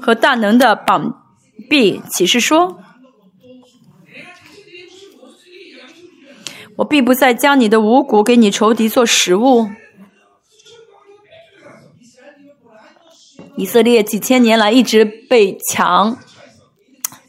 [0.00, 1.22] 和大能的膀
[1.68, 2.78] 臂启示说
[6.76, 9.68] ：“我必不再将你的五谷给你仇敌做食物。”
[13.56, 16.18] 以色列几千年来一直被抢。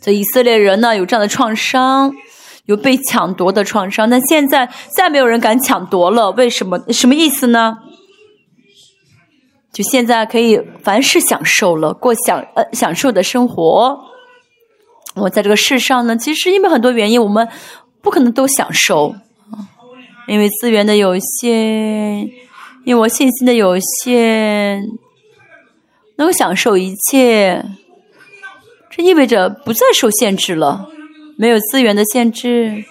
[0.02, 2.16] 这以色列人呢，有这样的创伤，
[2.66, 6.32] 有被抢夺的创伤，但现在再没有人敢抢夺了。
[6.32, 6.80] 为什么？
[6.92, 7.78] 什么意思呢？
[9.72, 14.00] 就现在可以凡事享受了，过享呃享受的生活。
[15.16, 17.48] 我在这个世上呢，其实因为很多原因，我们
[18.02, 19.16] 不可能都享受
[20.28, 22.22] 因为资源的有限，
[22.86, 24.82] 因为我信心的有限，
[26.16, 27.64] 能够享受一切。
[28.90, 30.90] 这意味着不再受限制了，
[31.38, 32.86] 没有资源的限制，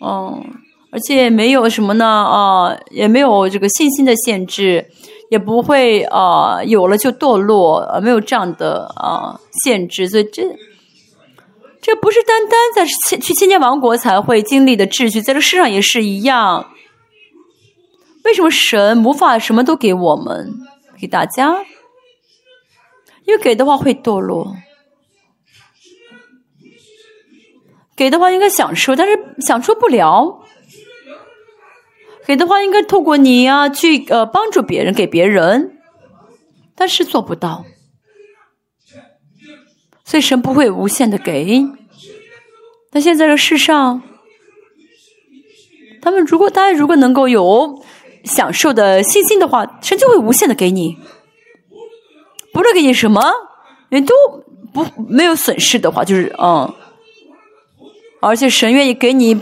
[0.00, 0.42] 哦，
[0.90, 2.06] 而且没有什么呢？
[2.06, 4.90] 啊，也没有这个信心的限制，
[5.30, 10.08] 也不会啊，有了就堕落，没有这样的啊限制。
[10.08, 10.42] 所以这
[11.82, 16.70] 这不是单单在千去千年王国才会经历的秩序，在这世上也是一样。
[18.24, 20.52] 为什么神无法什么都给我们
[21.00, 21.56] 给大家？
[23.24, 24.56] 因为给的话会堕落。
[28.00, 30.42] 给的话应该享受，但是享受不了。
[32.24, 35.76] 给的话应该透过你呀去呃帮助别人，给别人，
[36.74, 37.66] 但是做不到。
[40.02, 41.62] 所以神不会无限的给。
[42.92, 44.00] 那现在这世上，
[46.00, 47.84] 他们如果大家如果能够有
[48.24, 50.96] 享受的信心的话，神就会无限的给你，
[52.54, 53.20] 不论给你什么，
[53.90, 54.14] 你都
[54.72, 56.74] 不没有损失的话，就是嗯。
[58.20, 59.34] 而且神愿意给你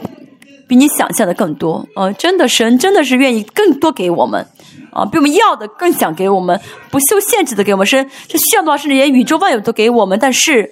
[0.68, 4.46] 比你想象的更多，呃，真的神真的是愿意更多给我们，
[4.92, 6.60] 啊，比我们要的更想给我们，
[6.90, 10.70] 不受限制的给我们，神这需要的话，甚至连宇宙万有都给我们，但是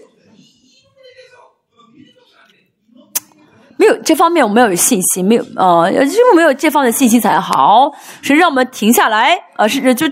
[3.79, 7.91] 没有这方面我们要有信心，没有啊，因为没有这方面的信心才好，
[8.23, 10.07] 神让我们停下来，啊，是就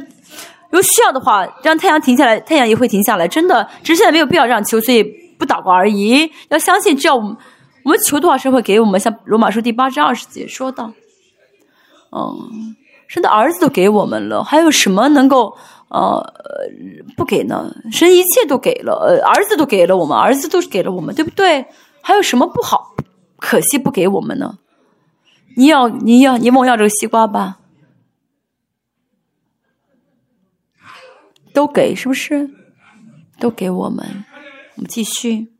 [0.73, 5.05] 有需要的话，让太阳停下来，太阳也会停下来，真的，只是现在没有必要让求，所以
[5.39, 7.37] 不祷告而已，要相信，只要我们。
[7.85, 8.99] 我们求多少神会给我们？
[8.99, 10.93] 像罗马书第八章二十节说到，
[12.11, 12.75] 嗯，
[13.07, 15.55] 神的儿子都给我们了，还有什么能够
[15.89, 16.33] 呃
[17.15, 17.71] 不给呢？
[17.93, 21.67] 神一切都给了，儿子都给了我们，儿子都给了我们，对不对？
[22.01, 22.95] 还有什么不好？
[23.37, 24.59] 可惜不给我们呢？
[25.57, 27.59] 你要你要你问我要这个西瓜吧？
[31.53, 32.49] 都给是不是？
[33.39, 34.25] 都给我们，
[34.77, 35.54] 我们继续。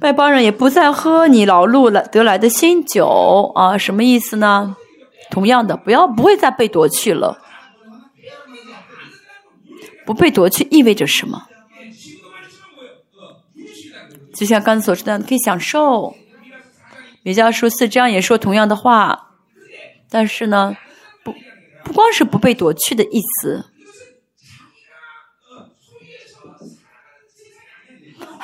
[0.00, 4.76] 外邦人也不再喝你劳碌来得来的新酒啊，什么意思呢？
[5.30, 7.38] 同样的，不要不会再被夺去了。
[10.04, 11.46] 不被夺去意味着什么？
[14.34, 16.14] 就像刚才所说的，可以享受。
[17.22, 19.30] 比较说四章也说同样的话，
[20.08, 20.76] 但是呢，
[21.24, 21.34] 不
[21.82, 23.64] 不光是不被夺去的意思。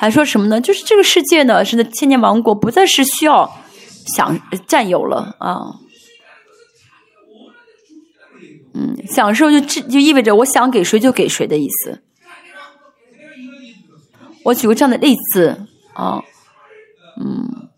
[0.03, 0.59] 还说什么呢？
[0.59, 3.49] 就是这个世界呢，是的千年王国不再是需要
[4.05, 5.79] 享占有了啊。
[8.73, 12.03] 嗯，享受就这就意味着我想给谁就给谁的意思。
[14.43, 16.21] 我举个这样的例子啊，
[17.21, 17.69] 嗯，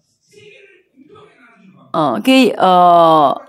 [1.94, 3.40] 嗯，给呃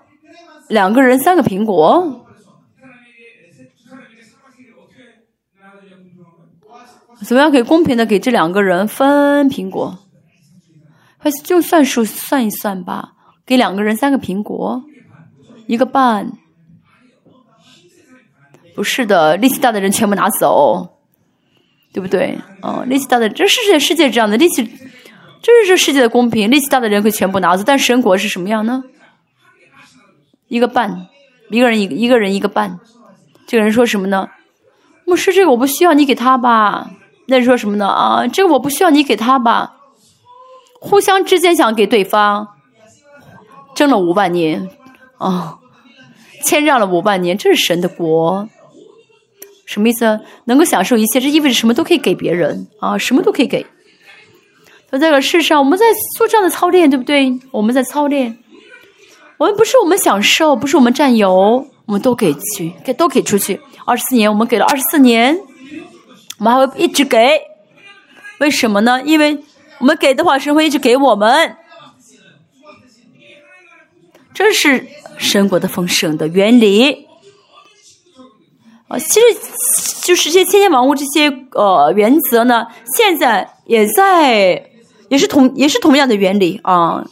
[0.69, 2.26] 两个人三个苹果。
[7.25, 9.99] 怎么样可以公平的给这两个人分苹果？
[11.19, 13.15] 还是就算数算一算吧，
[13.45, 14.85] 给两个人三个苹果，
[15.67, 16.33] 一个半。
[18.75, 21.01] 不是的，力气大的人全部拿走，
[21.95, 22.39] 对不对？
[22.61, 27.65] 哦，力气大的，这是世界世界这样的力气，这是这世界的公平，力气大的人可以全部拿走。
[27.67, 28.85] 但神国是什么样呢？
[30.49, 31.07] 一个半，
[31.51, 32.79] 一个人一一个人一个半。
[33.47, 34.29] 这个人说什么呢？
[35.07, 36.91] 牧师，这个我不需要，你给他吧。
[37.27, 37.87] 那说什么呢？
[37.87, 39.75] 啊，这个我不需要，你给他吧。
[40.81, 42.47] 互相之间想给对方
[43.75, 44.69] 争了五万年，
[45.19, 45.59] 啊，
[46.45, 48.49] 谦让了五万年，这是神的国。
[49.65, 50.21] 什么意思？
[50.45, 53.67] 能够享受一切，这意味着什么都可以给别人啊，什么都可以给。
[54.89, 55.85] 在这个世上，我们在
[56.17, 57.37] 做这样的操练，对不对？
[57.51, 58.39] 我们在操练，
[59.39, 63.61] 我们不是我们享受，不是我们占有，我们都给去，给都给出去。
[63.85, 65.37] 二十四年，我们给了二十四年，
[66.39, 67.41] 我们还会一直给。
[68.39, 69.01] 为什么呢？
[69.03, 69.43] 因为
[69.79, 71.57] 我们给的话，神会一直给我们。
[74.35, 74.87] 这是
[75.17, 77.07] 神国的丰盛的原理。
[78.89, 84.71] 啊，其实就是这些千年万物这些呃原则呢，现在也在，
[85.09, 87.05] 也是同也是同样的原理啊。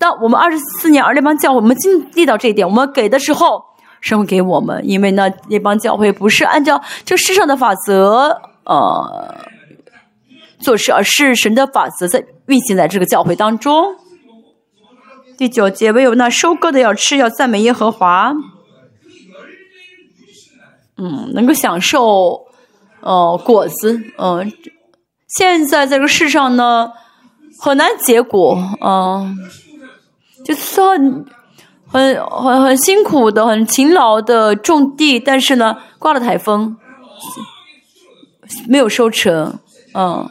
[0.00, 3.62] 当我们二十四年而那帮教会，我们经历到这一点，我们给的时候，
[4.00, 9.36] 神会给我们，因为呢那帮教会不是按照这世上的法则呃
[10.60, 13.96] 做事，而是神的法则在运行在这个教会当中。
[15.38, 18.32] 第九节，唯有那收割的要吃，要赞美耶和华。
[20.98, 22.44] 嗯，能够享受，
[23.00, 24.52] 呃，果子，嗯，
[25.26, 26.92] 现在在这个世上呢，
[27.58, 29.36] 很难结果，嗯，
[30.44, 31.24] 就算
[31.88, 36.76] 很很很辛苦的、很勤劳的种地，但是呢，刮了台风，
[38.68, 39.58] 没有收成，
[39.94, 40.30] 嗯，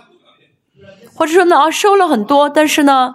[1.14, 3.14] 或者说呢，啊，收了很多，但是呢，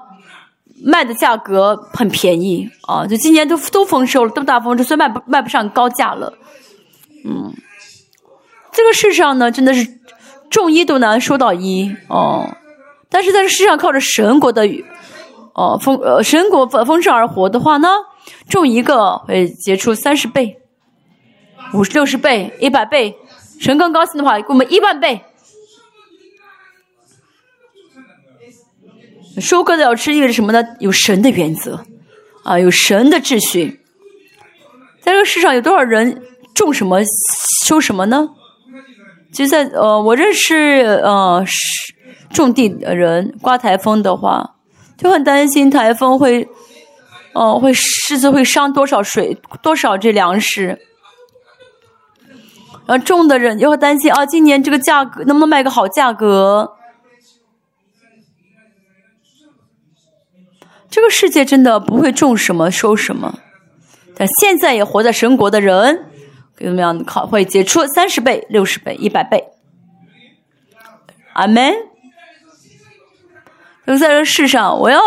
[0.84, 6.32] 卖的价格很便宜，啊，就今年都都丰收了，都大丰收，所以卖不卖不上高价了。
[7.24, 7.52] 嗯，
[8.72, 9.86] 这个世上呢，真的是
[10.50, 12.48] 种一都难收到一哦。
[13.08, 14.68] 但是在这世上靠着神国的
[15.54, 17.88] 哦丰呃神国丰丰盛而活的话呢，
[18.48, 20.58] 种一个会结出三十倍、
[21.72, 23.16] 五十六十倍、一百倍。
[23.58, 25.20] 神更高兴的话，给我们一万倍。
[29.38, 30.62] 收割的要吃，意味着什么呢？
[30.80, 31.84] 有神的原则
[32.42, 33.80] 啊，有神的秩序。
[35.00, 36.22] 在这个世上有多少人？
[36.54, 37.00] 种什么
[37.66, 38.30] 收什么呢？
[39.30, 40.54] 就在呃，我认识
[41.04, 41.44] 呃
[42.32, 44.56] 种地的人，刮台风的话，
[44.96, 46.48] 就很担心台风会，
[47.34, 50.80] 呃，会狮子会伤多少水多少这粮食。
[52.86, 56.72] 然后种的人又会担心啊，今年这个价格能不能卖个好价格？
[60.88, 63.40] 这个世界真的不会种什么收什么，
[64.16, 66.06] 但现在也活在神国的人。
[66.58, 67.04] 怎么样？
[67.04, 69.44] 考会结出三十倍、六十倍、一百倍。
[71.34, 71.74] 阿门。
[73.86, 74.98] 就在这世上，我要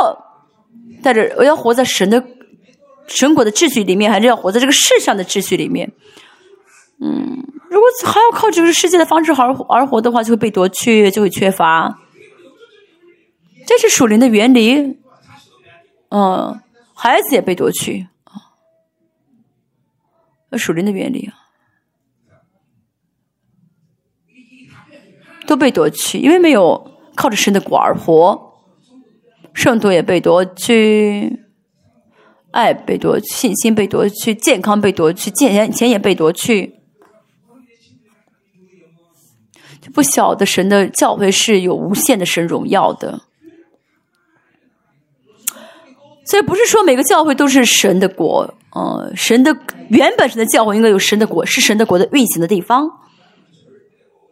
[1.02, 2.24] 带着，我要活在神的
[3.08, 5.92] 神国的秩序里面，还是要活在这个世上的秩序里面？
[7.02, 12.02] 嗯，如果还要靠这个世界的方式而而活的话，就会被夺去，就会缺乏。
[13.66, 15.00] 这是属灵的原理。
[16.10, 16.60] 嗯，
[16.94, 18.58] 孩子也被夺去啊，
[20.58, 21.36] 属灵的原理啊。
[25.46, 28.54] 都被夺去，因为没有靠着神的果而活，
[29.54, 31.40] 圣徒也被夺去，
[32.52, 36.74] 爱被夺去，信心被夺去，健康被夺去，钱钱也被夺去，就
[39.94, 43.22] 不晓得神的教会是有无限的神荣耀的，
[46.26, 49.56] 所以不是说每个教会都是神的国，呃，神的
[49.90, 52.90] 原本神的教会应该有神的国，是神的国的运行的地方，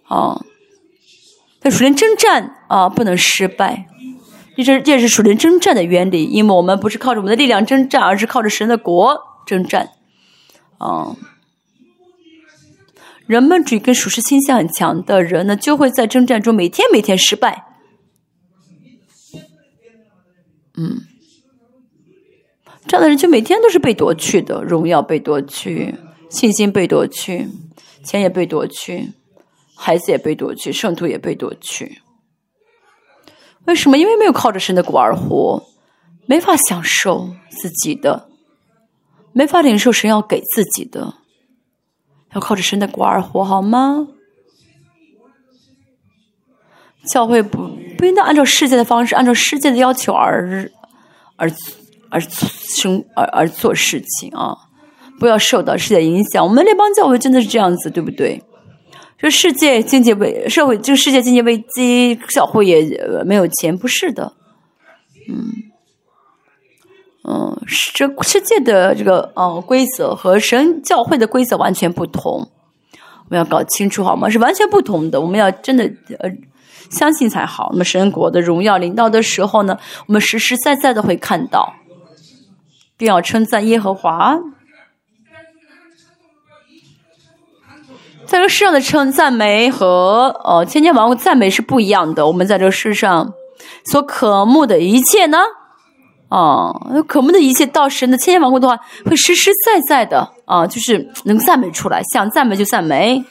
[0.03, 0.41] 啊。
[1.59, 3.88] 在属灵征战啊，不能失败，
[4.55, 6.23] 这是这是属灵征战的原理。
[6.25, 9.89] 因为我们不是靠着我们的力量征战，而是靠着神的国征战。
[10.77, 11.15] 啊，
[13.28, 17.66] 人们主义跟属实倾向很强的人呢，就会在征战中每天每天失败。
[20.78, 21.02] 嗯，
[22.88, 25.95] 这样的人就每天都是被夺去的，荣耀被夺去，
[26.30, 27.49] 信心被夺去，
[28.04, 29.14] 钱也被夺去。
[29.76, 32.02] 孩子也被夺去，圣徒也被夺去。
[33.66, 33.98] 为什么？
[33.98, 35.68] 因为没有靠着神的果而活，
[36.26, 38.30] 没法享受自己的，
[39.34, 41.16] 没法领受神要给自己的。
[42.38, 44.07] 要靠着神的果而活，好吗？
[47.11, 50.69] 教会不不应当按照世界的方式，按照世界的要求而
[51.35, 51.49] 而
[52.09, 54.55] 而生而而做事情啊，
[55.19, 56.45] 不要受到世界影响。
[56.45, 58.43] 我们那帮教会真的是这样子，对不对？
[59.18, 62.85] 这世界经济危社会，这个世界经济危机，教会也
[63.26, 64.34] 没有钱，不是的。
[65.27, 65.49] 嗯，
[67.30, 67.62] 嗯，
[67.94, 72.49] 这世界的这个呃规则和神教会的规则完全不同，
[72.94, 74.30] 我们要搞清楚好吗？
[74.30, 75.84] 是完全不同的，我们要真的
[76.20, 76.32] 呃
[76.90, 77.68] 相信才好。
[77.74, 79.78] 那么神国的荣耀临到的时候呢，
[80.08, 81.74] 我们实实在在的会看到，
[82.95, 84.40] 并要称赞耶和华。
[88.26, 92.28] 在这世上的称赞美和呃千千万万赞美是不一样的。
[92.28, 93.34] 我们在这世上
[93.86, 95.38] 所渴慕的一切呢，
[96.30, 96.74] 啊，
[97.08, 103.24] 可慕的一切到神的千千万万的话，会实实在在的啊，就是能赞美出来，想赞美就赞美。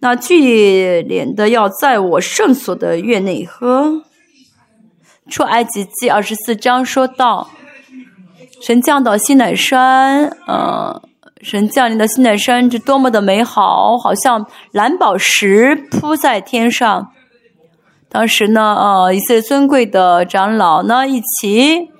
[0.00, 4.02] 那聚敛的要在我圣所的院内喝。
[5.28, 7.50] 出埃及记二十四章说到，
[8.62, 11.02] 神降到西乃山，呃。
[11.40, 17.12] 神降临的西奈山，是多么的美好，好像蓝宝石铺在天上。
[18.10, 21.90] 当时呢，呃，一些尊贵的长老呢，一起，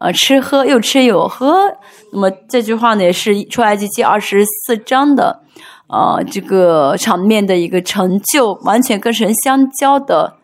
[0.00, 1.76] 呃，吃喝又吃又喝。
[2.12, 5.40] 那么这句话呢，也是出埃及记二十四章的，
[5.86, 10.36] 呃，这个场面的一个成就，完全跟神相交的，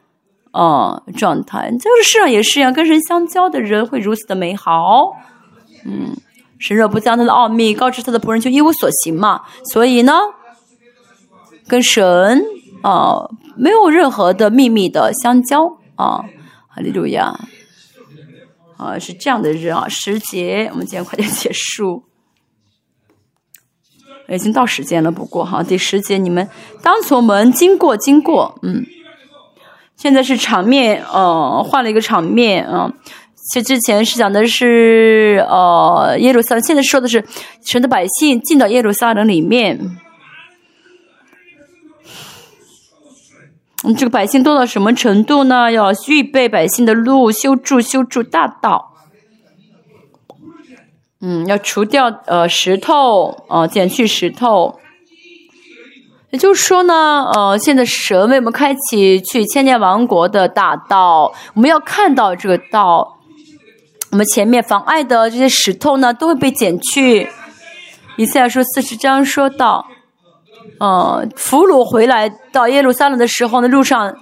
[0.52, 1.70] 呃，状态。
[1.78, 5.12] 这个世上也是一样，跟神相交的人会如此的美好，
[5.84, 6.16] 嗯。
[6.58, 9.40] 神若不将他的奥秘告知他的仆人，就一无所行嘛。
[9.72, 10.12] 所以呢，
[11.66, 12.44] 跟神
[12.82, 16.24] 啊没有任何的秘密的相交啊，
[16.68, 17.38] 哈利路亚
[18.76, 19.86] 啊，是这样的人啊。
[19.88, 22.04] 时节，我们今天快点结束，
[24.28, 25.10] 已经到时间了。
[25.12, 26.48] 不过哈，第十节你们
[26.82, 28.86] 当从门经过，经过，嗯，
[29.96, 32.92] 现在是场面，呃，换了一个场面啊。
[33.52, 37.24] 其之前是讲的是呃耶路撒冷，现在说的是
[37.64, 39.78] 神的百姓进到耶路撒冷里面。
[43.82, 45.72] 嗯，这个百姓多到什么程度呢？
[45.72, 48.92] 要预备百姓的路，修筑修筑大道。
[51.22, 54.78] 嗯，要除掉呃石头，呃减去石头。
[56.30, 63.18] 也就是说呢，呃，现在神为我们开启去千年王国的大道，我们要看到这个道。
[64.12, 67.28] 我们前面妨碍的这些石头呢，都会被减去。
[68.16, 69.86] 以赛亚书四十章说到，
[70.78, 74.14] 呃，俘虏回来到耶路撒冷的时候呢，路上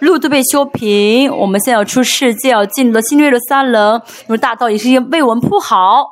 [0.00, 1.34] 路都被修平。
[1.36, 6.06] 我们现在要出世界，要进入新耶路撒冷，那么大道已经为我们铺好。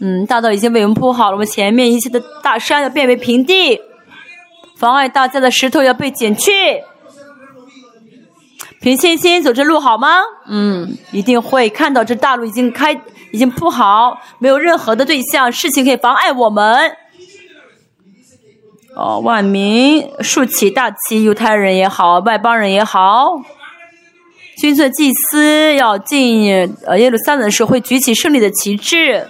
[0.00, 3.80] 嗯，大道已经为我们铺好了，我们前面一切的大山要变为平地，
[4.76, 6.52] 妨碍大家的石头要被剪去。
[8.80, 10.20] 凭信心走这路好吗？
[10.46, 12.92] 嗯，一定会看到这大路已经开，
[13.32, 16.92] 已经铺好，没有任何的对象、事情可以妨碍我们。
[18.98, 23.40] 哦，万民竖起大旗，犹太人也好，外邦人也好，
[24.56, 29.28] 君尊祭司要进呃耶路撒冷的时候会举起胜利的旗帜。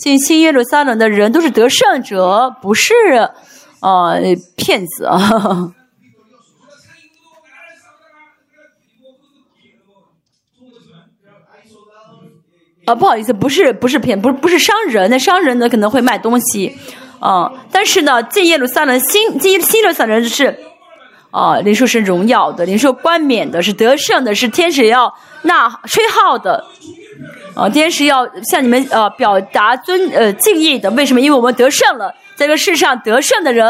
[0.00, 2.92] 进新耶路撒冷的人都是得胜者，不是
[3.80, 4.20] 呃
[4.56, 5.72] 骗子啊。
[12.86, 16.76] 啊，不好意思，不是不是骗，不是不是商人，那商人呢可能会卖东西，
[17.18, 20.58] 啊，但是呢，进耶路撒冷新进新耶路撒冷是，
[21.30, 25.12] 啊，灵受是荣耀的，灵受冠冕的，是得胜的，是天使要
[25.42, 26.64] 那吹号的，
[27.54, 31.20] 啊，天使要向你们呃表达尊呃敬意的，为什么？
[31.20, 33.66] 因为我们得胜了，在这世上得胜的人，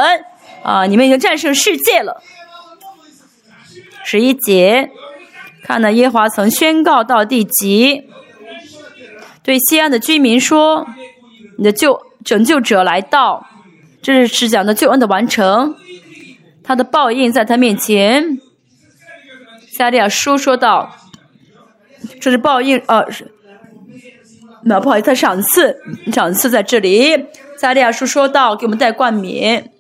[0.63, 2.21] 啊，你们已经战胜世界了。
[4.05, 4.91] 十一节，
[5.65, 8.09] 看到耶华曾宣告到第几？
[9.43, 10.87] 对西安的居民说
[11.57, 13.47] ：“你的救拯救者来到，
[14.03, 15.75] 这是讲的救恩的完成，
[16.63, 18.39] 他的报应在他面前。”
[19.77, 20.97] 加利亚书说道
[22.21, 23.05] ：“这是报应，呃，
[24.65, 25.77] 那不好意思，赏赐，
[26.13, 27.27] 赏赐在这里。”
[27.61, 29.73] 加利亚书说到：“给我们带冠冕。”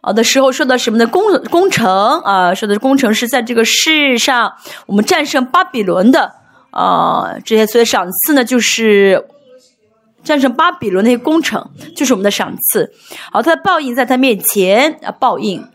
[0.00, 1.06] 啊的时候说到什么呢？
[1.06, 4.54] 工工程啊，说的工程是在这个世上，
[4.86, 6.32] 我们战胜巴比伦的。
[6.70, 9.26] 啊，这些所以赏赐呢，就是
[10.22, 12.92] 战胜巴比伦那些工程，就是我们的赏赐。
[13.32, 15.66] 好，他的报应在他面前啊，报应。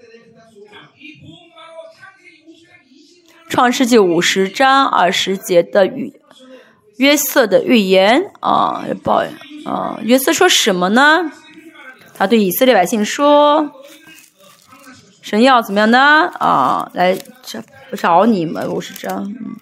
[3.47, 6.13] 创世纪五十章二十节的预
[6.97, 9.31] 约瑟的预言啊，报应
[9.65, 11.31] 啊，约瑟说什么呢？
[12.17, 13.71] 他对以色列百姓说
[15.21, 16.31] ：“神要怎么样呢？
[16.39, 17.59] 啊，来找
[17.97, 19.55] 找你们，五十章，嗯，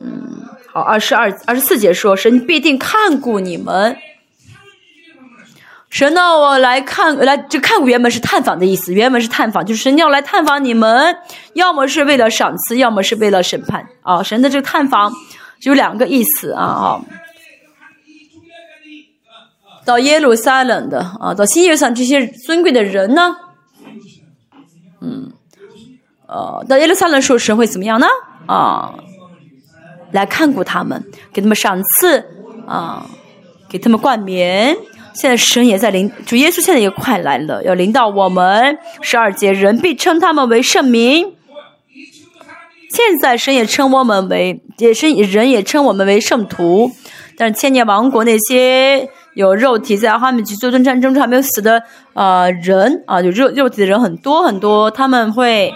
[0.00, 3.96] 嗯，好，二十二、二十四节说，神必定看顾你们。
[5.88, 11.16] 神呢，我来看，来这看顾原本是探访的意思，原本是探访，就是神要来探访你们，
[11.52, 14.20] 要么是为了赏赐，要么是为了审判啊。
[14.20, 15.12] 神的这个探访
[15.62, 17.00] 有两个意思啊啊。
[19.84, 23.36] 到耶路撒冷的啊，到新耶路撒这些尊贵的人呢，
[25.00, 25.30] 嗯，
[26.26, 28.08] 呃，到耶路撒冷的时候，神会怎么样呢？
[28.46, 28.92] 啊，
[30.14, 32.24] 来看顾他们，给他们赏赐
[32.66, 33.04] 啊，
[33.68, 34.76] 给他们冠冕。
[35.12, 41.34] 现在神也在临，主耶稣现在也快来了，要临到我们十二节，人必称他们为圣民。
[42.90, 46.90] 现在神也称我们为，也是人也称我们为圣徒。
[47.36, 51.82] 但是千年王国那些有肉体在他们去做战争中还没有死的
[52.12, 55.72] 呃人啊，有肉肉体的人很多很多，他们会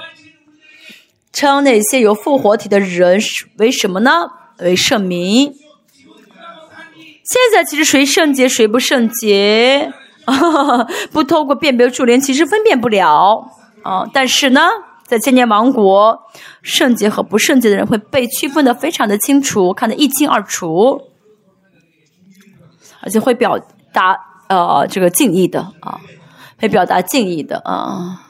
[1.38, 3.20] 称那些有复活体的人
[3.58, 4.10] 为什么呢？
[4.58, 5.54] 为圣民。
[7.22, 9.92] 现在其实谁圣洁谁不圣洁，
[11.12, 13.52] 不透过辨别助联，其实分辨不了
[13.84, 14.04] 啊。
[14.12, 14.62] 但是呢，
[15.04, 16.18] 在千年王国，
[16.62, 21.00] 圣洁和不圣洁的人会被区分的非常的清楚，看得一清二楚，
[23.00, 23.60] 而且会表
[23.92, 24.16] 达
[24.48, 26.00] 呃这个敬意的啊，
[26.58, 28.24] 会表达敬意的啊。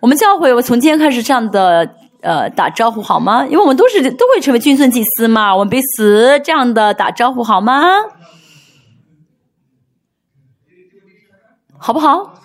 [0.00, 1.96] 我们教会我从今天开始这样的。
[2.20, 3.46] 呃，打招呼好吗？
[3.46, 7.80] 因为我们都是都会成为君尊祭司嘛，我们彼此这样的打招呼好吗？
[11.78, 12.42] 好不好？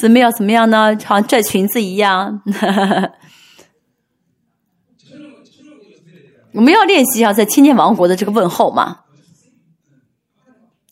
[0.00, 0.96] 姊妹要怎么样呢？
[1.04, 2.40] 好像拽裙子一样。
[6.54, 9.00] 我们要练习一下在千年王国的这个问候嘛，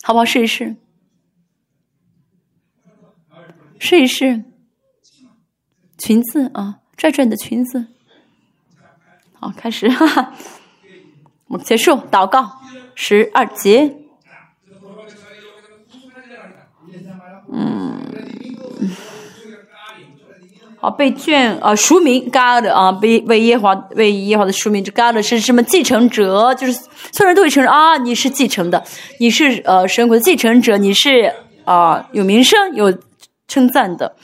[0.03, 0.25] 好不好？
[0.25, 0.75] 试一试，
[3.79, 4.43] 试一试，
[6.03, 6.79] 裙子啊。
[6.97, 7.87] 拽拽的裙子，
[9.39, 10.33] 好，开始，哈哈，
[11.47, 12.59] 我们结束祷告
[12.93, 13.95] 十二节，
[17.51, 17.97] 嗯，
[20.77, 26.53] 好，被卷啊，署名 God 啊，被为耶华为耶华的署名，这 God 是什么继承者？
[26.53, 28.83] 就是所有人都会承认啊，你是继承的，
[29.19, 31.33] 你是呃神国的继承者，你是
[31.65, 32.97] 啊有名声有
[33.47, 34.15] 称赞的。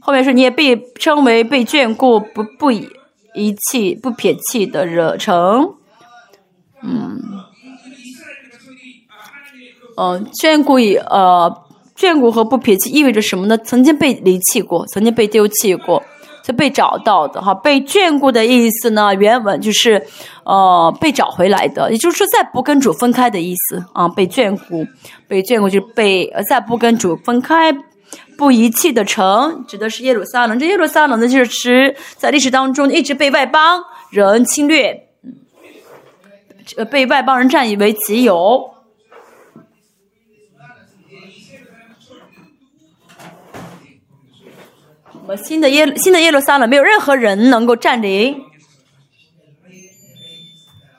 [0.00, 5.74] 后面说你也被称为被眷顾不不遗弃不撇弃的热诚，
[6.82, 7.20] 嗯，
[9.96, 11.54] 嗯，眷顾与呃
[11.96, 13.56] 眷顾和不撇弃意味着什么呢？
[13.58, 16.02] 曾经被离弃过，曾经被丢弃过，
[16.42, 17.54] 就被找到的哈。
[17.54, 20.02] 被眷顾的意思呢，原文就是
[20.44, 24.08] 呃被找回来的，也就是说再不跟主分开的意思啊。
[24.08, 24.86] 被眷顾，
[25.28, 27.70] 被眷顾就是被再不跟主分开。
[28.40, 30.58] 不遗弃的城，指的是耶路撒冷。
[30.58, 35.08] 这耶路撒冷呢，就是指在历史当中一直被外邦人侵略，
[36.78, 38.72] 呃，被外邦人占以为己有。
[45.12, 48.42] 我们新的耶新的耶路撒冷没有任何人能够占领，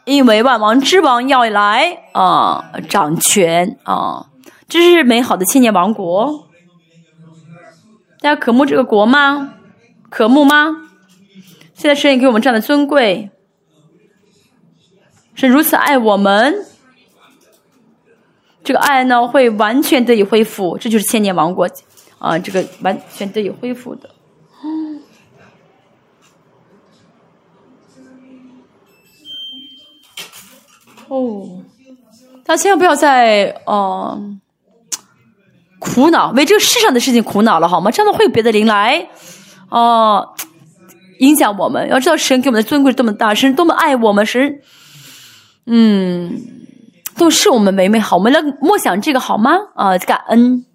[0.06, 4.28] 因为万王之王要来啊，掌权啊，
[4.70, 6.51] 这是美好的千年王国。
[8.22, 9.56] 大家渴慕这个国吗？
[10.12, 10.92] 渴慕吗？
[11.74, 13.32] 现在神也给我们这样的尊贵，
[15.34, 16.64] 是如此爱我们。
[18.64, 21.68] 这个爱呢，会完全得以恢复，这就是千年王国
[22.20, 22.38] 啊！
[22.38, 24.08] 这个完全得以恢复的。
[31.08, 31.64] 哦，
[32.46, 34.38] 大家千万不要再哦。
[35.82, 37.90] 苦恼，为这个世上的事情苦恼了，好吗？
[37.90, 39.10] 这样的会有别的灵来，
[39.70, 40.36] 哦，
[41.18, 41.90] 影响我们。
[41.90, 44.62] 要知道神给我们的尊贵多么大，神多么爱我们，神，
[45.66, 46.40] 嗯，
[47.18, 48.18] 都是我们美美好。
[48.18, 49.58] 我们来默想这个好吗？
[49.74, 50.66] 啊，感恩。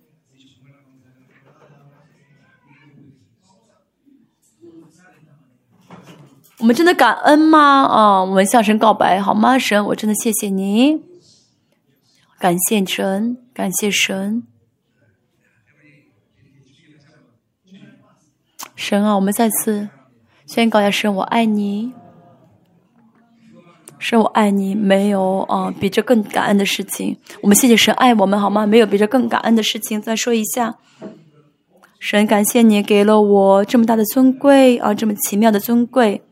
[6.59, 7.85] 我们真的感恩吗？
[7.85, 9.57] 啊，我们向神告白好吗？
[9.57, 11.01] 神，我真的谢谢你，
[12.41, 14.43] 感谢神，感谢神。
[18.77, 19.89] 神啊，我们再次
[20.47, 21.93] 宣告一下：神，我爱你。
[23.99, 24.75] 神，我爱你。
[24.75, 27.17] 没有啊，比这更感恩的事情。
[27.41, 28.67] 我们谢谢神爱我们，好吗？
[28.67, 30.01] 没有比这更感恩的事情。
[30.01, 30.77] 再说一下，
[31.99, 36.23] 神，感谢你给了我这么大的尊贵啊，这么奇妙的尊贵。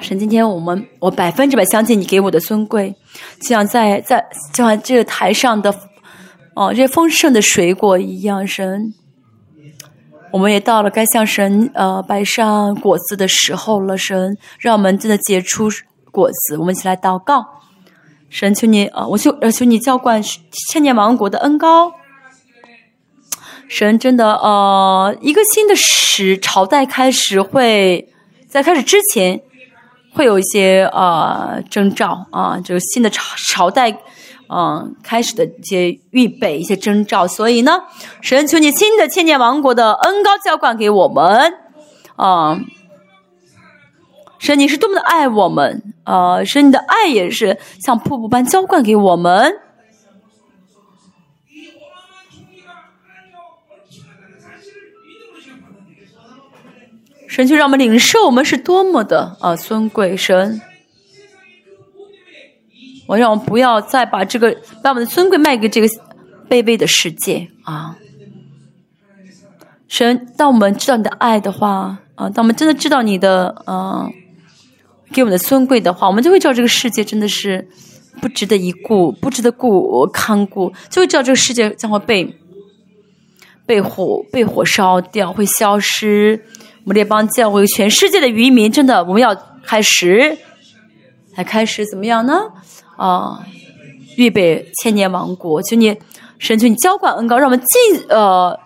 [0.00, 2.94] 神，今天我们我百分之百相信你给我的尊贵，
[3.38, 5.72] 就像在在就像这个台上的。
[6.56, 8.94] 哦，这些丰盛的水果一样，神，
[10.34, 15.70] 我们也到了该向神呃摆上果子的时候了，神，让我们真的结出
[16.10, 16.58] 果子。
[16.58, 17.60] 我们一起来祷告，
[18.28, 20.20] 神，求你啊，我求呃求你浇灌
[20.72, 21.92] 千年王国的恩高。
[23.68, 28.12] 神真的呃，一个新的时朝代开始会
[28.48, 29.40] 在开始之前
[30.14, 33.22] 会有一些呃征兆啊，这个新的朝
[33.54, 33.96] 朝代。
[34.56, 37.82] 嗯，开始的一些预备，一些征兆，所以呢，
[38.20, 41.52] 神求你新的千年王国的恩高浇灌给我们，
[42.14, 42.60] 啊，
[44.38, 49.56] 神你是多么的爱我们，啊，神你的爱也是像瀑布般浇灌给我们，
[57.26, 60.62] 神就让我们领受我们是多么的啊尊贵，神。
[63.06, 65.86] 我让我们不要再把这个把我们的尊贵卖给这个
[66.48, 67.96] 卑微的世界啊！
[69.88, 74.12] 神，当我们知道你的爱的话啊，当我们真的知道你的嗯
[75.12, 77.68] 给我们的尊贵的话，我们就会知道这个世界真的是
[78.20, 82.36] 不值得一顾，不值得顾看顾，就会知道这个世界将会被
[83.66, 86.44] 被火被火烧掉，会消失。
[86.84, 90.36] 我们列邦教会全世界的渔民，真的我们要开始，
[91.36, 92.40] 来开始怎么样呢？
[92.96, 93.40] 啊！
[94.16, 95.96] 预备千年王国，求你
[96.38, 98.56] 神求你浇灌恩高，让我们进呃，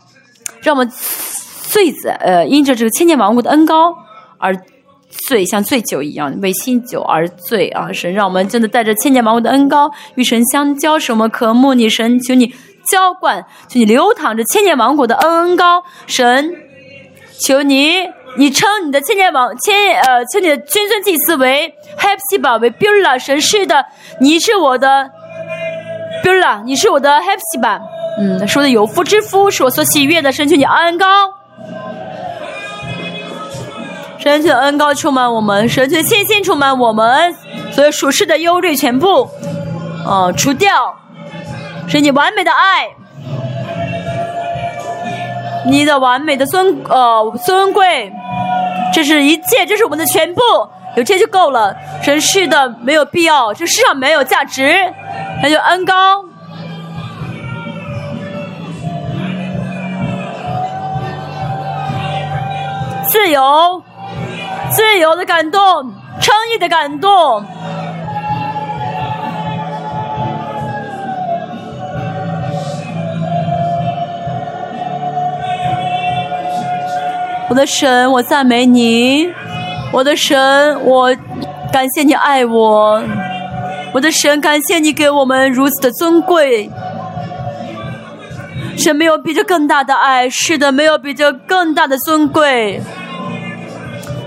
[0.60, 0.92] 让我们
[1.62, 3.94] 醉在呃，因着这个千年王国的恩高
[4.36, 4.54] 而
[5.26, 7.90] 醉，像醉酒一样为新酒而醉啊！
[7.92, 12.48] 神让我们真的带着千年王国的恩高与神相交，使我们渴慕你神，求你
[12.90, 16.54] 浇灌，求你流淌着千年王国的恩高，神
[17.40, 18.17] 求你。
[18.36, 23.84] 你称你的千年王千呃，称你的君尊祭司为 Hepsiba 为 Bula 神是的，
[24.20, 25.10] 你是我的
[26.22, 27.80] Bula，你是我的 Hepsiba，
[28.20, 31.06] 嗯，说的有夫之夫，是我所喜悦的，神求你恩高，
[34.18, 37.34] 神求恩高充满我们，神求信心充满我们，
[37.72, 39.28] 所有属世的忧虑全部，
[40.06, 40.94] 呃，除掉，
[41.88, 42.88] 是你完美的爱。
[45.66, 48.12] 你的完美的尊呃尊贵，
[48.92, 50.40] 这是一切，这是我们的全部，
[50.96, 51.76] 有这就够了。
[52.02, 54.74] 神是的，没有必要，这世上没有价值，
[55.42, 56.24] 那就恩高，
[63.08, 63.82] 自由，
[64.70, 65.60] 自由的感动，
[66.20, 67.44] 称义的感动。
[77.48, 79.26] 我的神，我赞美你，
[79.90, 81.14] 我的神，我
[81.72, 83.02] 感谢你爱我，
[83.92, 86.70] 我的神，感谢你给我们如此的尊贵。
[88.76, 92.80] 神没有比这更大的爱，是的，没有比这更大的尊贵。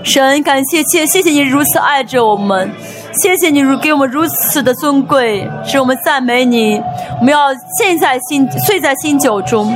[0.02, 2.70] 神，感谢谢谢谢你如此爱着我们，
[3.22, 6.82] 谢谢你如给我们如此的尊贵，使我们赞美你。
[7.20, 9.72] 我们要陷在心醉在新酒中。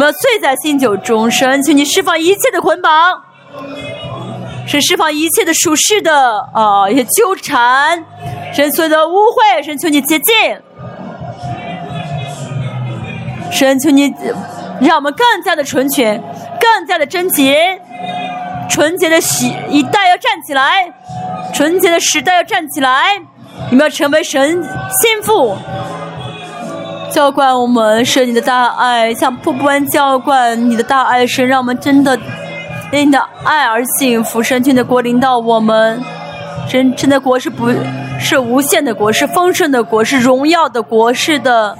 [0.00, 3.22] 我们要醉在新酒中，神，请你释放一切的捆绑，
[4.66, 8.02] 神释放一切的属世的啊一些纠缠，
[8.50, 10.34] 神所有的污秽，神求你洁净，
[13.52, 14.10] 神求你
[14.80, 16.18] 让我们更加的纯全，
[16.58, 17.78] 更加的贞洁，
[18.70, 20.90] 纯洁的喜一代要站起来，
[21.52, 23.20] 纯洁的时代要站起来，
[23.68, 24.62] 你们要成为神
[25.02, 25.54] 心腹。
[27.10, 32.16] 浇灌我们是你的大爱，像瀑布般浇灌你的大爱，是让我们真的
[32.92, 34.40] 因你的爱而幸福。
[34.42, 36.00] 神君的国领导我们，
[36.68, 37.68] 神真的国是不，
[38.20, 41.76] 是无限的国，是丰盛的国，是荣耀的国，是的。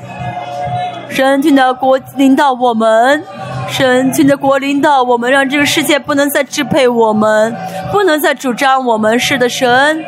[1.09, 3.23] 神君的国领导我们，
[3.69, 7.55] 神君的国领导我们，让这个世界不能再支配我们，
[7.93, 9.19] 不能再主张我们。
[9.19, 10.05] 是的，神，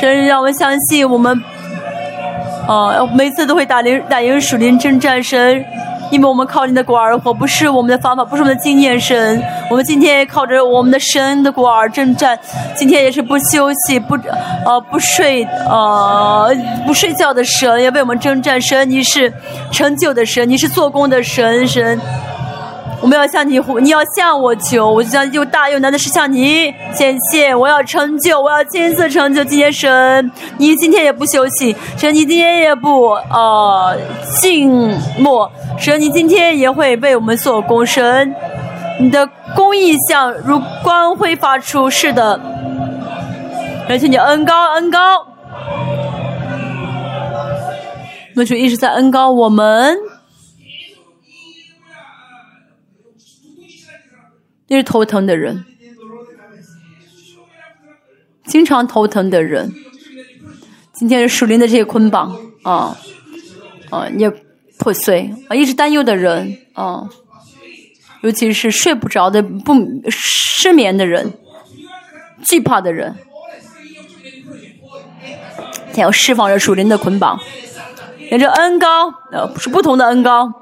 [0.00, 1.40] 神让我们相信我们。
[2.70, 5.64] 哦，每次都会打赢打赢属灵征战神，
[6.12, 9.42] 因为我们靠你的果而活，不是我们的方法，不是我们的经验神。
[9.68, 12.38] 我们今天也靠着我们的神的果而征战，
[12.76, 14.14] 今天也是不休息、不
[14.64, 16.48] 呃不睡呃
[16.86, 18.88] 不睡觉的神，也为我们征战神。
[18.88, 19.32] 你是
[19.72, 22.00] 成就的神，你是做工的神神。
[23.02, 27.58] 我们要向你呼，你要向我求，我就像又大又难的事向你显现。
[27.58, 29.42] 我要成就，我要亲自成就。
[29.42, 33.96] 今天神，你今天也不休息，神你今天也不呃
[34.40, 37.86] 静默，神你今天也会为我们做工。
[37.86, 38.34] 神，
[39.00, 42.38] 你的公义像如光辉发出，是的，
[43.88, 45.26] 而且你恩高恩高。
[48.34, 49.96] 那就一直在恩高我们。
[54.70, 55.64] 那是头疼的人，
[58.44, 59.74] 经常头疼的人。
[60.92, 62.96] 今天是属灵的这些捆绑啊
[63.90, 64.30] 啊也
[64.78, 67.08] 破碎啊，一直担忧的人啊，
[68.20, 69.74] 尤其是睡不着的、不
[70.08, 71.32] 失眠的人、
[72.44, 73.16] 惧怕的人，
[75.92, 77.40] 他要释放着属灵的捆绑，
[78.28, 80.52] 连着恩高呃是不同的恩高。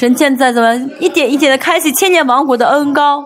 [0.00, 3.22] 神现在怎么一点一点的开启千年王国的恩高？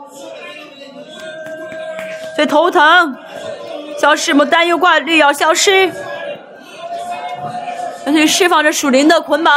[2.34, 3.16] 所以头疼
[3.96, 5.88] 消失，么担忧挂虑要消失，
[8.04, 9.54] 而且释放着属灵的捆绑。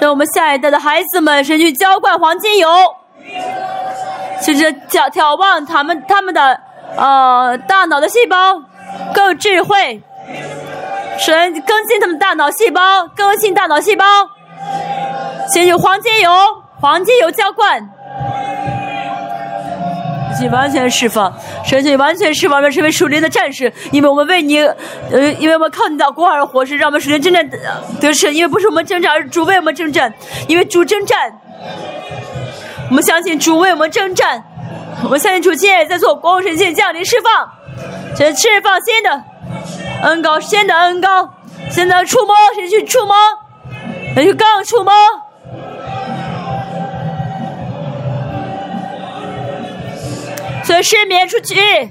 [0.00, 2.68] 让我们下一代的孩子们神去浇灌黄金油，
[4.42, 6.60] 甚至眺眺望他们他们的
[6.96, 8.60] 呃大脑的细胞
[9.14, 10.02] 更智慧。
[11.18, 14.04] 神更新他们大脑细胞，更新大脑细胞，
[15.52, 16.30] 先用黄金油，
[16.80, 17.80] 黄金油浇灌，
[20.38, 21.32] 去完全释放，
[21.64, 27.48] 神去完全释放，让成为属灵的战士，因为我们为你，呃，因为我们靠你的国而活，是让我们属灵征战
[28.00, 30.12] 得胜，因为不是我们征战，而是主为我们征战，
[30.46, 31.32] 因为主征战，
[32.90, 34.44] 我们相信主为我们征战，
[35.02, 37.48] 我们相信主今天在做光神线降临释放，
[38.14, 39.22] 先释放新的。
[40.06, 41.28] 恩高，先的恩高，
[41.68, 43.16] 现在触摸，谁去触摸？
[44.14, 44.92] 谁去刚触摸？
[50.62, 51.90] 所以失眠出去。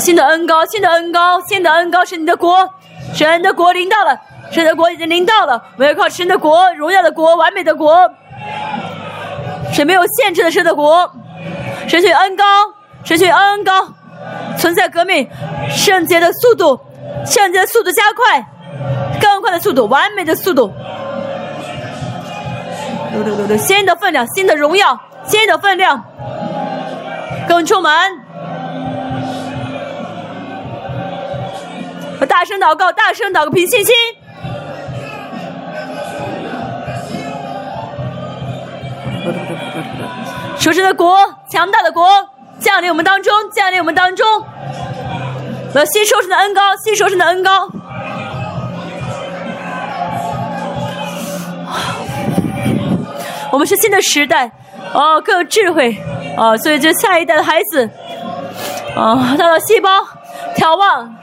[0.00, 2.66] 新的恩高，新的恩高，新的恩高是你的国，
[3.14, 4.18] 神的国临到了，
[4.50, 8.10] 神的国已经临到了，我要靠神的国，荣耀的国，完美的国。
[9.76, 11.06] 是没有限制的神的国，
[11.86, 12.44] 神去恩高，
[13.04, 13.86] 神去恩高，
[14.56, 15.28] 存在革命，
[15.68, 16.80] 圣洁的速度，
[17.26, 18.42] 圣洁的速度加快，
[19.20, 20.72] 更快的速度，完美的速度，
[23.58, 26.02] 新的分量，新的荣耀，新的分量，
[27.46, 28.10] 更充满，
[32.18, 33.94] 我大声祷告，大声祷告，凭信心。
[40.66, 41.16] 求神的国，
[41.48, 42.08] 强大的国
[42.58, 44.26] 降临我们当中，降临我们当中。
[45.72, 47.68] 我要吸收神的恩高，吸收神的恩高。
[53.52, 54.50] 我们是新的时代，
[54.92, 55.96] 哦，更有智慧，
[56.36, 57.88] 啊，所以这下一代的孩子，
[58.96, 59.88] 啊，他的细胞
[60.56, 61.14] 眺望。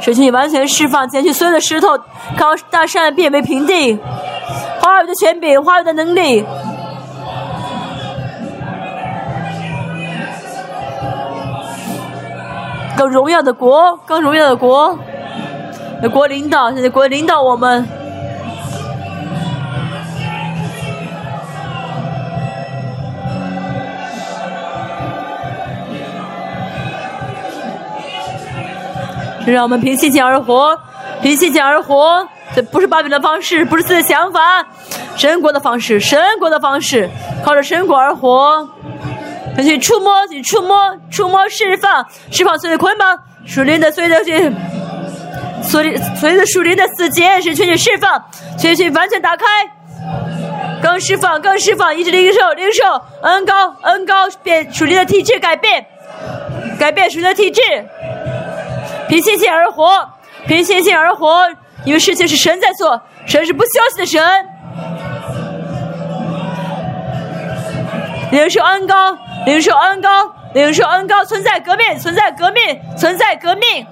[0.00, 1.98] 神去完全释放前去所有的石头，
[2.36, 3.98] 靠大山变为平地。
[4.80, 6.44] 花语的权柄，花语的能力，
[12.96, 14.98] 更荣耀的国，更荣耀的国，
[16.12, 17.97] 国领导，现在国领导我们。
[29.52, 30.78] 让我们凭信心而活，
[31.22, 34.66] 凭信心而活，这不是巴比的方式，不是自己的想法，
[35.16, 37.08] 神国的方式，神国的方式，
[37.44, 38.68] 靠着神国而活。
[39.58, 44.52] 去触摸，去触摸，触摸释放，释放所有的捆绑，属灵的所有的去，
[45.60, 48.22] 所有所有的属灵的死结是全去释放，
[48.56, 49.44] 全去完全打开，
[50.80, 52.84] 更释放，更释放，一直灵受，灵受，
[53.22, 55.84] 恩高，恩高，变属灵的体质改变，
[56.78, 57.60] 改变属灵的体质。
[59.08, 60.08] 凭信心而活，
[60.46, 61.48] 凭信心而活，
[61.84, 64.22] 因为事情是神在做，神是不休息的神。
[68.30, 69.16] 领受恩高，
[69.46, 73.86] 领受恩高，领受恩高，存在革命，存在革命，存在革命。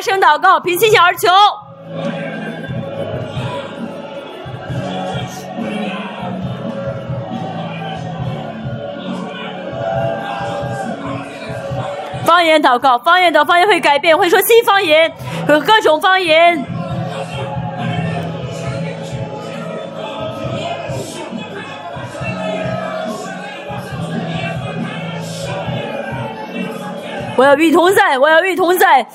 [0.00, 1.28] 大声祷告，凭信心而求。
[12.24, 15.12] 方言祷告，方言的方言会改变，会说新方言
[15.46, 16.64] 和各种方言。
[27.40, 29.06] 我要与你同在，我要与你同在。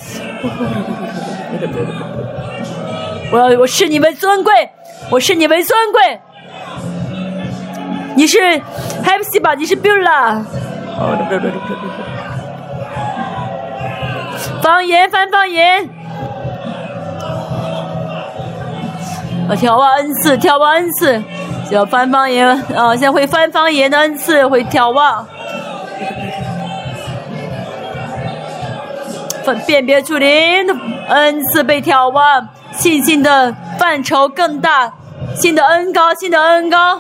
[3.32, 4.52] 我要我视你为尊贵，
[5.12, 6.20] 我视你为尊贵。
[8.16, 8.40] 你是
[9.04, 9.54] Happy 吧？
[9.54, 10.44] 你是 b i l l a
[14.64, 15.88] 方言翻方言。
[19.48, 21.22] 我眺望恩赐，眺望恩赐，
[21.70, 22.90] 要翻方言啊！
[22.96, 25.28] 现在会翻方言的恩赐会眺望，
[29.46, 30.76] 分辨别出灵的
[31.08, 34.92] 恩赐被眺望，信心的范畴更大，
[35.36, 37.00] 新的恩高，新的恩高。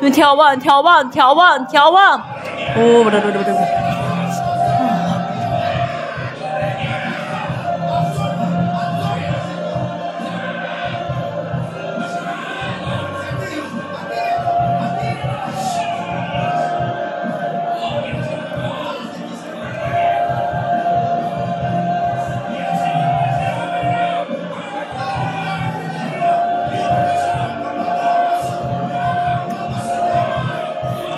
[0.00, 2.16] 用眺望，眺望，眺望，眺望。
[2.18, 4.09] 哦，不对，不对，不对，不对。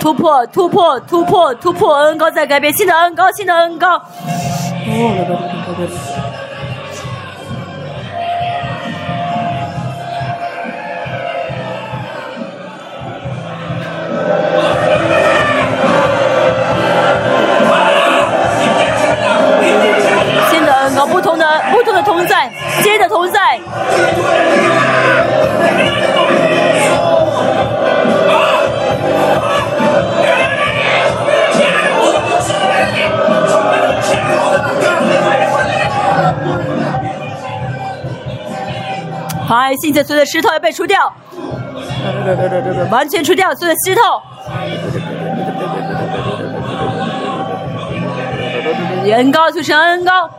[0.03, 1.95] 突破，突破，突破，突破！
[1.95, 4.03] 恩高在改变，新的恩高，新的恩高。
[20.51, 22.51] 新的恩高，不同的，不同的同在，
[22.83, 23.61] 新的同在。
[39.53, 41.13] 哎，现在所有的石头要被除掉，
[42.91, 44.01] 完全除掉所有的石头。
[49.05, 50.31] 恩高就是恩高。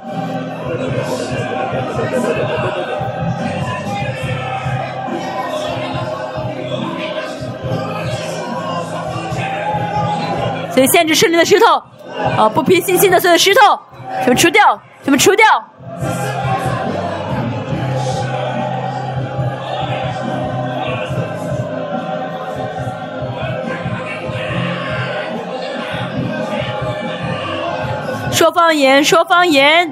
[10.72, 11.76] 所以限制胜利的石头，
[12.36, 13.80] 啊，不拼信心的所有石头，
[14.26, 15.46] 全部除掉，全部除掉。
[28.44, 29.90] 说方言，说方言。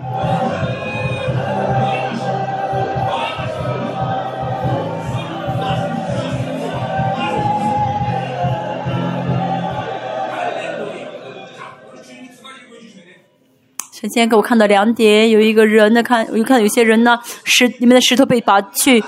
[13.93, 19.01] 首先给我看到两点，有一个人呢，看，我就看有些人呢，石里面的石头被拔去，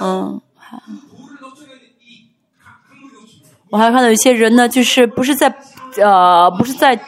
[0.00, 0.40] 嗯，
[3.68, 5.54] 我还看到有些人呢，就是不是在，
[5.98, 6.98] 呃，不是在。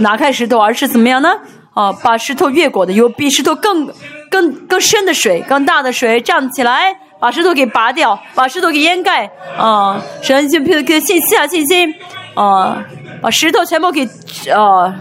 [0.00, 1.30] 拿开石头，而是怎么样呢？
[1.74, 3.86] 啊，把石头越过的有比石头更、
[4.28, 9.30] 更、更深的水，更大的水站起来，把石头给拔掉，把石头给掩盖。
[9.56, 11.94] 啊，神就给给信心啊，信心
[12.34, 12.84] 啊，
[13.22, 14.04] 把石头全部给
[14.52, 14.92] 啊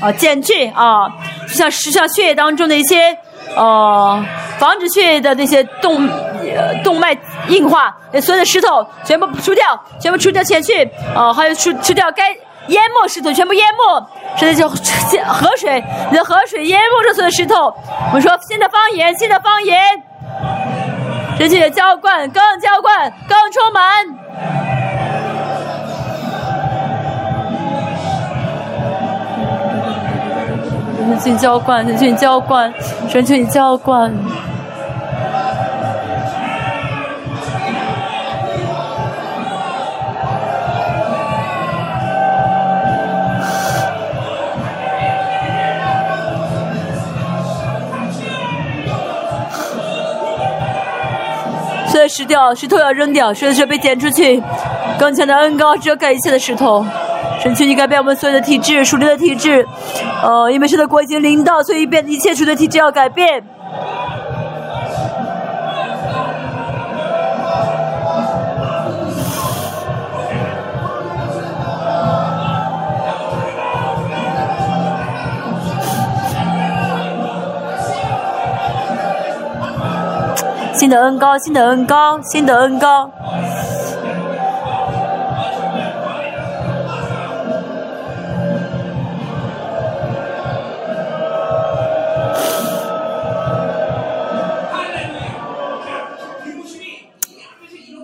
[0.00, 1.08] 啊减去啊，
[1.46, 3.16] 就像就像血液当中的一些
[3.54, 4.24] 呃，
[4.58, 7.16] 防止血液的那些动呃动脉
[7.48, 10.82] 硬化，所有的石头全部除掉，全部除掉减去
[11.14, 12.36] 啊，还有除除掉该。
[12.68, 14.76] 淹没石头，全部淹没，现在就河
[15.56, 17.74] 水，你的河水淹没着所有石头。
[18.08, 19.78] 我们说新的方言，新的方言，
[21.38, 24.06] 人气的浇灌，更浇灌，更充满。
[31.08, 32.72] 人气浇灌，人气浇灌，
[33.12, 34.12] 人气浇灌。
[51.98, 54.42] 的石掉，石头要扔掉，石头被捡出去。
[54.98, 56.84] 刚强的恩高遮盖一切的石头，
[57.42, 59.66] 神求你改变我们所有的体质，属灵的体质。
[60.22, 63.44] 呃，因为神的国已经临到，所以变一切属灵的体质要改变。
[80.88, 83.10] 新的恩高，新的恩高，新的恩高。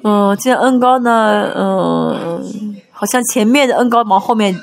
[0.02, 4.54] 嗯，哦，这恩高呢，嗯，好像前面的恩高往后面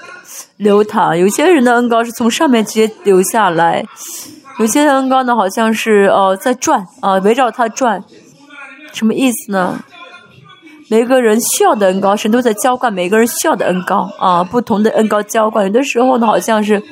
[0.58, 3.84] 流淌，有些人的恩高是从上面直接流下来，
[4.60, 8.04] 有些恩高呢好像是呃在转啊，围绕它转，
[8.94, 9.84] 什么意思呢？
[10.90, 16.84] 每个人需要的恩高，神都在浇灌每个人需要的恩高啊，不同的恩高浇灌，有的时候呢好像是，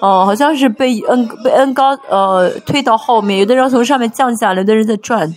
[0.00, 5.32] 哦，好像是被恩被恩高呃推到后面，有的人从上面降下来，有的人在转。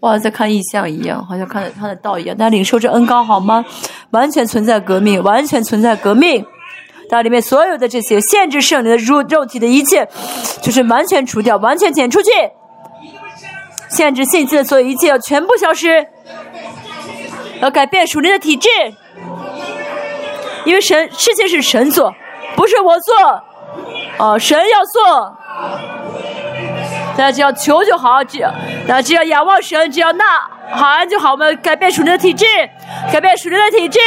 [0.00, 2.36] 哇，在看异象一样，好像看看得到一样。
[2.36, 3.64] 大家领受这恩高好吗？
[4.10, 6.44] 完全存在革命，完全存在革命。
[7.08, 10.08] 大家里面所有的这些限制圣灵的肉肉体的一切，
[10.62, 12.30] 就是完全除掉，完全剪出去。
[13.88, 16.06] 限制信息的所有一切要全部消失，
[17.60, 18.68] 要改变属灵的体质。
[20.64, 22.12] 因为神事情是神做，
[22.56, 23.14] 不是我做。
[24.18, 25.36] 哦，神要做。
[27.16, 28.40] 大家只要求就好，只
[28.88, 30.24] 大家只要仰望神，只要呐
[30.70, 31.32] 喊就好。
[31.32, 32.46] 我们改变属灵的体质，
[33.12, 34.00] 改变属灵的体质。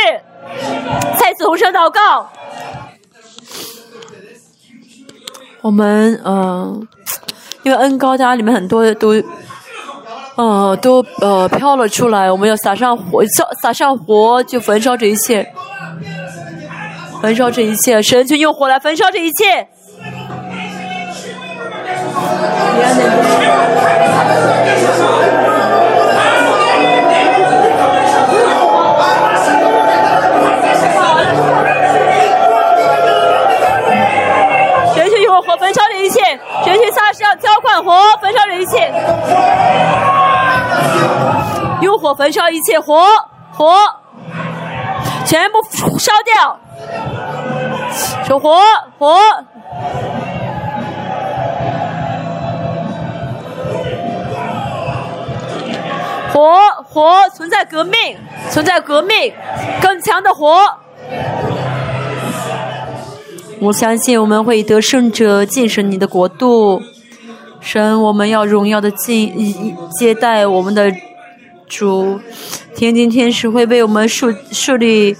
[1.18, 2.30] 再次同声祷告。
[5.68, 6.88] 我们嗯，
[7.64, 9.22] 因为恩高家里面很多都，
[10.38, 12.31] 呃，都呃飘了出来。
[12.31, 15.45] 我们要撒上火，撒撒上火就焚烧这一切，
[17.22, 18.02] 焚烧这一切。
[18.02, 19.68] 神就用火来焚烧这一切。
[37.39, 37.91] 浇灌火
[38.22, 38.91] 焚烧这一切，
[41.81, 43.05] 用火焚烧一切，火
[43.51, 43.76] 火
[45.26, 45.59] 全部
[45.99, 46.59] 烧掉，
[48.26, 48.59] 说火
[48.97, 49.18] 火。
[56.34, 56.53] 火
[56.88, 57.93] 火存在革命，
[58.51, 59.34] 存在革命，
[59.81, 60.59] 更强的火。
[63.59, 66.80] 我相信我们会得胜者建设你的国度。
[67.59, 70.91] 神，我们要荣耀的进接待我们的
[71.67, 72.19] 主，
[72.75, 75.15] 天津天使会为我们树树立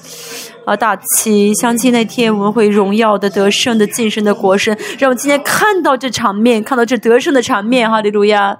[0.65, 1.53] 啊大旗。
[1.53, 4.77] 相信那天我们会荣耀的得胜的晋升的国神。
[4.97, 7.89] 让我们今天看到这场面，看到这得胜的场面。
[7.89, 8.57] 哈利路亚。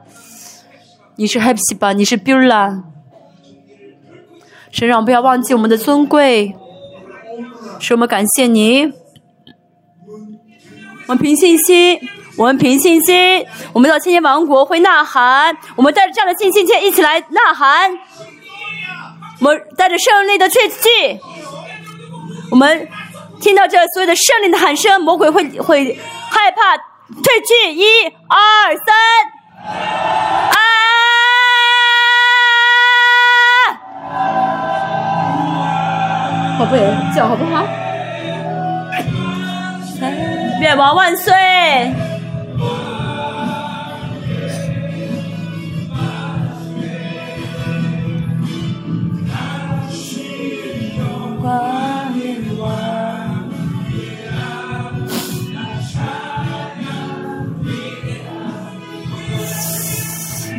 [1.16, 1.94] 你是 Happy 吧？
[1.94, 2.84] 你是 Bula。
[4.70, 6.54] 神让我不要忘记我们的尊贵，
[7.80, 8.92] 是我们感谢你。
[11.08, 11.98] 我们凭信心，
[12.38, 13.44] 我们凭信心，
[13.74, 15.58] 我们到千年王国会呐喊。
[15.76, 17.92] 我们带着这样的信心，一起来呐喊。
[19.40, 21.20] 我们带着胜利的确据，
[22.52, 22.88] 我们
[23.42, 26.00] 听到这所有的胜利的喊声，魔鬼会会
[26.30, 27.74] 害怕退去。
[27.74, 28.96] 一、二、三，
[30.52, 30.58] 啊！
[36.60, 36.80] 宝贝，
[37.16, 37.66] 叫好不好？
[40.60, 41.34] 愿王万岁！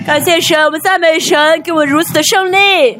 [0.08, 2.98] 感谢神，我们赞美神，给我们如此的胜利。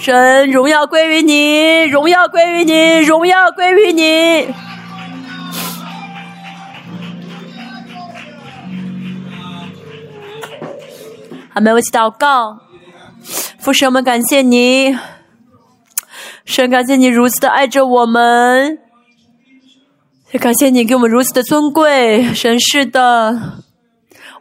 [0.00, 4.54] 神荣耀归于你，荣耀归于你，荣耀归于你。
[11.50, 12.60] 好，没有一起祷告。
[13.58, 14.96] 父神，我们感谢你，
[16.46, 18.78] 神感谢你如此的爱着我们，
[20.32, 22.32] 也感谢你给我们如此的尊贵。
[22.32, 23.60] 神是的，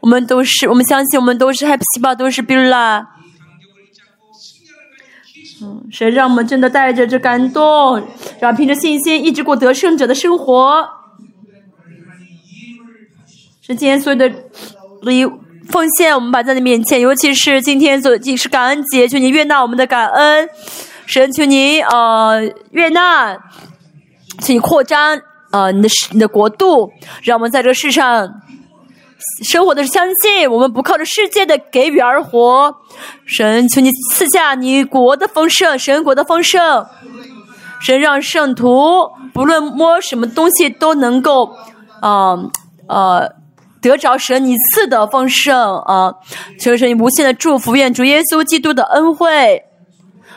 [0.03, 3.07] 我们都是，我们相信我们都是 Happy 细胞，都是 b i l l a
[5.89, 8.05] 神让我们真的带着这感动，
[8.41, 10.85] 然后凭着信心一直过得胜者的生活。
[13.61, 14.27] 是今天所有的
[15.03, 15.25] 礼
[15.69, 20.49] 奉献，我们摆在你面前，尤其是今天所是感恩节，求你悦纳我们的感恩。
[21.05, 23.38] 神求你呃悦纳，
[24.39, 25.17] 请你扩张
[25.51, 26.91] 呃你的你的国度，
[27.23, 28.41] 让我们在这世上。
[29.43, 32.75] 生活的是相信，我们不靠着世界的给予而活。
[33.25, 36.85] 神，求你赐下你国的丰盛，神国的丰盛。
[37.81, 41.55] 神让圣徒不论摸什么东西都能够，
[41.99, 42.37] 啊
[42.87, 43.29] 呃，
[43.81, 46.13] 得着神你赐的丰盛啊！
[46.59, 49.63] 求神你无限的祝福，愿主耶稣基督的恩惠、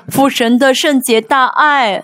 [0.09, 2.03] 父神的圣洁大爱、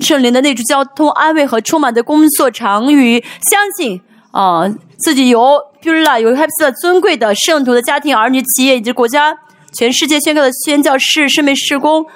[0.00, 4.00] 圣灵的内住交通安慰和充满的工作长于相信
[4.32, 4.68] 啊，
[4.98, 5.71] 自己有。
[5.82, 9.36] B u l a 有 h e p s 尊贵的圣徒的家庭、儿女、企业以及国家，
[9.74, 12.06] 全世界宣告的宣教士、圣美事工，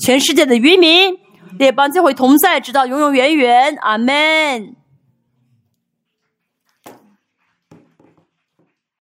[0.00, 1.14] 全世界的渔民，
[1.58, 3.76] 列邦将会同在，直到永永远远。
[3.82, 4.79] 阿门。